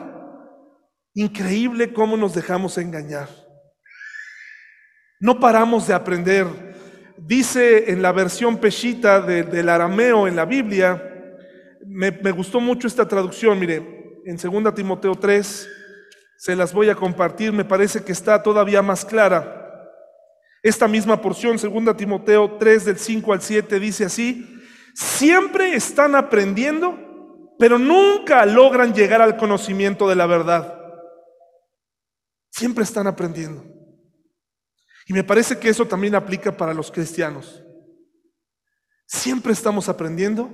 Increíble 1.14 1.92
cómo 1.92 2.16
nos 2.16 2.34
dejamos 2.34 2.76
engañar. 2.78 3.28
No 5.20 5.38
paramos 5.38 5.86
de 5.86 5.94
aprender. 5.94 6.46
Dice 7.16 7.90
en 7.90 8.02
la 8.02 8.12
versión 8.12 8.58
peshita 8.58 9.20
del 9.20 9.68
arameo 9.68 10.26
en 10.26 10.36
la 10.36 10.44
Biblia, 10.44 11.10
me, 11.86 12.10
gustó 12.32 12.60
mucho 12.60 12.86
esta 12.86 13.06
traducción, 13.06 13.58
mire, 13.58 14.20
en 14.24 14.36
2 14.36 14.74
Timoteo 14.74 15.14
3, 15.14 15.68
se 16.38 16.56
las 16.56 16.72
voy 16.72 16.90
a 16.90 16.94
compartir, 16.94 17.52
me 17.52 17.64
parece 17.64 18.02
que 18.02 18.12
está 18.12 18.42
todavía 18.42 18.82
más 18.82 19.04
clara. 19.04 19.63
Esta 20.64 20.88
misma 20.88 21.20
porción, 21.20 21.58
2 21.58 21.96
Timoteo 21.96 22.56
3 22.58 22.86
del 22.86 22.98
5 22.98 23.32
al 23.34 23.42
7, 23.42 23.78
dice 23.78 24.06
así, 24.06 24.60
siempre 24.94 25.74
están 25.74 26.14
aprendiendo, 26.14 27.52
pero 27.58 27.78
nunca 27.78 28.46
logran 28.46 28.94
llegar 28.94 29.20
al 29.20 29.36
conocimiento 29.36 30.08
de 30.08 30.16
la 30.16 30.24
verdad. 30.24 30.80
Siempre 32.50 32.82
están 32.82 33.06
aprendiendo. 33.06 33.62
Y 35.06 35.12
me 35.12 35.22
parece 35.22 35.58
que 35.58 35.68
eso 35.68 35.86
también 35.86 36.14
aplica 36.14 36.56
para 36.56 36.72
los 36.72 36.90
cristianos. 36.90 37.62
Siempre 39.06 39.52
estamos 39.52 39.90
aprendiendo, 39.90 40.50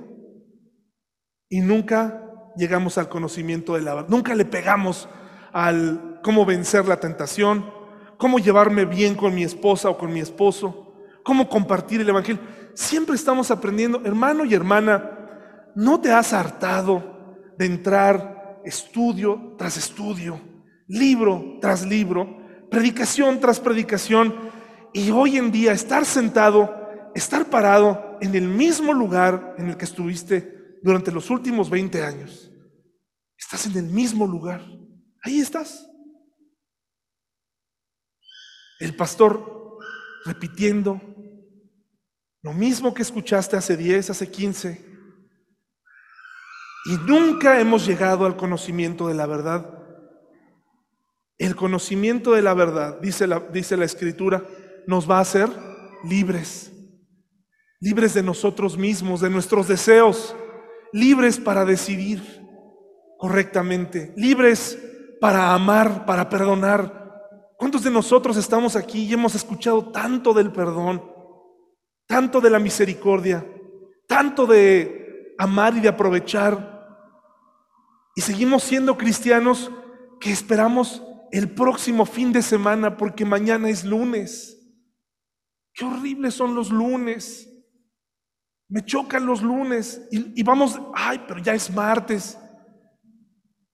y 1.47 1.61
nunca 1.61 2.51
llegamos 2.57 2.97
al 2.97 3.07
conocimiento 3.07 3.75
de 3.75 3.81
la 3.81 3.93
verdad. 3.93 4.09
Nunca 4.09 4.35
le 4.35 4.43
pegamos 4.43 5.07
al 5.53 6.19
cómo 6.21 6.45
vencer 6.45 6.85
la 6.85 6.99
tentación, 6.99 7.80
cómo 8.21 8.37
llevarme 8.37 8.85
bien 8.85 9.15
con 9.15 9.33
mi 9.33 9.43
esposa 9.43 9.89
o 9.89 9.97
con 9.97 10.13
mi 10.13 10.19
esposo, 10.19 10.93
cómo 11.23 11.49
compartir 11.49 12.01
el 12.01 12.09
Evangelio. 12.09 12.39
Siempre 12.75 13.15
estamos 13.15 13.49
aprendiendo, 13.49 13.99
hermano 14.05 14.45
y 14.45 14.53
hermana, 14.53 15.71
no 15.73 15.99
te 15.99 16.11
has 16.11 16.31
hartado 16.31 17.33
de 17.57 17.65
entrar 17.65 18.61
estudio 18.63 19.55
tras 19.57 19.75
estudio, 19.75 20.39
libro 20.87 21.57
tras 21.59 21.83
libro, 21.83 22.37
predicación 22.69 23.39
tras 23.39 23.59
predicación, 23.59 24.35
y 24.93 25.09
hoy 25.09 25.37
en 25.37 25.51
día 25.51 25.71
estar 25.71 26.05
sentado, 26.05 27.09
estar 27.15 27.45
parado 27.45 28.19
en 28.21 28.35
el 28.35 28.47
mismo 28.47 28.93
lugar 28.93 29.55
en 29.57 29.69
el 29.69 29.77
que 29.77 29.85
estuviste 29.85 30.77
durante 30.83 31.11
los 31.11 31.31
últimos 31.31 31.71
20 31.71 32.03
años. 32.03 32.51
Estás 33.35 33.65
en 33.65 33.77
el 33.77 33.91
mismo 33.91 34.27
lugar. 34.27 34.61
Ahí 35.23 35.39
estás. 35.39 35.90
El 38.81 38.95
pastor 38.95 39.79
repitiendo 40.25 40.99
lo 42.43 42.53
mismo 42.53 42.93
que 42.93 43.03
escuchaste 43.03 43.55
hace 43.55 43.77
10, 43.77 44.09
hace 44.09 44.29
15. 44.29 44.85
Y 46.85 46.97
nunca 47.07 47.59
hemos 47.59 47.85
llegado 47.85 48.25
al 48.25 48.35
conocimiento 48.35 49.07
de 49.07 49.13
la 49.13 49.27
verdad. 49.27 49.77
El 51.37 51.55
conocimiento 51.55 52.33
de 52.33 52.41
la 52.41 52.53
verdad, 52.53 52.99
dice 52.99 53.27
la, 53.27 53.39
dice 53.39 53.77
la 53.77 53.85
escritura, 53.85 54.43
nos 54.87 55.09
va 55.09 55.19
a 55.19 55.21
hacer 55.21 55.49
libres. 56.03 56.71
Libres 57.79 58.13
de 58.13 58.23
nosotros 58.23 58.77
mismos, 58.77 59.21
de 59.21 59.29
nuestros 59.29 59.67
deseos 59.67 60.35
libres 60.93 61.39
para 61.39 61.65
decidir 61.65 62.21
correctamente, 63.17 64.13
libres 64.15 64.77
para 65.19 65.53
amar, 65.53 66.05
para 66.05 66.29
perdonar. 66.29 67.00
¿Cuántos 67.61 67.83
de 67.83 67.91
nosotros 67.91 68.37
estamos 68.37 68.75
aquí 68.75 69.03
y 69.03 69.13
hemos 69.13 69.35
escuchado 69.35 69.91
tanto 69.91 70.33
del 70.33 70.51
perdón, 70.51 70.99
tanto 72.07 72.41
de 72.41 72.49
la 72.49 72.57
misericordia, 72.57 73.45
tanto 74.07 74.47
de 74.47 75.35
amar 75.37 75.77
y 75.77 75.79
de 75.79 75.87
aprovechar? 75.87 76.89
Y 78.15 78.21
seguimos 78.21 78.63
siendo 78.63 78.97
cristianos 78.97 79.69
que 80.19 80.31
esperamos 80.31 81.03
el 81.31 81.51
próximo 81.51 82.07
fin 82.07 82.33
de 82.33 82.41
semana 82.41 82.97
porque 82.97 83.25
mañana 83.25 83.69
es 83.69 83.85
lunes. 83.85 84.57
Qué 85.71 85.85
horribles 85.85 86.33
son 86.33 86.55
los 86.55 86.71
lunes. 86.71 87.47
Me 88.69 88.83
chocan 88.83 89.23
los 89.23 89.43
lunes 89.43 90.07
y, 90.09 90.41
vamos, 90.41 90.81
ay, 90.95 91.23
pero 91.27 91.39
ya 91.39 91.53
es 91.53 91.71
martes. 91.71 92.39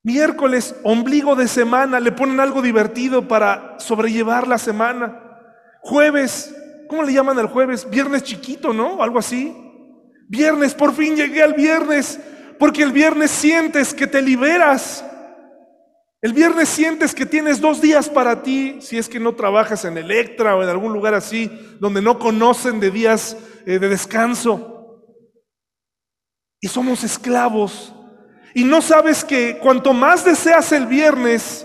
Miércoles, 0.08 0.74
ombligo 0.84 1.36
de 1.36 1.50
semana, 1.50 2.00
le 2.00 2.14
ponen 2.14 2.40
algo 2.40 2.62
divertido 2.62 3.28
para 3.28 3.76
sobrellevar 3.78 4.48
la 4.48 4.58
semana. 4.58 5.22
Jueves, 5.82 6.56
¿cómo 6.88 7.04
le 7.04 7.12
llaman 7.12 7.38
al 7.38 7.48
jueves? 7.48 7.90
Viernes 7.90 8.24
chiquito, 8.24 8.72
¿no? 8.72 9.04
Algo 9.04 9.20
así. 9.20 9.54
Viernes, 10.30 10.74
por 10.74 10.94
fin 10.94 11.18
llegué 11.18 11.44
al 11.44 11.56
viernes, 11.56 12.22
porque 12.58 12.84
el 12.84 12.94
viernes 12.94 13.32
sientes 13.32 13.94
que 13.94 14.08
te 14.08 14.22
liberas. 14.22 15.04
El 16.22 16.32
viernes 16.32 16.70
sientes 16.70 17.14
que 17.14 17.26
tienes 17.26 17.60
dos 17.60 17.82
días 17.82 18.08
para 18.08 18.44
ti, 18.44 18.78
si 18.80 18.98
es 18.98 19.10
que 19.10 19.20
no 19.20 19.36
trabajas 19.36 19.84
en 19.84 19.98
Electra 19.98 20.56
o 20.56 20.64
en 20.64 20.70
algún 20.70 20.94
lugar 20.94 21.16
así, 21.16 21.52
donde 21.82 22.02
no 22.02 22.18
conocen 22.18 22.80
de 22.80 22.92
días 22.92 23.36
eh, 23.66 23.78
de 23.78 23.90
descanso 23.90 25.04
y 26.62 26.70
somos 26.70 27.04
esclavos. 27.04 27.94
Y 28.58 28.64
no 28.64 28.82
sabes 28.82 29.24
que 29.24 29.60
cuanto 29.60 29.94
más 29.94 30.26
deseas 30.26 30.72
el 30.72 30.88
viernes, 30.88 31.64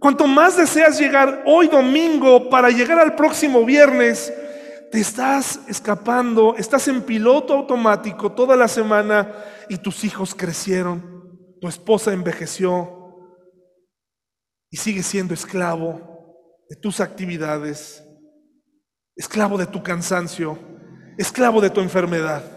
cuanto 0.00 0.26
más 0.26 0.56
deseas 0.56 0.98
llegar 0.98 1.42
hoy 1.44 1.68
domingo 1.68 2.48
para 2.48 2.70
llegar 2.70 2.98
al 2.98 3.14
próximo 3.14 3.62
viernes, 3.62 4.32
te 4.90 5.00
estás 5.00 5.60
escapando, 5.68 6.54
estás 6.56 6.88
en 6.88 7.02
piloto 7.02 7.52
automático 7.52 8.32
toda 8.32 8.56
la 8.56 8.68
semana 8.68 9.34
y 9.68 9.76
tus 9.76 10.02
hijos 10.02 10.34
crecieron, 10.34 11.58
tu 11.60 11.68
esposa 11.68 12.14
envejeció 12.14 13.28
y 14.70 14.78
sigues 14.78 15.04
siendo 15.04 15.34
esclavo 15.34 16.00
de 16.70 16.76
tus 16.76 17.00
actividades, 17.00 18.02
esclavo 19.14 19.58
de 19.58 19.66
tu 19.66 19.82
cansancio, 19.82 20.58
esclavo 21.18 21.60
de 21.60 21.68
tu 21.68 21.82
enfermedad. 21.82 22.53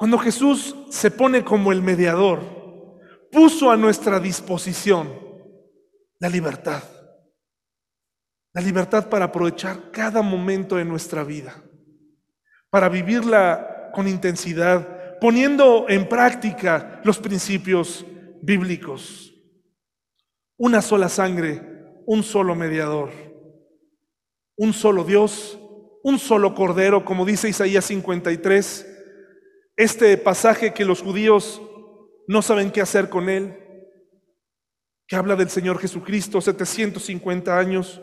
Cuando 0.00 0.16
Jesús 0.16 0.74
se 0.88 1.10
pone 1.10 1.44
como 1.44 1.72
el 1.72 1.82
mediador, 1.82 2.40
puso 3.30 3.70
a 3.70 3.76
nuestra 3.76 4.18
disposición 4.18 5.12
la 6.18 6.30
libertad. 6.30 6.82
La 8.54 8.62
libertad 8.62 9.10
para 9.10 9.26
aprovechar 9.26 9.90
cada 9.90 10.22
momento 10.22 10.76
de 10.76 10.86
nuestra 10.86 11.22
vida, 11.22 11.62
para 12.70 12.88
vivirla 12.88 13.90
con 13.92 14.08
intensidad, 14.08 15.18
poniendo 15.20 15.84
en 15.86 16.08
práctica 16.08 17.02
los 17.04 17.18
principios 17.18 18.06
bíblicos. 18.40 19.34
Una 20.56 20.80
sola 20.80 21.10
sangre, 21.10 21.60
un 22.06 22.22
solo 22.22 22.54
mediador, 22.54 23.10
un 24.56 24.72
solo 24.72 25.04
Dios, 25.04 25.60
un 26.02 26.18
solo 26.18 26.54
Cordero, 26.54 27.04
como 27.04 27.26
dice 27.26 27.50
Isaías 27.50 27.84
53 27.84 28.89
este 29.82 30.18
pasaje 30.18 30.74
que 30.74 30.84
los 30.84 31.00
judíos 31.00 31.62
no 32.28 32.42
saben 32.42 32.70
qué 32.70 32.82
hacer 32.82 33.08
con 33.08 33.30
él, 33.30 33.56
que 35.08 35.16
habla 35.16 35.36
del 35.36 35.48
Señor 35.48 35.78
Jesucristo, 35.78 36.38
750 36.42 37.58
años, 37.58 37.98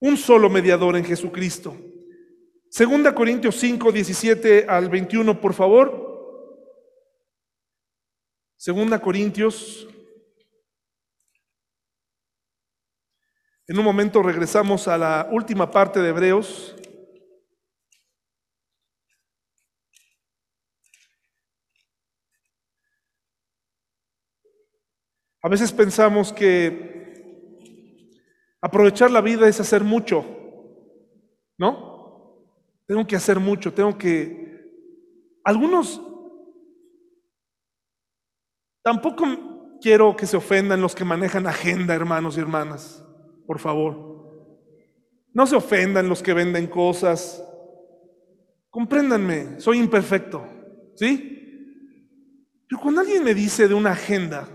un 0.00 0.18
solo 0.18 0.50
mediador 0.50 0.98
en 0.98 1.04
Jesucristo. 1.06 1.74
Segunda 2.68 3.14
Corintios 3.14 3.56
5, 3.56 3.90
17 3.90 4.66
al 4.68 4.90
21, 4.90 5.40
por 5.40 5.54
favor. 5.54 6.52
Segunda 8.58 9.00
Corintios. 9.00 9.88
En 13.66 13.78
un 13.78 13.84
momento 13.86 14.22
regresamos 14.22 14.88
a 14.88 14.98
la 14.98 15.26
última 15.32 15.70
parte 15.70 16.00
de 16.00 16.10
Hebreos. 16.10 16.76
A 25.42 25.48
veces 25.48 25.72
pensamos 25.72 26.32
que 26.32 26.90
aprovechar 28.60 29.10
la 29.10 29.20
vida 29.20 29.48
es 29.48 29.58
hacer 29.58 29.82
mucho, 29.82 30.24
¿no? 31.56 32.44
Tengo 32.86 33.06
que 33.06 33.16
hacer 33.16 33.40
mucho, 33.40 33.72
tengo 33.72 33.96
que... 33.96 34.50
Algunos 35.44 36.02
tampoco 38.82 39.78
quiero 39.80 40.14
que 40.14 40.26
se 40.26 40.36
ofendan 40.36 40.82
los 40.82 40.94
que 40.94 41.04
manejan 41.04 41.46
agenda, 41.46 41.94
hermanos 41.94 42.36
y 42.36 42.40
hermanas, 42.40 43.02
por 43.46 43.58
favor. 43.58 44.10
No 45.32 45.46
se 45.46 45.56
ofendan 45.56 46.08
los 46.08 46.22
que 46.22 46.34
venden 46.34 46.66
cosas. 46.66 47.42
Compréndanme, 48.68 49.58
soy 49.60 49.78
imperfecto, 49.78 50.44
¿sí? 50.96 51.38
Pero 52.68 52.82
cuando 52.82 53.00
alguien 53.00 53.24
me 53.24 53.34
dice 53.34 53.66
de 53.66 53.74
una 53.74 53.92
agenda, 53.92 54.48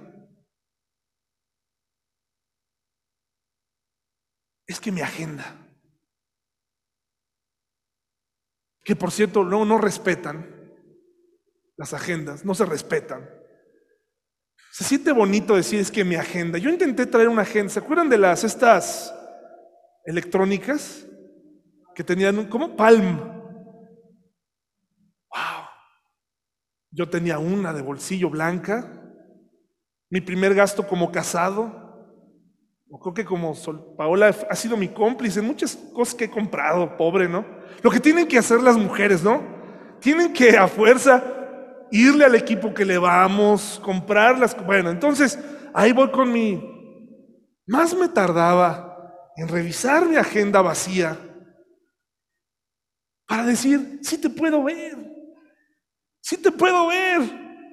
es 4.68 4.80
que 4.80 4.92
mi 4.92 5.02
agenda, 5.02 5.56
que 8.84 8.96
por 8.96 9.12
cierto 9.12 9.44
no, 9.44 9.66
no 9.66 9.78
respetan 9.78 10.56
las 11.78 11.94
agendas, 11.94 12.46
no 12.46 12.56
se 12.56 12.66
respetan. 12.66 13.30
Se 14.72 14.84
siente 14.84 15.12
bonito 15.12 15.56
decir 15.56 15.80
es 15.80 15.90
que 15.90 16.04
mi 16.04 16.16
agenda. 16.16 16.58
Yo 16.58 16.70
intenté 16.70 17.06
traer 17.06 17.30
una 17.30 17.44
agenda, 17.44 17.72
¿se 17.72 17.80
acuerdan 17.80 18.10
de 18.10 18.18
las 18.18 18.44
estas 18.44 19.14
electrónicas 20.06 21.06
que 21.94 22.04
tenían 22.04 22.50
como 22.50 22.76
Palm? 22.76 23.18
Wow. 25.30 25.66
Yo 26.92 27.10
tenía 27.10 27.40
una 27.40 27.74
de 27.74 27.82
bolsillo 27.82 28.30
blanca. 28.30 29.02
Mi 30.10 30.22
primer 30.22 30.54
gasto 30.54 30.88
como 30.88 31.12
casado. 31.12 31.85
Creo 32.88 33.14
que 33.14 33.26
como 33.26 33.54
Paola 33.98 34.34
ha 34.50 34.56
sido 34.56 34.78
mi 34.78 34.88
cómplice 34.90 35.40
en 35.40 35.48
muchas 35.48 35.76
cosas 35.94 36.16
que 36.16 36.26
he 36.26 36.30
comprado, 36.30 36.96
pobre, 36.98 37.28
¿no? 37.28 37.46
Lo 37.82 37.92
que 37.92 38.00
tienen 38.00 38.28
que 38.28 38.38
hacer 38.38 38.62
las 38.62 38.78
mujeres, 38.78 39.24
¿no? 39.24 39.44
Tienen 40.00 40.32
que 40.34 40.58
a 40.58 40.68
fuerza 40.68 41.24
irle 41.92 42.26
al 42.26 42.36
equipo 42.36 42.74
que 42.74 42.86
le 42.86 42.98
vamos, 42.98 43.82
comprar 43.84 44.38
las... 44.38 44.56
Bueno, 44.66 44.90
entonces 44.90 45.40
ahí 45.74 45.92
voy 45.94 46.10
con 46.12 46.32
mi... 46.32 46.62
Más 47.68 47.96
me 47.96 48.08
tardaba 48.08 48.96
en 49.36 49.48
revisar 49.48 50.06
mi 50.06 50.16
agenda 50.16 50.62
vacía 50.62 51.18
para 53.28 53.46
decir, 53.46 54.00
sí 54.04 54.20
te 54.20 54.30
puedo 54.30 54.64
ver, 54.64 54.96
sí 56.22 56.38
te 56.38 56.52
puedo 56.52 56.88
ver, 56.88 57.22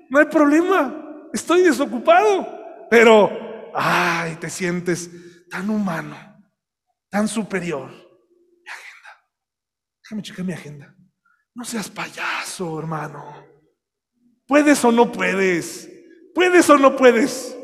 no 0.09 0.19
hay 0.19 0.25
problema, 0.27 1.29
estoy 1.33 1.63
desocupado, 1.63 2.87
pero, 2.89 3.31
ay, 3.75 4.37
te 4.37 4.51
sientes 4.51 5.11
tan 5.49 5.69
humano, 5.71 6.17
tan 7.09 7.29
superior. 7.29 7.89
Mi 7.91 8.71
agenda, 8.71 9.27
déjame 10.03 10.23
checar 10.23 10.45
mi 10.45 10.53
agenda. 10.53 10.97
No 11.55 11.65
seas 11.65 11.91
payaso, 11.91 12.79
hermano. 12.79 13.47
¿Puedes 14.47 14.85
o 14.85 14.93
no 14.93 15.11
puedes? 15.11 15.89
¿Puedes 16.35 16.69
o 16.71 16.79
no 16.79 16.97
puedes? 16.97 17.57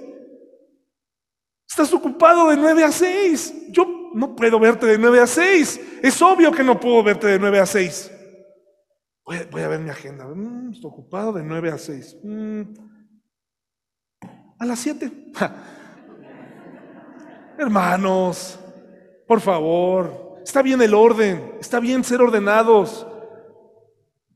Estás 1.68 1.92
ocupado 1.92 2.50
de 2.50 2.56
9 2.56 2.84
a 2.84 2.92
6. 2.92 3.70
Yo 3.70 4.10
no 4.14 4.34
puedo 4.34 4.58
verte 4.58 4.86
de 4.86 4.98
9 4.98 5.20
a 5.20 5.26
6. 5.26 5.80
Es 6.02 6.20
obvio 6.22 6.52
que 6.52 6.64
no 6.64 6.78
puedo 6.78 7.02
verte 7.02 7.26
de 7.26 7.38
9 7.38 7.60
a 7.60 7.66
6. 7.66 8.12
Voy, 9.24 9.62
a 9.62 9.68
ver 9.68 9.80
mi 9.80 9.90
agenda. 9.90 10.26
Mm, 10.26 10.72
estoy 10.72 10.90
ocupado 10.90 11.32
de 11.32 11.42
9 11.42 11.70
a 11.70 11.78
6. 11.78 12.16
Mm. 12.24 12.62
a 14.58 14.66
las 14.66 14.78
7. 14.78 15.12
Hermanos, 17.58 18.56
por 19.26 19.40
favor, 19.40 20.36
está 20.44 20.62
bien 20.62 20.80
el 20.80 20.94
orden, 20.94 21.54
está 21.60 21.80
bien 21.80 22.04
ser 22.04 22.22
ordenados. 22.22 23.04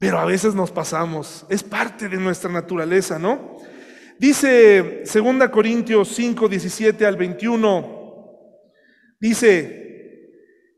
Pero 0.01 0.19
a 0.19 0.25
veces 0.25 0.57
nos 0.57 0.73
pasamos, 0.73 1.47
es 1.49 1.63
parte 1.63 2.09
de 2.09 2.17
nuestra 2.17 2.51
naturaleza, 2.51 3.21
¿no? 3.21 3.59
Dice 4.19 5.05
2 5.05 5.49
Corintios 5.51 6.09
5, 6.09 6.49
17 6.49 7.07
al 7.07 7.17
21, 7.17 8.03
dice, 9.21 9.83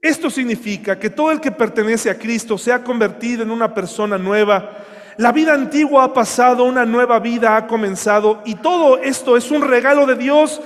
esto 0.02 0.28
significa 0.28 0.98
que 0.98 1.08
todo 1.08 1.30
el 1.30 1.40
que 1.40 1.50
pertenece 1.50 2.10
a 2.10 2.18
Cristo 2.18 2.58
se 2.58 2.74
ha 2.74 2.84
convertido 2.84 3.42
en 3.42 3.50
una 3.50 3.72
persona 3.72 4.18
nueva. 4.18 4.84
La 5.16 5.32
vida 5.32 5.54
antigua 5.54 6.04
ha 6.04 6.12
pasado, 6.12 6.64
una 6.64 6.84
nueva 6.84 7.20
vida 7.20 7.56
ha 7.56 7.66
comenzado 7.66 8.42
y 8.44 8.56
todo 8.56 8.98
esto 8.98 9.38
es 9.38 9.50
un 9.50 9.62
regalo 9.62 10.04
de 10.04 10.16
Dios 10.16 10.60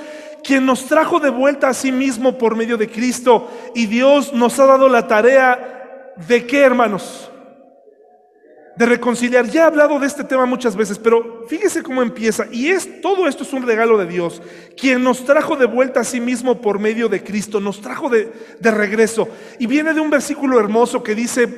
quien 0.48 0.64
nos 0.64 0.86
trajo 0.86 1.20
de 1.20 1.28
vuelta 1.28 1.68
a 1.68 1.74
sí 1.74 1.92
mismo 1.92 2.38
por 2.38 2.56
medio 2.56 2.78
de 2.78 2.88
Cristo 2.88 3.50
y 3.74 3.84
Dios 3.84 4.32
nos 4.32 4.58
ha 4.58 4.64
dado 4.64 4.88
la 4.88 5.06
tarea 5.06 6.14
de 6.26 6.46
qué, 6.46 6.62
hermanos? 6.62 7.30
de 8.74 8.86
reconciliar. 8.86 9.44
Ya 9.46 9.62
he 9.62 9.64
hablado 9.64 9.98
de 9.98 10.06
este 10.06 10.24
tema 10.24 10.46
muchas 10.46 10.74
veces, 10.74 10.98
pero 10.98 11.44
fíjese 11.48 11.82
cómo 11.82 12.00
empieza. 12.00 12.46
Y 12.50 12.68
es 12.68 13.02
todo 13.02 13.26
esto 13.26 13.42
es 13.42 13.52
un 13.52 13.66
regalo 13.66 13.98
de 13.98 14.06
Dios, 14.06 14.40
quien 14.74 15.02
nos 15.02 15.24
trajo 15.24 15.56
de 15.56 15.66
vuelta 15.66 16.00
a 16.00 16.04
sí 16.04 16.20
mismo 16.20 16.62
por 16.62 16.78
medio 16.78 17.10
de 17.10 17.22
Cristo, 17.22 17.60
nos 17.60 17.82
trajo 17.82 18.08
de, 18.08 18.32
de 18.58 18.70
regreso. 18.70 19.28
Y 19.58 19.66
viene 19.66 19.92
de 19.92 20.00
un 20.00 20.08
versículo 20.08 20.58
hermoso 20.60 21.02
que 21.02 21.14
dice, 21.14 21.48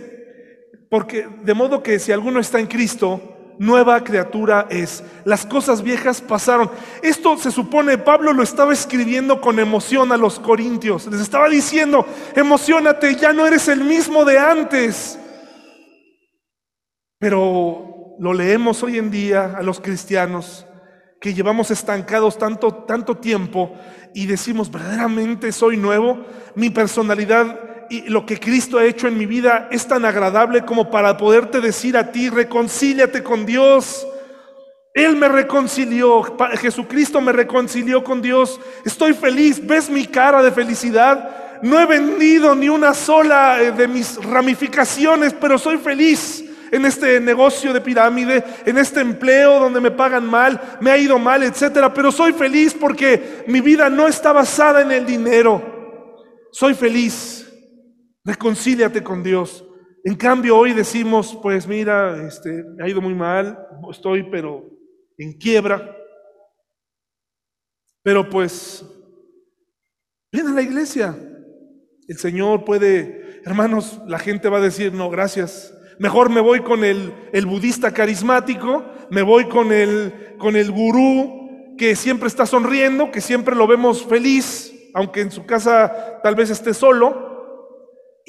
porque 0.88 1.28
de 1.44 1.54
modo 1.54 1.82
que 1.82 2.00
si 2.00 2.10
alguno 2.10 2.40
está 2.40 2.58
en 2.58 2.66
Cristo, 2.66 3.39
nueva 3.60 4.02
criatura 4.02 4.66
es. 4.70 5.04
Las 5.24 5.44
cosas 5.44 5.82
viejas 5.82 6.22
pasaron. 6.22 6.70
Esto 7.02 7.36
se 7.36 7.50
supone, 7.50 7.98
Pablo 7.98 8.32
lo 8.32 8.42
estaba 8.42 8.72
escribiendo 8.72 9.38
con 9.38 9.58
emoción 9.58 10.10
a 10.12 10.16
los 10.16 10.40
corintios. 10.40 11.06
Les 11.08 11.20
estaba 11.20 11.46
diciendo, 11.46 12.06
emocionate, 12.34 13.14
ya 13.16 13.34
no 13.34 13.46
eres 13.46 13.68
el 13.68 13.84
mismo 13.84 14.24
de 14.24 14.38
antes. 14.38 15.18
Pero 17.18 18.16
lo 18.18 18.32
leemos 18.32 18.82
hoy 18.82 18.96
en 18.96 19.10
día 19.10 19.54
a 19.58 19.62
los 19.62 19.78
cristianos 19.78 20.66
que 21.20 21.34
llevamos 21.34 21.70
estancados 21.70 22.38
tanto, 22.38 22.72
tanto 22.72 23.18
tiempo 23.18 23.74
y 24.14 24.24
decimos, 24.24 24.70
verdaderamente 24.70 25.52
soy 25.52 25.76
nuevo, 25.76 26.24
mi 26.54 26.70
personalidad 26.70 27.60
y 27.90 28.02
lo 28.02 28.24
que 28.24 28.38
Cristo 28.38 28.78
ha 28.78 28.84
hecho 28.84 29.08
en 29.08 29.18
mi 29.18 29.26
vida 29.26 29.68
es 29.72 29.86
tan 29.86 30.04
agradable 30.04 30.64
como 30.64 30.90
para 30.90 31.16
poderte 31.16 31.60
decir 31.60 31.96
a 31.96 32.12
ti, 32.12 32.30
reconcíliate 32.30 33.24
con 33.24 33.44
Dios. 33.44 34.06
Él 34.94 35.16
me 35.16 35.28
reconcilió, 35.28 36.22
Jesucristo 36.60 37.20
me 37.20 37.32
reconcilió 37.32 38.04
con 38.04 38.22
Dios. 38.22 38.60
Estoy 38.84 39.12
feliz, 39.12 39.64
ves 39.66 39.90
mi 39.90 40.06
cara 40.06 40.40
de 40.40 40.52
felicidad. 40.52 41.58
No 41.62 41.80
he 41.80 41.86
vendido 41.86 42.54
ni 42.54 42.68
una 42.68 42.94
sola 42.94 43.60
eh, 43.60 43.72
de 43.72 43.88
mis 43.88 44.16
ramificaciones, 44.24 45.34
pero 45.34 45.58
soy 45.58 45.76
feliz 45.78 46.44
en 46.70 46.84
este 46.84 47.20
negocio 47.20 47.72
de 47.72 47.80
pirámide, 47.80 48.44
en 48.64 48.78
este 48.78 49.00
empleo 49.00 49.58
donde 49.58 49.80
me 49.80 49.90
pagan 49.90 50.24
mal, 50.24 50.78
me 50.80 50.92
ha 50.92 50.96
ido 50.96 51.18
mal, 51.18 51.42
etcétera, 51.42 51.92
pero 51.92 52.12
soy 52.12 52.32
feliz 52.32 52.72
porque 52.72 53.44
mi 53.48 53.60
vida 53.60 53.90
no 53.90 54.06
está 54.06 54.32
basada 54.32 54.80
en 54.80 54.92
el 54.92 55.04
dinero. 55.04 55.60
Soy 56.52 56.74
feliz. 56.74 57.39
Reconcíliate 58.24 59.02
con 59.02 59.22
Dios. 59.22 59.64
En 60.04 60.14
cambio, 60.14 60.56
hoy 60.56 60.72
decimos, 60.72 61.38
pues 61.42 61.66
mira, 61.66 62.26
este, 62.26 62.64
me 62.76 62.84
ha 62.84 62.88
ido 62.88 63.00
muy 63.00 63.14
mal, 63.14 63.58
estoy 63.90 64.22
pero 64.30 64.70
en 65.18 65.32
quiebra. 65.34 65.96
Pero 68.02 68.28
pues, 68.28 68.84
ven 70.32 70.48
a 70.48 70.54
la 70.54 70.62
iglesia. 70.62 71.16
El 72.08 72.18
Señor 72.18 72.64
puede, 72.64 73.40
hermanos, 73.44 74.00
la 74.06 74.18
gente 74.18 74.48
va 74.48 74.58
a 74.58 74.62
decir, 74.62 74.92
no, 74.92 75.10
gracias. 75.10 75.74
Mejor 75.98 76.30
me 76.30 76.40
voy 76.40 76.60
con 76.60 76.82
el, 76.82 77.12
el 77.32 77.44
budista 77.44 77.92
carismático, 77.92 78.84
me 79.10 79.22
voy 79.22 79.48
con 79.48 79.70
el, 79.70 80.34
con 80.38 80.56
el 80.56 80.70
gurú 80.70 81.76
que 81.76 81.94
siempre 81.94 82.28
está 82.28 82.46
sonriendo, 82.46 83.10
que 83.10 83.20
siempre 83.20 83.54
lo 83.54 83.66
vemos 83.66 84.04
feliz, 84.06 84.72
aunque 84.94 85.20
en 85.20 85.30
su 85.30 85.44
casa 85.44 86.20
tal 86.22 86.34
vez 86.34 86.50
esté 86.50 86.74
solo. 86.74 87.29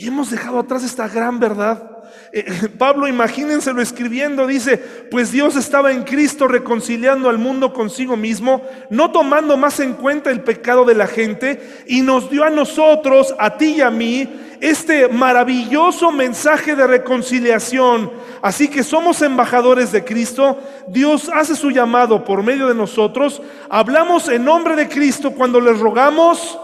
Y 0.01 0.07
hemos 0.07 0.31
dejado 0.31 0.57
atrás 0.57 0.83
esta 0.83 1.07
gran 1.07 1.39
verdad. 1.39 1.99
Eh, 2.33 2.69
Pablo, 2.79 3.07
imagínenselo 3.07 3.83
escribiendo, 3.83 4.47
dice, 4.47 4.79
pues 5.11 5.31
Dios 5.31 5.55
estaba 5.55 5.91
en 5.91 6.01
Cristo 6.01 6.47
reconciliando 6.47 7.29
al 7.29 7.37
mundo 7.37 7.71
consigo 7.71 8.17
mismo, 8.17 8.63
no 8.89 9.11
tomando 9.11 9.57
más 9.57 9.79
en 9.79 9.93
cuenta 9.93 10.31
el 10.31 10.41
pecado 10.41 10.85
de 10.85 10.95
la 10.95 11.05
gente, 11.05 11.83
y 11.85 12.01
nos 12.01 12.31
dio 12.31 12.43
a 12.43 12.49
nosotros, 12.49 13.35
a 13.37 13.57
ti 13.57 13.75
y 13.75 13.81
a 13.81 13.91
mí, 13.91 14.27
este 14.59 15.07
maravilloso 15.07 16.11
mensaje 16.11 16.75
de 16.75 16.87
reconciliación. 16.87 18.11
Así 18.41 18.69
que 18.69 18.81
somos 18.81 19.21
embajadores 19.21 19.91
de 19.91 20.03
Cristo, 20.03 20.57
Dios 20.87 21.29
hace 21.31 21.55
su 21.55 21.69
llamado 21.69 22.25
por 22.25 22.41
medio 22.41 22.67
de 22.67 22.73
nosotros, 22.73 23.39
hablamos 23.69 24.29
en 24.29 24.45
nombre 24.45 24.75
de 24.75 24.89
Cristo 24.89 25.29
cuando 25.29 25.61
les 25.61 25.77
rogamos, 25.77 26.57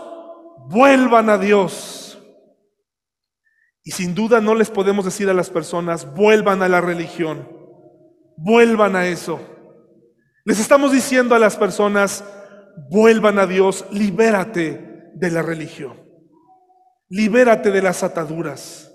vuelvan 0.69 1.29
a 1.29 1.37
Dios. 1.37 2.06
Y 3.87 3.91
sin 3.91 4.13
duda 4.13 4.41
no 4.41 4.53
les 4.53 4.69
podemos 4.69 5.05
decir 5.05 5.29
a 5.29 5.33
las 5.33 5.49
personas, 5.49 6.13
vuelvan 6.13 6.61
a 6.61 6.67
la 6.67 6.81
religión, 6.81 7.47
vuelvan 8.35 8.97
a 8.97 9.07
eso. 9.07 9.39
Les 10.43 10.59
estamos 10.59 10.91
diciendo 10.91 11.35
a 11.35 11.39
las 11.39 11.55
personas, 11.55 12.21
vuelvan 12.89 13.39
a 13.39 13.47
Dios, 13.47 13.85
libérate 13.89 15.09
de 15.13 15.31
la 15.31 15.41
religión. 15.41 15.93
Libérate 17.07 17.71
de 17.71 17.81
las 17.81 18.03
ataduras 18.03 18.91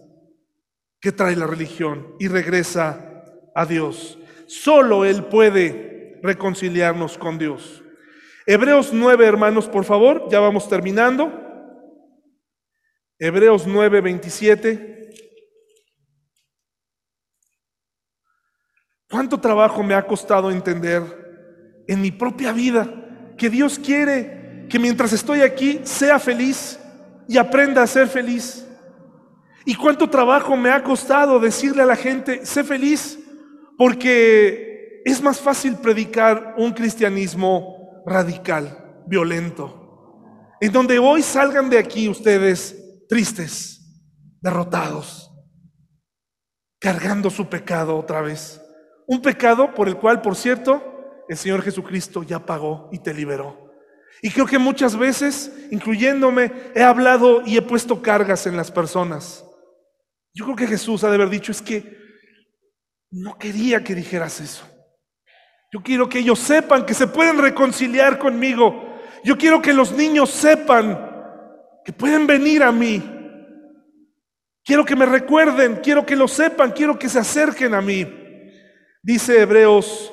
que 1.01 1.11
trae 1.11 1.37
la 1.37 1.47
religión 1.47 2.15
y 2.19 2.29
regresa 2.29 3.25
a 3.55 3.65
Dios. 3.65 4.19
Solo 4.47 5.07
Él 5.07 5.25
puede 5.25 6.21
reconciliarnos 6.23 7.17
con 7.17 7.39
Dios. 7.39 7.83
Hebreos 8.45 8.91
9, 8.93 9.27
hermanos, 9.27 9.69
por 9.69 9.87
favor, 9.87 10.29
ya 10.31 10.41
vamos 10.41 10.69
terminando. 10.69 11.42
Hebreos 13.25 13.69
9, 13.69 14.01
27. 14.01 15.11
¿Cuánto 19.09 19.39
trabajo 19.39 19.81
me 19.85 19.95
ha 19.95 20.05
costado 20.05 20.51
entender 20.51 21.85
en 21.87 22.01
mi 22.01 22.11
propia 22.11 22.53
vida 22.53 23.33
que 23.39 23.49
Dios 23.49 23.79
quiere 23.79 24.67
que 24.69 24.77
mientras 24.81 25.13
estoy 25.13 25.43
aquí 25.43 25.81
sea 25.85 26.19
feliz 26.19 26.81
y 27.29 27.39
aprenda 27.39 27.85
a 27.85 27.87
ser 27.87 28.09
feliz? 28.09 28.67
¿Y 29.65 29.77
cuánto 29.77 30.11
trabajo 30.11 30.57
me 30.57 30.71
ha 30.71 30.83
costado 30.83 31.39
decirle 31.39 31.83
a 31.83 31.87
la 31.87 31.95
gente, 31.95 32.45
sé 32.45 32.65
feliz? 32.65 33.21
Porque 33.79 35.01
es 35.05 35.23
más 35.23 35.39
fácil 35.39 35.77
predicar 35.77 36.57
un 36.59 36.73
cristianismo 36.73 38.03
radical, 38.05 39.05
violento, 39.07 40.19
en 40.61 40.73
donde 40.73 40.99
hoy 40.99 41.23
salgan 41.23 41.71
de 41.71 41.79
aquí 41.79 42.09
ustedes 42.09 42.82
tristes, 43.13 43.79
derrotados, 44.41 45.31
cargando 46.81 47.29
su 47.29 47.47
pecado 47.47 47.99
otra 47.99 48.23
vez. 48.23 48.59
Un 49.07 49.21
pecado 49.21 49.75
por 49.75 49.87
el 49.87 49.99
cual, 49.99 50.23
por 50.23 50.35
cierto, 50.35 51.27
el 51.29 51.37
Señor 51.37 51.61
Jesucristo 51.61 52.23
ya 52.23 52.47
pagó 52.47 52.89
y 52.91 53.01
te 53.01 53.13
liberó. 53.13 53.71
Y 54.23 54.31
creo 54.31 54.47
que 54.47 54.59
muchas 54.59 54.97
veces, 54.97 55.53
incluyéndome, 55.71 56.51
he 56.75 56.83
hablado 56.83 57.43
y 57.45 57.59
he 57.59 57.61
puesto 57.61 58.01
cargas 58.01 58.47
en 58.47 58.57
las 58.57 58.71
personas. 58.71 59.45
Yo 60.33 60.47
creo 60.47 60.57
que 60.57 60.67
Jesús 60.67 61.05
ha 61.05 61.11
de 61.11 61.17
haber 61.17 61.29
dicho, 61.29 61.53
es 61.53 61.61
que 61.61 61.99
no 63.11 63.37
quería 63.37 63.85
que 63.85 63.95
dijeras 63.95 64.41
eso. 64.41 64.67
Yo 65.71 65.83
quiero 65.83 66.09
que 66.09 66.21
ellos 66.21 66.39
sepan 66.39 66.87
que 66.87 66.95
se 66.95 67.09
pueden 67.09 67.37
reconciliar 67.37 68.19
conmigo. 68.19 68.99
Yo 69.23 69.37
quiero 69.37 69.61
que 69.61 69.75
los 69.75 69.93
niños 69.93 70.31
sepan 70.31 71.12
que 71.85 71.93
pueden 71.93 72.27
venir 72.27 72.63
a 72.63 72.73
mí. 72.73 73.03
Quiero 74.65 74.85
que 74.85 74.95
me 74.95 75.07
recuerden, 75.07 75.81
quiero 75.83 76.07
que 76.07 76.15
lo 76.15 76.29
sepan, 76.29 76.71
quiero 76.73 76.99
que 76.99 77.09
se 77.09 77.19
acerquen 77.19 77.75
a 77.75 77.81
mí. 77.81 78.07
Dice 79.03 79.41
Hebreos 79.41 80.13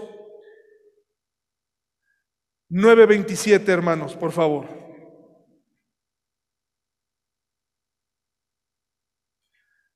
9:27, 2.70 3.68
hermanos, 3.70 4.16
por 4.16 4.32
favor. 4.32 4.68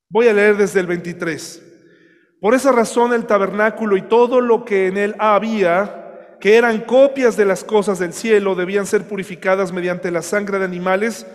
Voy 0.09 0.27
a 0.27 0.33
leer 0.33 0.57
desde 0.57 0.79
el 0.79 0.85
23. 0.85 1.71
Por 2.39 2.53
esa 2.53 2.71
razón 2.71 3.13
el 3.13 3.25
tabernáculo 3.25 3.97
y 3.97 4.03
todo 4.03 4.41
lo 4.41 4.63
que 4.65 4.87
en 4.87 4.97
él 4.97 5.15
había, 5.17 6.37
que 6.39 6.57
eran 6.57 6.81
copias 6.81 7.35
de 7.35 7.45
las 7.45 7.63
cosas 7.63 7.97
del 7.97 8.13
cielo, 8.13 8.53
debían 8.53 8.85
ser 8.85 9.07
purificadas 9.07 9.71
mediante 9.71 10.11
la 10.11 10.21
sangre 10.21 10.59
de 10.59 10.65
animales, 10.65 11.25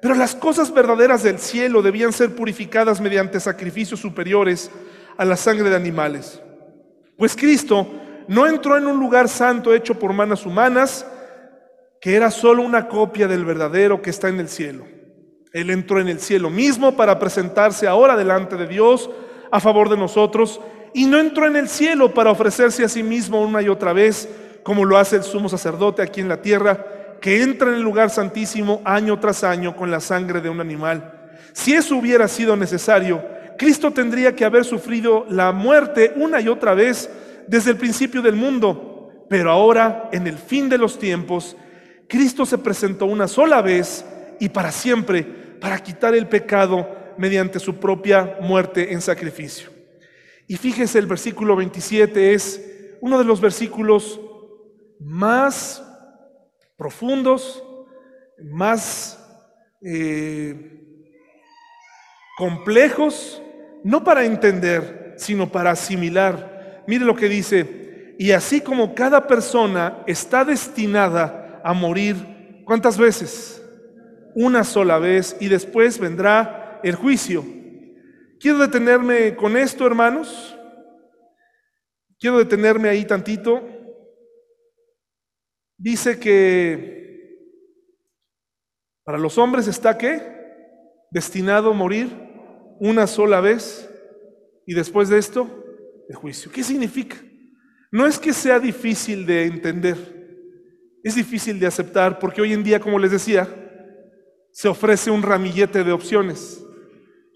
pero 0.00 0.14
las 0.14 0.34
cosas 0.34 0.72
verdaderas 0.72 1.22
del 1.22 1.38
cielo 1.38 1.82
debían 1.82 2.12
ser 2.12 2.34
purificadas 2.34 3.00
mediante 3.00 3.40
sacrificios 3.40 4.00
superiores 4.00 4.70
a 5.16 5.24
la 5.24 5.36
sangre 5.36 5.70
de 5.70 5.76
animales. 5.76 6.40
Pues 7.16 7.34
Cristo 7.34 7.86
no 8.28 8.46
entró 8.46 8.76
en 8.76 8.86
un 8.86 9.00
lugar 9.00 9.28
santo 9.28 9.74
hecho 9.74 9.98
por 9.98 10.12
manos 10.12 10.46
humanas, 10.46 11.06
que 12.00 12.14
era 12.14 12.30
solo 12.30 12.62
una 12.62 12.86
copia 12.86 13.26
del 13.26 13.44
verdadero 13.44 14.00
que 14.00 14.10
está 14.10 14.28
en 14.28 14.38
el 14.38 14.48
cielo. 14.48 14.84
Él 15.52 15.70
entró 15.70 16.00
en 16.00 16.08
el 16.08 16.20
cielo 16.20 16.50
mismo 16.50 16.94
para 16.94 17.18
presentarse 17.18 17.88
ahora 17.88 18.16
delante 18.16 18.56
de 18.56 18.66
Dios 18.66 19.10
a 19.50 19.60
favor 19.60 19.88
de 19.88 19.96
nosotros 19.96 20.60
y 20.94 21.06
no 21.06 21.18
entró 21.18 21.46
en 21.46 21.56
el 21.56 21.68
cielo 21.68 22.14
para 22.14 22.30
ofrecerse 22.30 22.84
a 22.84 22.88
sí 22.88 23.02
mismo 23.02 23.40
una 23.42 23.62
y 23.62 23.68
otra 23.68 23.92
vez, 23.92 24.28
como 24.62 24.84
lo 24.84 24.98
hace 24.98 25.16
el 25.16 25.22
sumo 25.22 25.48
sacerdote 25.48 26.02
aquí 26.02 26.20
en 26.20 26.28
la 26.28 26.42
tierra, 26.42 26.97
que 27.20 27.42
entra 27.42 27.68
en 27.68 27.76
el 27.76 27.82
lugar 27.82 28.10
santísimo 28.10 28.80
año 28.84 29.18
tras 29.18 29.44
año 29.44 29.76
con 29.76 29.90
la 29.90 30.00
sangre 30.00 30.40
de 30.40 30.48
un 30.48 30.60
animal. 30.60 31.30
Si 31.52 31.74
eso 31.74 31.96
hubiera 31.96 32.28
sido 32.28 32.56
necesario, 32.56 33.24
Cristo 33.58 33.90
tendría 33.90 34.34
que 34.36 34.44
haber 34.44 34.64
sufrido 34.64 35.26
la 35.28 35.52
muerte 35.52 36.12
una 36.16 36.40
y 36.40 36.48
otra 36.48 36.74
vez 36.74 37.10
desde 37.46 37.72
el 37.72 37.76
principio 37.76 38.22
del 38.22 38.36
mundo, 38.36 39.26
pero 39.28 39.50
ahora, 39.50 40.08
en 40.12 40.26
el 40.26 40.38
fin 40.38 40.68
de 40.68 40.78
los 40.78 40.98
tiempos, 40.98 41.56
Cristo 42.08 42.46
se 42.46 42.58
presentó 42.58 43.06
una 43.06 43.26
sola 43.26 43.60
vez 43.60 44.04
y 44.38 44.48
para 44.48 44.70
siempre 44.70 45.24
para 45.60 45.82
quitar 45.82 46.14
el 46.14 46.28
pecado 46.28 46.88
mediante 47.18 47.58
su 47.58 47.76
propia 47.76 48.38
muerte 48.40 48.92
en 48.92 49.00
sacrificio. 49.00 49.70
Y 50.46 50.56
fíjese, 50.56 50.98
el 50.98 51.06
versículo 51.06 51.56
27 51.56 52.32
es 52.32 52.96
uno 53.00 53.18
de 53.18 53.24
los 53.24 53.40
versículos 53.40 54.20
más 55.00 55.82
profundos, 56.78 57.62
más 58.40 59.18
eh, 59.82 60.80
complejos, 62.38 63.42
no 63.82 64.04
para 64.04 64.24
entender, 64.24 65.14
sino 65.16 65.50
para 65.50 65.72
asimilar. 65.72 66.84
Mire 66.86 67.04
lo 67.04 67.16
que 67.16 67.28
dice, 67.28 68.14
y 68.16 68.30
así 68.30 68.60
como 68.60 68.94
cada 68.94 69.26
persona 69.26 70.04
está 70.06 70.44
destinada 70.44 71.60
a 71.64 71.74
morir, 71.74 72.62
¿cuántas 72.64 72.96
veces? 72.96 73.60
Una 74.34 74.62
sola 74.62 74.98
vez, 74.98 75.36
y 75.40 75.48
después 75.48 75.98
vendrá 75.98 76.80
el 76.84 76.94
juicio. 76.94 77.44
Quiero 78.38 78.58
detenerme 78.58 79.34
con 79.34 79.56
esto, 79.56 79.84
hermanos. 79.84 80.56
Quiero 82.20 82.38
detenerme 82.38 82.88
ahí 82.88 83.04
tantito. 83.04 83.77
Dice 85.78 86.18
que 86.18 86.98
para 89.04 89.16
los 89.16 89.38
hombres 89.38 89.68
está 89.68 89.96
qué? 89.96 90.20
Destinado 91.12 91.70
a 91.70 91.74
morir 91.74 92.08
una 92.80 93.06
sola 93.06 93.40
vez 93.40 93.88
y 94.66 94.74
después 94.74 95.08
de 95.08 95.18
esto, 95.18 95.48
el 96.08 96.16
juicio. 96.16 96.50
¿Qué 96.50 96.64
significa? 96.64 97.16
No 97.92 98.06
es 98.06 98.18
que 98.18 98.32
sea 98.32 98.58
difícil 98.58 99.24
de 99.24 99.44
entender, 99.44 99.96
es 101.04 101.14
difícil 101.14 101.60
de 101.60 101.68
aceptar 101.68 102.18
porque 102.18 102.42
hoy 102.42 102.52
en 102.52 102.64
día, 102.64 102.80
como 102.80 102.98
les 102.98 103.12
decía, 103.12 103.48
se 104.52 104.68
ofrece 104.68 105.12
un 105.12 105.22
ramillete 105.22 105.84
de 105.84 105.92
opciones. 105.92 106.62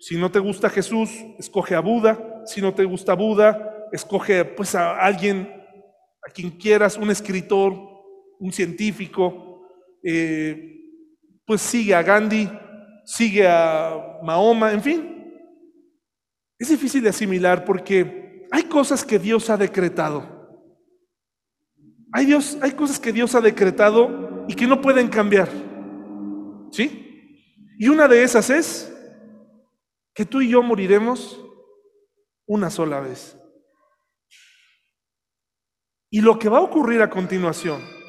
Si 0.00 0.18
no 0.18 0.32
te 0.32 0.40
gusta 0.40 0.68
Jesús, 0.68 1.10
escoge 1.38 1.76
a 1.76 1.80
Buda. 1.80 2.42
Si 2.44 2.60
no 2.60 2.74
te 2.74 2.84
gusta 2.84 3.14
Buda, 3.14 3.86
escoge 3.92 4.44
pues 4.44 4.74
a 4.74 4.98
alguien, 4.98 5.48
a 6.26 6.30
quien 6.32 6.50
quieras, 6.50 6.96
un 6.96 7.10
escritor, 7.10 7.91
un 8.42 8.52
científico. 8.52 9.68
Eh, 10.02 10.80
pues 11.46 11.62
sigue 11.62 11.94
a 11.94 12.02
Gandhi, 12.02 12.50
sigue 13.04 13.46
a 13.46 14.18
Mahoma, 14.22 14.72
en 14.72 14.82
fin. 14.82 15.34
Es 16.58 16.68
difícil 16.68 17.02
de 17.02 17.10
asimilar 17.10 17.64
porque 17.64 18.46
hay 18.50 18.64
cosas 18.64 19.04
que 19.04 19.18
Dios 19.18 19.48
ha 19.48 19.56
decretado. 19.56 20.40
Hay, 22.12 22.26
Dios, 22.26 22.58
hay 22.60 22.72
cosas 22.72 23.00
que 23.00 23.12
Dios 23.12 23.34
ha 23.34 23.40
decretado 23.40 24.44
y 24.48 24.54
que 24.54 24.66
no 24.66 24.80
pueden 24.80 25.08
cambiar. 25.08 25.48
¿Sí? 26.72 26.98
Y 27.78 27.88
una 27.88 28.08
de 28.08 28.22
esas 28.22 28.50
es 28.50 28.92
que 30.14 30.26
tú 30.26 30.40
y 30.40 30.50
yo 30.50 30.62
moriremos 30.62 31.40
una 32.46 32.70
sola 32.70 33.00
vez. 33.00 33.36
Y 36.10 36.20
lo 36.20 36.38
que 36.38 36.48
va 36.48 36.58
a 36.58 36.62
ocurrir 36.62 37.00
a 37.02 37.08
continuación 37.08 38.01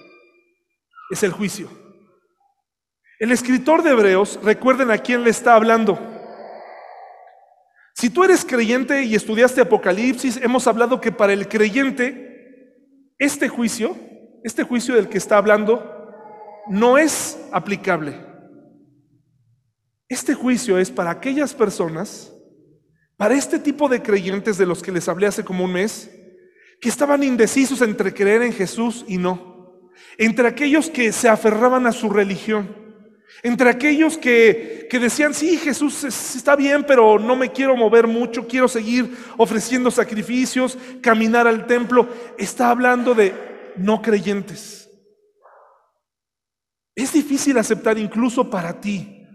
es 1.11 1.23
el 1.23 1.31
juicio. 1.31 1.69
El 3.19 3.31
escritor 3.31 3.83
de 3.83 3.91
Hebreos, 3.91 4.39
recuerden 4.43 4.91
a 4.91 4.97
quién 4.97 5.23
le 5.23 5.29
está 5.29 5.55
hablando. 5.55 5.99
Si 7.95 8.09
tú 8.09 8.23
eres 8.23 8.43
creyente 8.43 9.03
y 9.03 9.15
estudiaste 9.15 9.61
Apocalipsis, 9.61 10.37
hemos 10.37 10.67
hablado 10.67 10.99
que 10.99 11.11
para 11.11 11.33
el 11.33 11.47
creyente, 11.47 13.13
este 13.19 13.47
juicio, 13.47 13.95
este 14.43 14.63
juicio 14.63 14.95
del 14.95 15.07
que 15.07 15.17
está 15.17 15.37
hablando, 15.37 16.11
no 16.67 16.97
es 16.97 17.39
aplicable. 17.51 18.19
Este 20.09 20.33
juicio 20.33 20.77
es 20.77 20.91
para 20.91 21.11
aquellas 21.11 21.53
personas, 21.53 22.33
para 23.15 23.35
este 23.35 23.59
tipo 23.59 23.87
de 23.87 24.01
creyentes 24.01 24.57
de 24.57 24.65
los 24.65 24.81
que 24.81 24.91
les 24.91 25.07
hablé 25.07 25.27
hace 25.27 25.45
como 25.45 25.63
un 25.63 25.73
mes, 25.73 26.11
que 26.81 26.89
estaban 26.89 27.23
indecisos 27.23 27.81
entre 27.81 28.13
creer 28.13 28.41
en 28.41 28.53
Jesús 28.53 29.05
y 29.07 29.17
no, 29.17 29.52
entre 30.17 30.47
aquellos 30.47 30.89
que 30.89 31.11
se 31.11 31.29
aferraban 31.29 31.87
a 31.87 31.91
su 31.91 32.09
religión, 32.09 32.75
entre 33.41 33.69
aquellos 33.69 34.17
que, 34.17 34.87
que 34.89 34.99
decían, 34.99 35.33
sí, 35.33 35.57
Jesús 35.57 36.03
está 36.03 36.55
bien, 36.55 36.85
pero 36.87 37.19
no 37.19 37.35
me 37.35 37.51
quiero 37.51 37.75
mover 37.75 38.07
mucho, 38.07 38.47
quiero 38.47 38.67
seguir 38.67 39.17
ofreciendo 39.37 39.91
sacrificios, 39.91 40.77
caminar 41.01 41.47
al 41.47 41.67
templo, 41.67 42.07
está 42.37 42.69
hablando 42.69 43.13
de 43.13 43.33
no 43.75 44.01
creyentes. 44.01 44.89
Es 46.95 47.11
difícil 47.11 47.57
aceptar 47.57 47.97
incluso 47.97 48.49
para 48.49 48.79
ti 48.79 49.27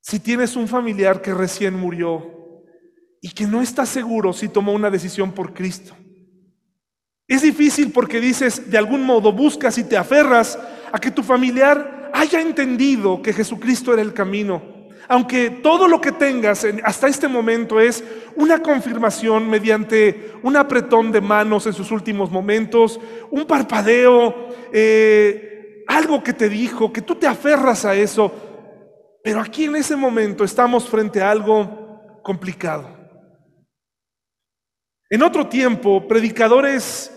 si 0.00 0.20
tienes 0.20 0.54
un 0.54 0.68
familiar 0.68 1.20
que 1.20 1.34
recién 1.34 1.74
murió 1.74 2.62
y 3.20 3.30
que 3.30 3.46
no 3.46 3.62
está 3.62 3.84
seguro 3.86 4.32
si 4.32 4.48
tomó 4.48 4.72
una 4.72 4.90
decisión 4.90 5.32
por 5.32 5.54
Cristo. 5.54 5.96
Es 7.26 7.42
difícil 7.42 7.90
porque 7.90 8.20
dices, 8.20 8.70
de 8.70 8.76
algún 8.76 9.02
modo 9.02 9.32
buscas 9.32 9.78
y 9.78 9.84
te 9.84 9.96
aferras 9.96 10.58
a 10.92 10.98
que 10.98 11.10
tu 11.10 11.22
familiar 11.22 12.10
haya 12.12 12.40
entendido 12.40 13.22
que 13.22 13.32
Jesucristo 13.32 13.92
era 13.92 14.02
el 14.02 14.12
camino. 14.12 14.62
Aunque 15.08 15.50
todo 15.50 15.88
lo 15.88 16.00
que 16.00 16.12
tengas 16.12 16.66
hasta 16.82 17.08
este 17.08 17.28
momento 17.28 17.80
es 17.80 18.04
una 18.36 18.62
confirmación 18.62 19.48
mediante 19.48 20.32
un 20.42 20.56
apretón 20.56 21.12
de 21.12 21.20
manos 21.20 21.66
en 21.66 21.72
sus 21.72 21.90
últimos 21.90 22.30
momentos, 22.30 23.00
un 23.30 23.44
parpadeo, 23.46 24.48
eh, 24.72 25.84
algo 25.86 26.22
que 26.22 26.32
te 26.32 26.48
dijo, 26.48 26.92
que 26.92 27.02
tú 27.02 27.16
te 27.16 27.26
aferras 27.26 27.84
a 27.84 27.94
eso. 27.94 28.32
Pero 29.22 29.40
aquí 29.40 29.64
en 29.64 29.76
ese 29.76 29.96
momento 29.96 30.44
estamos 30.44 30.88
frente 30.88 31.22
a 31.22 31.30
algo 31.30 32.20
complicado. 32.22 32.93
En 35.10 35.22
otro 35.22 35.48
tiempo, 35.48 36.08
predicadores 36.08 37.10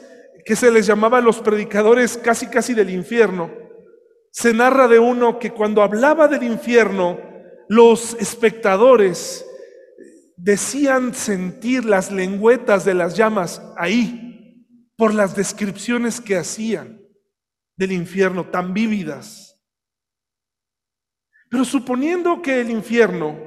que 0.46 0.56
se 0.56 0.72
les 0.72 0.86
llamaba 0.86 1.22
los 1.22 1.40
predicadores 1.40 2.18
casi 2.18 2.48
casi 2.48 2.74
del 2.74 2.90
infierno, 2.90 3.52
se 4.32 4.54
narra 4.54 4.88
de 4.88 5.00
uno 5.00 5.40
que 5.40 5.52
cuando 5.52 5.82
hablaba 5.82 6.28
del 6.28 6.44
infierno, 6.44 7.20
los 7.70 8.14
espectadores 8.16 9.46
decían 10.36 11.14
sentir 11.14 11.86
las 11.86 12.12
lengüetas 12.12 12.86
de 12.86 12.94
las 12.94 13.18
llamas 13.18 13.62
ahí, 13.76 14.28
por 14.96 15.14
las 15.14 15.36
descripciones 15.36 16.20
que 16.20 16.38
hacían 16.38 17.02
del 17.76 17.92
infierno 17.92 18.50
tan 18.50 18.74
vívidas. 18.74 19.60
Pero 21.50 21.64
suponiendo 21.64 22.42
que 22.42 22.60
el 22.60 22.70
infierno, 22.70 23.38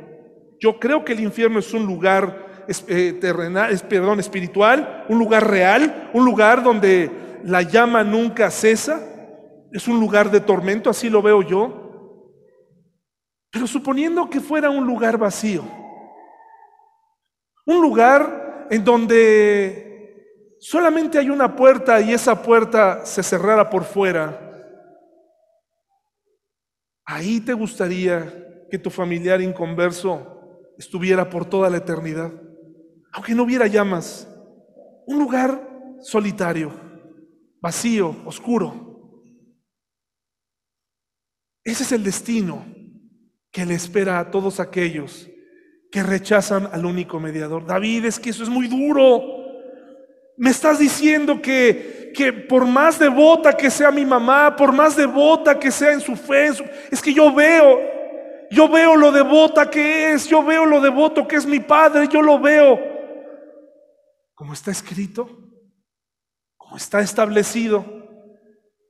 yo 0.61 0.79
creo 0.79 1.05
que 1.05 1.13
el 1.13 1.21
infierno 1.21 1.59
es 1.59 1.75
un 1.75 1.87
lugar 1.87 2.50
eh, 2.87 3.19
terrenal, 3.21 3.77
perdón, 3.89 4.21
espiritual, 4.21 5.05
un 5.09 5.19
lugar 5.19 5.51
real, 5.51 6.11
un 6.15 6.25
lugar 6.25 6.63
donde 6.63 7.11
la 7.43 7.63
llama 7.63 8.05
nunca 8.05 8.49
cesa, 8.51 9.01
es 9.73 9.89
un 9.89 9.99
lugar 9.99 10.31
de 10.31 10.41
tormento, 10.41 10.89
así 10.89 11.11
lo 11.11 11.21
veo 11.21 11.43
yo. 11.43 11.77
Pero 13.51 13.67
suponiendo 13.67 14.31
que 14.31 14.41
fuera 14.41 14.71
un 14.71 14.87
lugar 14.87 15.19
vacío, 15.19 15.65
un 17.67 17.83
lugar 17.83 18.69
en 18.71 18.85
donde 18.85 20.57
solamente 20.61 21.19
hay 21.19 21.29
una 21.29 21.57
puerta 21.57 22.01
y 22.01 22.13
esa 22.13 22.41
puerta 22.41 23.05
se 23.05 23.25
cerrara 23.25 23.69
por 23.69 23.83
fuera, 23.83 24.39
ahí 27.05 27.41
te 27.41 27.53
gustaría 27.53 28.67
que 28.71 28.79
tu 28.79 28.91
familiar 28.91 29.41
inconverso 29.41 30.63
estuviera 30.79 31.29
por 31.29 31.45
toda 31.45 31.69
la 31.69 31.79
eternidad 31.79 32.31
aunque 33.13 33.35
no 33.35 33.43
hubiera 33.43 33.67
llamas, 33.67 34.29
un 35.07 35.19
lugar 35.19 35.69
solitario, 36.01 36.73
vacío, 37.61 38.17
oscuro. 38.25 38.89
Ese 41.65 41.83
es 41.83 41.93
el 41.93 42.03
destino 42.03 42.65
que 43.51 43.67
le 43.67 43.75
espera 43.75 44.19
a 44.19 44.31
todos 44.31 44.61
aquellos 44.61 45.29
que 45.91 46.03
rechazan 46.03 46.69
al 46.73 46.85
único 46.85 47.19
mediador. 47.19 47.67
David, 47.67 48.05
es 48.05 48.19
que 48.21 48.31
eso 48.31 48.45
es 48.45 48.49
muy 48.49 48.69
duro. 48.69 49.23
Me 50.37 50.51
estás 50.51 50.79
diciendo 50.79 51.43
que, 51.43 52.13
que 52.15 52.33
por 52.33 52.65
más 52.65 52.99
devota 52.99 53.57
que 53.57 53.71
sea 53.71 53.91
mi 53.91 54.07
mamá, 54.07 54.55
por 54.55 54.73
más 54.73 54.97
devota 54.97 55.59
que 55.59 55.71
sea 55.71 55.93
en 55.93 56.01
su 56.01 56.15
fe, 56.15 56.51
es 56.91 57.03
que 57.03 57.13
yo 57.13 57.35
veo, 57.35 57.81
yo 58.51 58.69
veo 58.69 58.97
lo 58.97 59.11
devota 59.11 59.69
que 59.69 60.13
es, 60.13 60.29
yo 60.29 60.43
veo 60.45 60.65
lo 60.65 60.81
devoto 60.81 61.27
que 61.27 61.37
es 61.37 61.45
mi 61.45 61.61
padre, 61.61 62.09
yo 62.09 62.23
lo 62.23 62.39
veo 62.39 62.90
como 64.41 64.55
está 64.55 64.71
escrito, 64.71 65.29
como 66.57 66.79
está 66.79 67.03
establecido, 67.03 67.85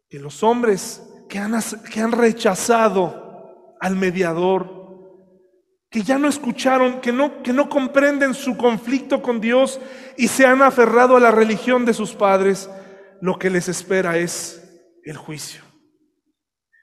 que 0.08 0.20
los 0.20 0.44
hombres 0.44 1.02
que 1.28 1.40
han, 1.40 1.58
que 1.92 1.98
han 1.98 2.12
rechazado 2.12 3.74
al 3.80 3.96
mediador, 3.96 4.70
que 5.90 6.02
ya 6.02 6.18
no 6.18 6.28
escucharon, 6.28 7.00
que 7.00 7.10
no, 7.10 7.42
que 7.42 7.52
no 7.52 7.68
comprenden 7.68 8.32
su 8.32 8.56
conflicto 8.56 9.20
con 9.22 9.40
Dios 9.40 9.80
y 10.16 10.28
se 10.28 10.46
han 10.46 10.62
aferrado 10.62 11.16
a 11.16 11.20
la 11.20 11.32
religión 11.32 11.84
de 11.84 11.94
sus 11.94 12.14
padres, 12.14 12.70
lo 13.20 13.36
que 13.36 13.50
les 13.50 13.68
espera 13.68 14.18
es 14.18 14.62
el 15.02 15.16
juicio. 15.16 15.62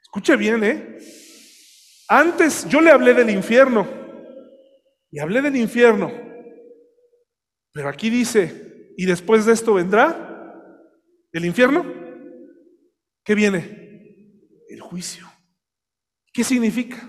Escuche 0.01 0.36
bien, 0.36 0.61
¿eh? 0.65 0.97
Antes 2.09 2.68
yo 2.68 2.82
le 2.82 2.91
hablé 2.91 3.13
del 3.13 3.30
infierno, 3.30 3.88
y 5.09 5.20
hablé 5.20 5.41
del 5.41 5.55
infierno, 5.55 6.26
pero 7.78 7.89
aquí 7.89 8.09
dice, 8.09 8.91
¿y 8.97 9.05
después 9.05 9.45
de 9.45 9.53
esto 9.53 9.75
vendrá 9.75 10.51
el 11.32 11.45
infierno? 11.45 11.86
¿Qué 13.23 13.36
viene? 13.36 14.65
El 14.67 14.82
juicio. 14.82 15.28
¿Qué 16.34 16.43
significa? 16.43 17.07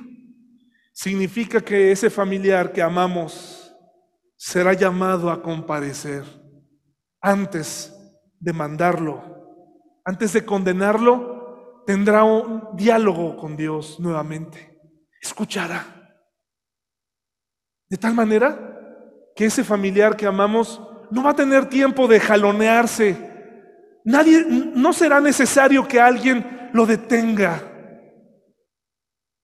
Significa 0.92 1.62
que 1.62 1.90
ese 1.90 2.10
familiar 2.10 2.70
que 2.70 2.82
amamos 2.82 3.74
será 4.36 4.74
llamado 4.74 5.30
a 5.30 5.42
comparecer 5.42 6.22
antes 7.22 7.98
de 8.38 8.52
mandarlo, 8.52 10.02
antes 10.04 10.34
de 10.34 10.44
condenarlo, 10.44 11.82
tendrá 11.86 12.24
un 12.24 12.76
diálogo 12.76 13.38
con 13.38 13.56
Dios 13.56 13.98
nuevamente. 13.98 14.78
Escuchará. 15.18 16.12
De 17.88 17.96
tal 17.96 18.12
manera 18.12 18.67
que 19.38 19.44
ese 19.44 19.62
familiar 19.62 20.16
que 20.16 20.26
amamos 20.26 20.82
no 21.12 21.22
va 21.22 21.30
a 21.30 21.36
tener 21.36 21.68
tiempo 21.68 22.08
de 22.08 22.18
jalonearse. 22.18 23.16
Nadie, 24.04 24.44
no 24.44 24.92
será 24.92 25.20
necesario 25.20 25.86
que 25.86 26.00
alguien 26.00 26.70
lo 26.72 26.84
detenga. 26.84 27.62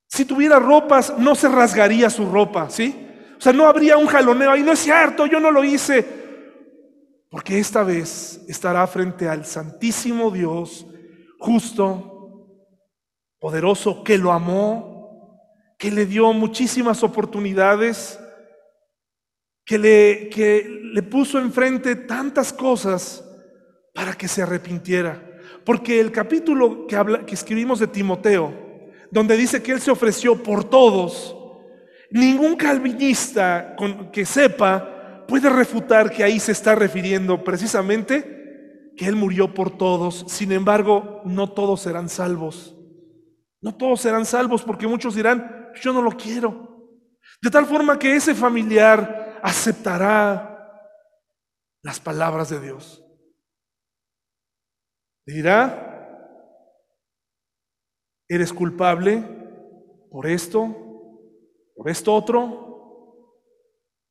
Si 0.08 0.24
tuviera 0.24 0.58
ropas, 0.58 1.16
no 1.16 1.36
se 1.36 1.48
rasgaría 1.48 2.10
su 2.10 2.28
ropa, 2.28 2.68
¿sí? 2.70 3.06
O 3.38 3.40
sea, 3.40 3.52
no 3.52 3.68
habría 3.68 3.96
un 3.96 4.08
jaloneo 4.08 4.50
ahí, 4.50 4.64
no 4.64 4.72
es 4.72 4.80
cierto, 4.80 5.26
yo 5.26 5.38
no 5.38 5.52
lo 5.52 5.62
hice. 5.62 6.04
Porque 7.30 7.60
esta 7.60 7.84
vez 7.84 8.44
estará 8.48 8.84
frente 8.88 9.28
al 9.28 9.44
Santísimo 9.44 10.32
Dios, 10.32 10.86
justo, 11.38 12.48
poderoso, 13.38 14.02
que 14.02 14.18
lo 14.18 14.32
amó, 14.32 15.38
que 15.78 15.92
le 15.92 16.04
dio 16.04 16.32
muchísimas 16.32 17.04
oportunidades 17.04 18.18
que 19.64 19.78
le, 19.78 20.28
que 20.28 20.80
le 20.92 21.02
puso 21.02 21.38
enfrente 21.38 21.96
tantas 21.96 22.52
cosas 22.52 23.24
para 23.94 24.14
que 24.14 24.28
se 24.28 24.42
arrepintiera. 24.42 25.22
Porque 25.64 26.00
el 26.00 26.12
capítulo 26.12 26.86
que, 26.86 26.96
habla, 26.96 27.24
que 27.24 27.34
escribimos 27.34 27.78
de 27.78 27.86
Timoteo, 27.86 28.52
donde 29.10 29.36
dice 29.36 29.62
que 29.62 29.72
él 29.72 29.80
se 29.80 29.90
ofreció 29.90 30.42
por 30.42 30.64
todos, 30.64 31.36
ningún 32.10 32.56
calvinista 32.56 33.74
que 34.12 34.26
sepa 34.26 35.24
puede 35.26 35.48
refutar 35.48 36.10
que 36.10 36.22
ahí 36.22 36.38
se 36.38 36.52
está 36.52 36.74
refiriendo 36.74 37.42
precisamente 37.42 38.92
que 38.96 39.06
él 39.06 39.16
murió 39.16 39.54
por 39.54 39.76
todos. 39.76 40.24
Sin 40.28 40.52
embargo, 40.52 41.22
no 41.24 41.50
todos 41.50 41.80
serán 41.80 42.08
salvos. 42.08 42.76
No 43.62 43.74
todos 43.74 44.02
serán 44.02 44.26
salvos 44.26 44.62
porque 44.62 44.86
muchos 44.86 45.14
dirán, 45.14 45.70
yo 45.80 45.92
no 45.92 46.02
lo 46.02 46.10
quiero. 46.10 47.00
De 47.40 47.50
tal 47.50 47.64
forma 47.64 47.98
que 47.98 48.14
ese 48.14 48.34
familiar 48.34 49.23
aceptará 49.44 50.90
las 51.82 52.00
palabras 52.00 52.48
de 52.48 52.60
Dios. 52.60 53.04
Dirá, 55.26 55.84
eres 58.26 58.54
culpable 58.54 59.22
por 60.10 60.26
esto, 60.26 60.74
por 61.76 61.90
esto 61.90 62.14
otro, 62.14 63.42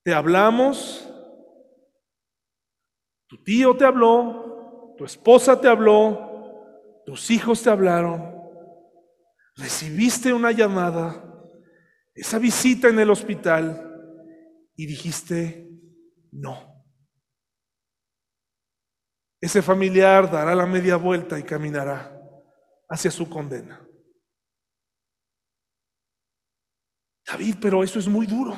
te 0.03 0.13
hablamos, 0.13 1.09
tu 3.27 3.43
tío 3.43 3.75
te 3.75 3.85
habló, 3.85 4.93
tu 4.97 5.05
esposa 5.05 5.59
te 5.59 5.67
habló, 5.67 7.01
tus 7.07 7.31
hijos 7.31 7.63
te 7.63 7.71
hablaron, 7.71 8.39
recibiste 9.55 10.31
una 10.31 10.51
llamada, 10.51 11.23
esa 12.13 12.37
visita 12.37 12.87
en 12.87 12.99
el 12.99 13.09
hospital, 13.09 13.82
y 14.75 14.85
dijiste 14.85 15.69
no. 16.31 16.73
Ese 19.39 19.61
familiar 19.61 20.31
dará 20.31 20.55
la 20.55 20.65
media 20.65 20.95
vuelta 20.95 21.37
y 21.37 21.43
caminará 21.43 22.17
hacia 22.89 23.11
su 23.11 23.29
condena. 23.29 23.85
David, 27.25 27.55
pero 27.61 27.83
eso 27.83 27.99
es 27.99 28.07
muy 28.07 28.25
duro. 28.25 28.57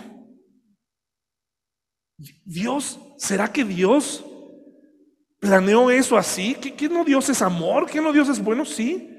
Dios, 2.46 3.00
¿será 3.18 3.52
que 3.52 3.64
Dios 3.64 4.24
planeó 5.40 5.92
eso 5.92 6.18
así? 6.18 6.56
¿Que, 6.56 6.88
no 6.90 7.04
Dios 7.04 7.30
es 7.30 7.42
amor? 7.42 7.90
¿Que 7.90 8.02
no 8.02 8.14
Dios 8.14 8.30
es 8.30 8.44
bueno? 8.44 8.66
Sí. 8.66 9.12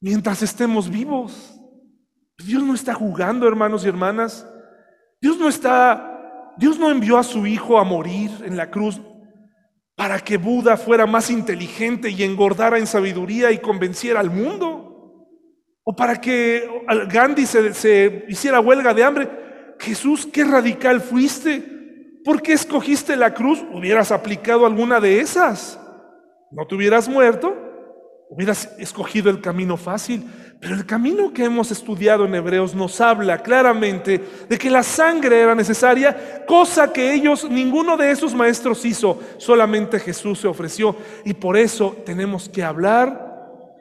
mientras 0.00 0.42
estemos 0.42 0.88
vivos. 0.88 1.54
Dios 2.38 2.62
no 2.62 2.74
está 2.74 2.94
jugando, 2.94 3.46
hermanos 3.46 3.84
y 3.84 3.88
hermanas. 3.88 4.46
Dios 5.20 5.38
no 5.38 5.48
está, 5.48 6.54
Dios 6.56 6.78
no 6.78 6.90
envió 6.90 7.18
a 7.18 7.22
su 7.22 7.46
hijo 7.46 7.78
a 7.78 7.84
morir 7.84 8.30
en 8.44 8.56
la 8.56 8.70
cruz 8.70 9.00
para 10.00 10.18
que 10.18 10.38
Buda 10.38 10.78
fuera 10.78 11.04
más 11.04 11.28
inteligente 11.30 12.08
y 12.08 12.22
engordara 12.22 12.78
en 12.78 12.86
sabiduría 12.86 13.52
y 13.52 13.58
convenciera 13.58 14.20
al 14.20 14.30
mundo. 14.30 15.28
O 15.84 15.94
para 15.94 16.18
que 16.18 16.66
Gandhi 17.08 17.44
se, 17.44 18.24
hiciera 18.26 18.60
huelga 18.60 18.94
de 18.94 19.04
hambre. 19.04 19.28
Jesús, 19.78 20.26
qué 20.26 20.44
radical 20.44 21.02
fuiste. 21.02 22.20
¿Por 22.24 22.40
qué 22.40 22.54
escogiste 22.54 23.14
la 23.14 23.34
cruz? 23.34 23.62
Hubieras 23.74 24.10
aplicado 24.10 24.64
alguna 24.64 25.00
de 25.00 25.20
esas. 25.20 25.78
No 26.50 26.66
te 26.66 26.76
hubieras 26.76 27.06
muerto, 27.06 27.54
hubieras 28.30 28.70
escogido 28.78 29.28
el 29.28 29.40
camino 29.40 29.76
fácil. 29.76 30.24
Pero 30.60 30.74
el 30.74 30.86
camino 30.86 31.32
que 31.32 31.44
hemos 31.44 31.70
estudiado 31.70 32.26
en 32.26 32.34
Hebreos 32.34 32.74
nos 32.74 33.00
habla 33.00 33.38
claramente 33.38 34.22
de 34.48 34.58
que 34.58 34.70
la 34.70 34.82
sangre 34.82 35.40
era 35.40 35.54
necesaria, 35.54 36.44
cosa 36.46 36.92
que 36.92 37.12
ellos, 37.12 37.48
ninguno 37.50 37.96
de 37.96 38.10
esos 38.10 38.34
maestros 38.34 38.84
hizo, 38.84 39.18
solamente 39.38 39.98
Jesús 39.98 40.40
se 40.40 40.48
ofreció. 40.48 40.96
Y 41.24 41.32
por 41.34 41.56
eso 41.56 41.96
tenemos 42.04 42.48
que 42.48 42.62
hablar 42.62 43.28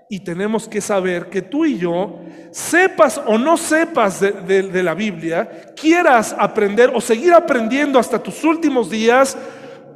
y 0.10 0.22
tenemos 0.22 0.68
que 0.68 0.82
saber 0.82 1.30
que 1.30 1.44
tú 1.44 1.66
y 1.66 1.78
yo, 1.78 2.20
sepas 2.50 3.22
o 3.28 3.38
no 3.38 3.58
sepas 3.58 4.22
de, 4.22 4.32
de 4.64 4.84
la 4.84 4.96
Biblia, 4.96 5.74
quieras 5.76 6.36
aprender 6.38 6.92
o 6.96 7.02
seguir 7.02 7.34
aprendiendo 7.34 8.00
hasta 8.00 8.24
tus 8.24 8.44
últimos 8.44 8.90
días, 8.90 9.38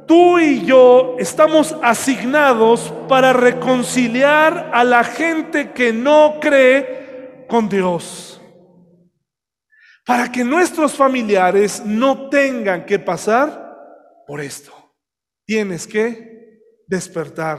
tú 0.06 0.38
y 0.38 0.64
yo 0.64 1.16
estamos 1.18 1.76
asignados 1.82 2.92
para 3.08 3.32
reconciliar 3.32 4.70
a 4.72 4.84
la 4.84 5.04
gente 5.04 5.72
que 5.72 5.92
no 5.92 6.38
cree 6.40 7.46
con 7.48 7.68
Dios. 7.68 8.40
Para 10.06 10.30
que 10.30 10.44
nuestros 10.44 10.94
familiares 10.94 11.82
no 11.84 12.28
tengan 12.28 12.84
que 12.84 12.98
pasar 12.98 13.76
por 14.26 14.40
esto. 14.40 14.72
Tienes 15.46 15.86
que 15.86 16.60
despertar 16.86 17.58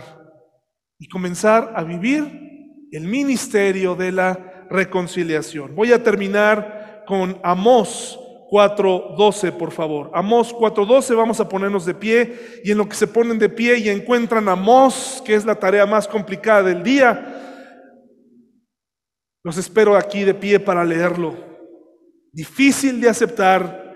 y 1.00 1.08
comenzar 1.08 1.74
a 1.76 1.84
vivir 1.84 2.88
el 2.92 3.04
ministerio 3.04 3.96
de 3.96 4.12
la 4.12 4.68
reconciliación. 4.70 5.76
Voy 5.76 5.92
a 5.92 6.02
terminar 6.02 7.04
con 7.08 7.40
Amós 7.44 8.20
4.12, 8.56 9.52
por 9.52 9.74
favor. 9.74 10.10
Amós 10.14 10.56
4.12, 10.56 11.14
vamos 11.14 11.42
a 11.42 11.50
ponernos 11.50 11.86
de 11.86 11.94
pie 11.94 12.62
y 12.64 12.72
en 12.72 12.78
lo 12.78 12.88
que 12.88 12.96
se 12.96 13.06
ponen 13.06 13.38
de 13.38 13.50
pie 13.50 13.78
y 13.80 13.90
encuentran 13.90 14.48
Amós, 14.48 15.22
que 15.26 15.36
es 15.36 15.44
la 15.44 15.56
tarea 15.56 15.86
más 15.86 16.08
complicada 16.08 16.64
del 16.64 16.82
día, 16.82 17.42
los 19.44 19.58
espero 19.58 19.98
aquí 19.98 20.24
de 20.24 20.34
pie 20.34 20.58
para 20.58 20.86
leerlo. 20.86 21.36
Difícil 22.32 23.02
de 23.02 23.10
aceptar. 23.10 23.94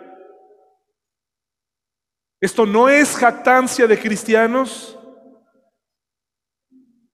Esto 2.42 2.66
no 2.66 2.90
es 2.90 3.16
jactancia 3.16 3.88
de 3.88 3.98
cristianos. 3.98 5.00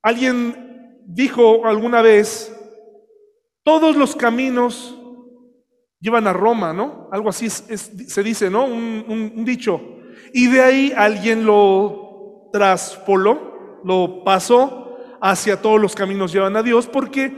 Alguien 0.02 1.00
dijo 1.06 1.68
alguna 1.68 2.02
vez, 2.02 2.52
todos 3.64 3.96
los 3.96 4.16
caminos 4.16 5.00
llevan 6.06 6.28
a 6.28 6.34
Roma, 6.34 6.72
¿no? 6.72 7.10
Algo 7.12 7.30
así 7.30 7.50
se 7.50 8.24
dice, 8.24 8.52
¿no? 8.52 8.66
Un, 8.66 9.44
dicho. 9.44 9.82
Y 10.32 10.46
de 10.46 10.62
ahí 10.62 10.94
alguien 10.96 11.48
lo 11.48 12.50
traspoló, 12.54 13.82
lo 13.84 14.24
pasó 14.24 14.98
hacia 15.20 15.60
todos 15.60 15.82
los 15.82 15.96
caminos 15.96 16.32
llevan 16.32 16.56
a 16.58 16.62
Dios, 16.62 16.86
porque 16.86 17.36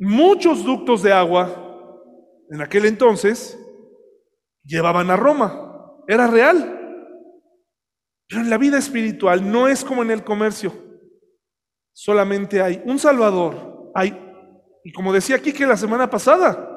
muchos 0.00 0.64
ductos 0.64 1.02
de 1.02 1.14
agua 1.14 2.02
en 2.50 2.60
aquel 2.60 2.84
entonces 2.84 3.58
llevaban 4.64 5.10
a 5.10 5.16
Roma. 5.16 5.94
Era 6.06 6.26
real. 6.26 6.78
Pero 8.28 8.42
en 8.42 8.50
la 8.50 8.58
vida 8.58 8.76
espiritual 8.76 9.50
no 9.50 9.66
es 9.66 9.82
como 9.82 10.02
en 10.02 10.10
el 10.10 10.22
comercio. 10.22 10.74
Solamente 11.94 12.60
hay 12.60 12.82
un 12.84 12.98
Salvador. 12.98 13.90
Hay, 13.94 14.14
y 14.84 14.92
como 14.92 15.10
decía 15.10 15.36
aquí 15.36 15.54
que 15.54 15.66
la 15.66 15.78
semana 15.78 16.10
pasada, 16.10 16.73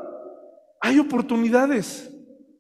hay 0.81 0.99
oportunidades. 0.99 2.09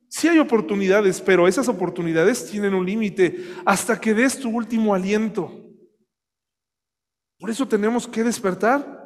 Sí 0.09 0.27
hay 0.27 0.39
oportunidades, 0.39 1.21
pero 1.21 1.47
esas 1.47 1.67
oportunidades 1.67 2.49
tienen 2.49 2.73
un 2.73 2.85
límite 2.85 3.45
hasta 3.65 3.99
que 3.99 4.13
des 4.13 4.39
tu 4.39 4.49
último 4.49 4.93
aliento. 4.93 5.51
Por 7.37 7.49
eso 7.49 7.67
tenemos 7.67 8.07
que 8.07 8.23
despertar 8.23 8.97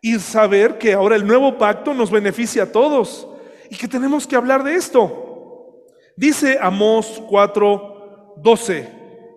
y 0.00 0.18
saber 0.18 0.78
que 0.78 0.94
ahora 0.94 1.16
el 1.16 1.26
nuevo 1.26 1.58
pacto 1.58 1.92
nos 1.94 2.10
beneficia 2.10 2.64
a 2.64 2.72
todos 2.72 3.28
y 3.70 3.76
que 3.76 3.86
tenemos 3.86 4.26
que 4.26 4.34
hablar 4.34 4.64
de 4.64 4.74
esto. 4.74 5.84
Dice 6.16 6.58
Amós 6.60 7.22
4:12, 7.28 8.88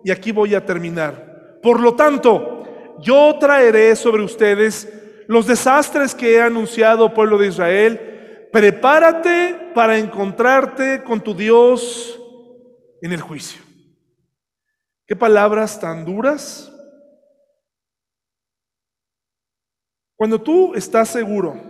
y 0.04 0.10
aquí 0.10 0.32
voy 0.32 0.54
a 0.54 0.64
terminar. 0.64 1.58
Por 1.62 1.80
lo 1.80 1.94
tanto, 1.94 2.64
yo 3.00 3.36
traeré 3.38 3.94
sobre 3.94 4.22
ustedes 4.22 4.88
los 5.26 5.46
desastres 5.46 6.14
que 6.14 6.34
he 6.34 6.40
anunciado, 6.40 7.14
pueblo 7.14 7.38
de 7.38 7.48
Israel, 7.48 8.13
prepárate 8.54 9.72
para 9.74 9.98
encontrarte 9.98 11.02
con 11.02 11.20
tu 11.20 11.34
Dios 11.34 12.20
en 13.02 13.10
el 13.10 13.20
juicio. 13.20 13.60
Qué 15.08 15.16
palabras 15.16 15.80
tan 15.80 16.04
duras. 16.04 16.72
Cuando 20.14 20.40
tú 20.40 20.72
estás 20.76 21.08
seguro 21.08 21.60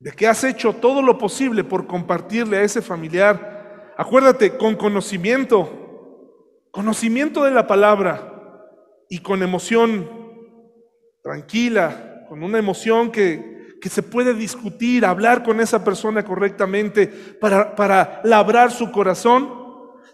de 0.00 0.10
que 0.10 0.26
has 0.26 0.42
hecho 0.42 0.72
todo 0.72 1.00
lo 1.00 1.16
posible 1.16 1.62
por 1.62 1.86
compartirle 1.86 2.56
a 2.56 2.62
ese 2.64 2.82
familiar, 2.82 3.94
acuérdate, 3.96 4.56
con 4.56 4.74
conocimiento, 4.74 6.66
conocimiento 6.72 7.44
de 7.44 7.52
la 7.52 7.68
palabra 7.68 8.66
y 9.08 9.20
con 9.20 9.44
emoción 9.44 10.10
tranquila, 11.22 12.26
con 12.28 12.42
una 12.42 12.58
emoción 12.58 13.12
que 13.12 13.51
que 13.82 13.88
se 13.88 14.04
puede 14.04 14.32
discutir, 14.32 15.04
hablar 15.04 15.42
con 15.42 15.60
esa 15.60 15.82
persona 15.82 16.24
correctamente 16.24 17.08
para, 17.08 17.74
para 17.74 18.20
labrar 18.22 18.70
su 18.70 18.92
corazón. 18.92 19.52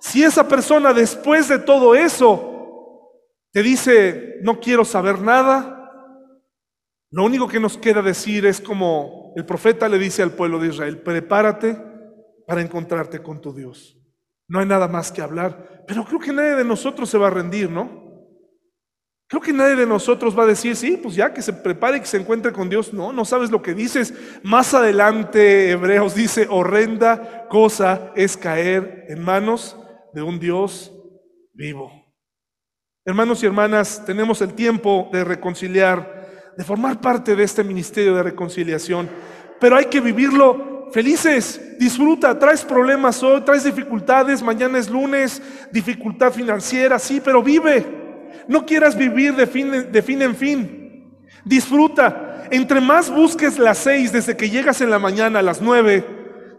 Si 0.01 0.25
esa 0.25 0.49
persona 0.49 0.95
después 0.95 1.49
de 1.49 1.59
todo 1.59 1.95
eso 1.95 3.12
te 3.53 3.62
dice, 3.62 4.37
no 4.41 4.59
quiero 4.59 4.87
saber 4.87 5.21
nada, 5.21 5.93
lo 7.11 7.25
único 7.25 7.47
que 7.47 7.61
nos 7.61 7.77
queda 7.77 8.01
decir 8.01 8.47
es 8.47 8.59
como 8.59 9.35
el 9.37 9.45
profeta 9.45 9.87
le 9.87 9.99
dice 9.99 10.23
al 10.23 10.31
pueblo 10.33 10.59
de 10.59 10.69
Israel, 10.69 11.03
prepárate 11.03 11.79
para 12.47 12.62
encontrarte 12.62 13.23
con 13.23 13.43
tu 13.43 13.53
Dios. 13.53 13.99
No 14.49 14.61
hay 14.61 14.66
nada 14.66 14.89
más 14.89 15.12
que 15.12 15.21
hablar, 15.21 15.85
pero 15.87 16.07
creo 16.07 16.21
que 16.21 16.33
nadie 16.33 16.57
de 16.57 16.64
nosotros 16.64 17.11
se 17.11 17.19
va 17.19 17.27
a 17.27 17.31
rendir, 17.31 17.71
¿no? 17.71 18.08
Creo 19.29 19.43
que 19.43 19.53
nadie 19.53 19.76
de 19.76 19.87
nosotros 19.87 20.37
va 20.37 20.45
a 20.45 20.47
decir, 20.47 20.74
sí, 20.74 20.99
pues 21.03 21.14
ya 21.14 21.35
que 21.35 21.43
se 21.43 21.53
prepare 21.53 21.99
y 21.99 22.01
que 22.01 22.07
se 22.07 22.16
encuentre 22.16 22.51
con 22.51 22.70
Dios. 22.70 22.95
No, 22.95 23.12
no 23.12 23.26
sabes 23.26 23.51
lo 23.51 23.61
que 23.61 23.74
dices. 23.74 24.14
Más 24.43 24.72
adelante 24.72 25.70
Hebreos 25.70 26.14
dice, 26.14 26.47
horrenda 26.49 27.47
cosa 27.51 28.11
es 28.16 28.39
caer 28.39 29.05
en 29.09 29.22
manos 29.22 29.76
de 30.14 30.22
un 30.22 30.39
Dios 30.39 30.95
vivo. 31.53 31.93
Hermanos 33.05 33.43
y 33.43 33.47
hermanas, 33.47 34.03
tenemos 34.07 34.41
el 34.41 34.55
tiempo 34.55 35.11
de 35.12 35.24
reconciliar, 35.24 36.55
de 36.57 36.64
formar 36.64 36.99
parte 36.99 37.37
de 37.37 37.45
este 37.45 37.62
ministerio 37.62 38.14
de 38.14 38.22
reconciliación, 38.22 39.11
pero 39.61 39.76
hay 39.76 39.87
que 39.87 40.01
vivirlo 40.01 40.89
felices. 40.91 41.76
Disfruta, 41.79 42.39
traes 42.39 42.64
problemas 42.64 43.22
hoy, 43.22 43.43
traes 43.43 43.64
dificultades, 43.64 44.43
mañana 44.43 44.79
es 44.79 44.89
lunes, 44.89 45.43
dificultad 45.70 46.33
financiera, 46.33 46.99
sí, 46.99 47.20
pero 47.22 47.43
vive. 47.43 47.98
No 48.49 48.65
quieras 48.65 48.97
vivir 48.97 49.37
de 49.37 49.47
fin, 49.47 50.23
en 50.23 50.35
fin. 50.35 51.21
Disfruta. 51.45 52.47
Entre 52.51 52.81
más 52.81 53.11
busques 53.11 53.59
las 53.59 53.77
seis 53.77 54.11
desde 54.11 54.39
que 54.39 54.49
llegas 54.49 54.81
en 54.81 54.89
la 54.89 54.99
mañana 54.99 55.41
a 55.41 55.43
las 55.43 55.61
nueve, 55.61 56.03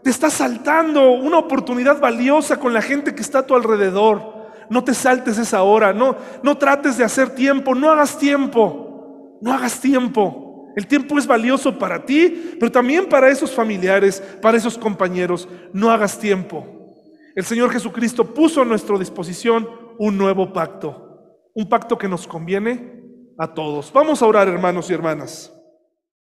te 0.04 0.08
estás 0.08 0.34
saltando 0.34 1.10
una 1.10 1.38
oportunidad 1.38 1.98
valiosa 2.00 2.60
con 2.60 2.72
la 2.72 2.80
gente 2.80 3.12
que 3.12 3.22
está 3.22 3.40
a 3.40 3.46
tu 3.46 3.56
alrededor. 3.56 4.50
No 4.70 4.84
te 4.84 4.94
saltes 4.94 5.36
esa 5.36 5.62
hora, 5.62 5.92
no, 5.92 6.16
no 6.44 6.56
trates 6.56 6.96
de 6.96 7.02
hacer 7.02 7.30
tiempo, 7.30 7.74
no 7.74 7.90
hagas 7.90 8.16
tiempo, 8.16 9.38
no 9.42 9.52
hagas 9.52 9.80
tiempo. 9.80 10.72
El 10.76 10.86
tiempo 10.86 11.18
es 11.18 11.26
valioso 11.26 11.76
para 11.76 12.06
ti, 12.06 12.54
pero 12.60 12.70
también 12.70 13.06
para 13.06 13.28
esos 13.28 13.50
familiares, 13.50 14.22
para 14.40 14.56
esos 14.56 14.78
compañeros. 14.78 15.48
No 15.72 15.90
hagas 15.90 16.20
tiempo. 16.20 16.94
El 17.34 17.44
Señor 17.44 17.72
Jesucristo 17.72 18.32
puso 18.32 18.62
a 18.62 18.64
nuestra 18.64 18.96
disposición 18.96 19.68
un 19.98 20.16
nuevo 20.16 20.52
pacto 20.52 21.09
un 21.60 21.68
pacto 21.68 21.98
que 21.98 22.08
nos 22.08 22.26
conviene 22.26 23.02
a 23.38 23.52
todos. 23.52 23.92
Vamos 23.92 24.22
a 24.22 24.26
orar, 24.26 24.48
hermanos 24.48 24.90
y 24.90 24.94
hermanas. 24.94 25.52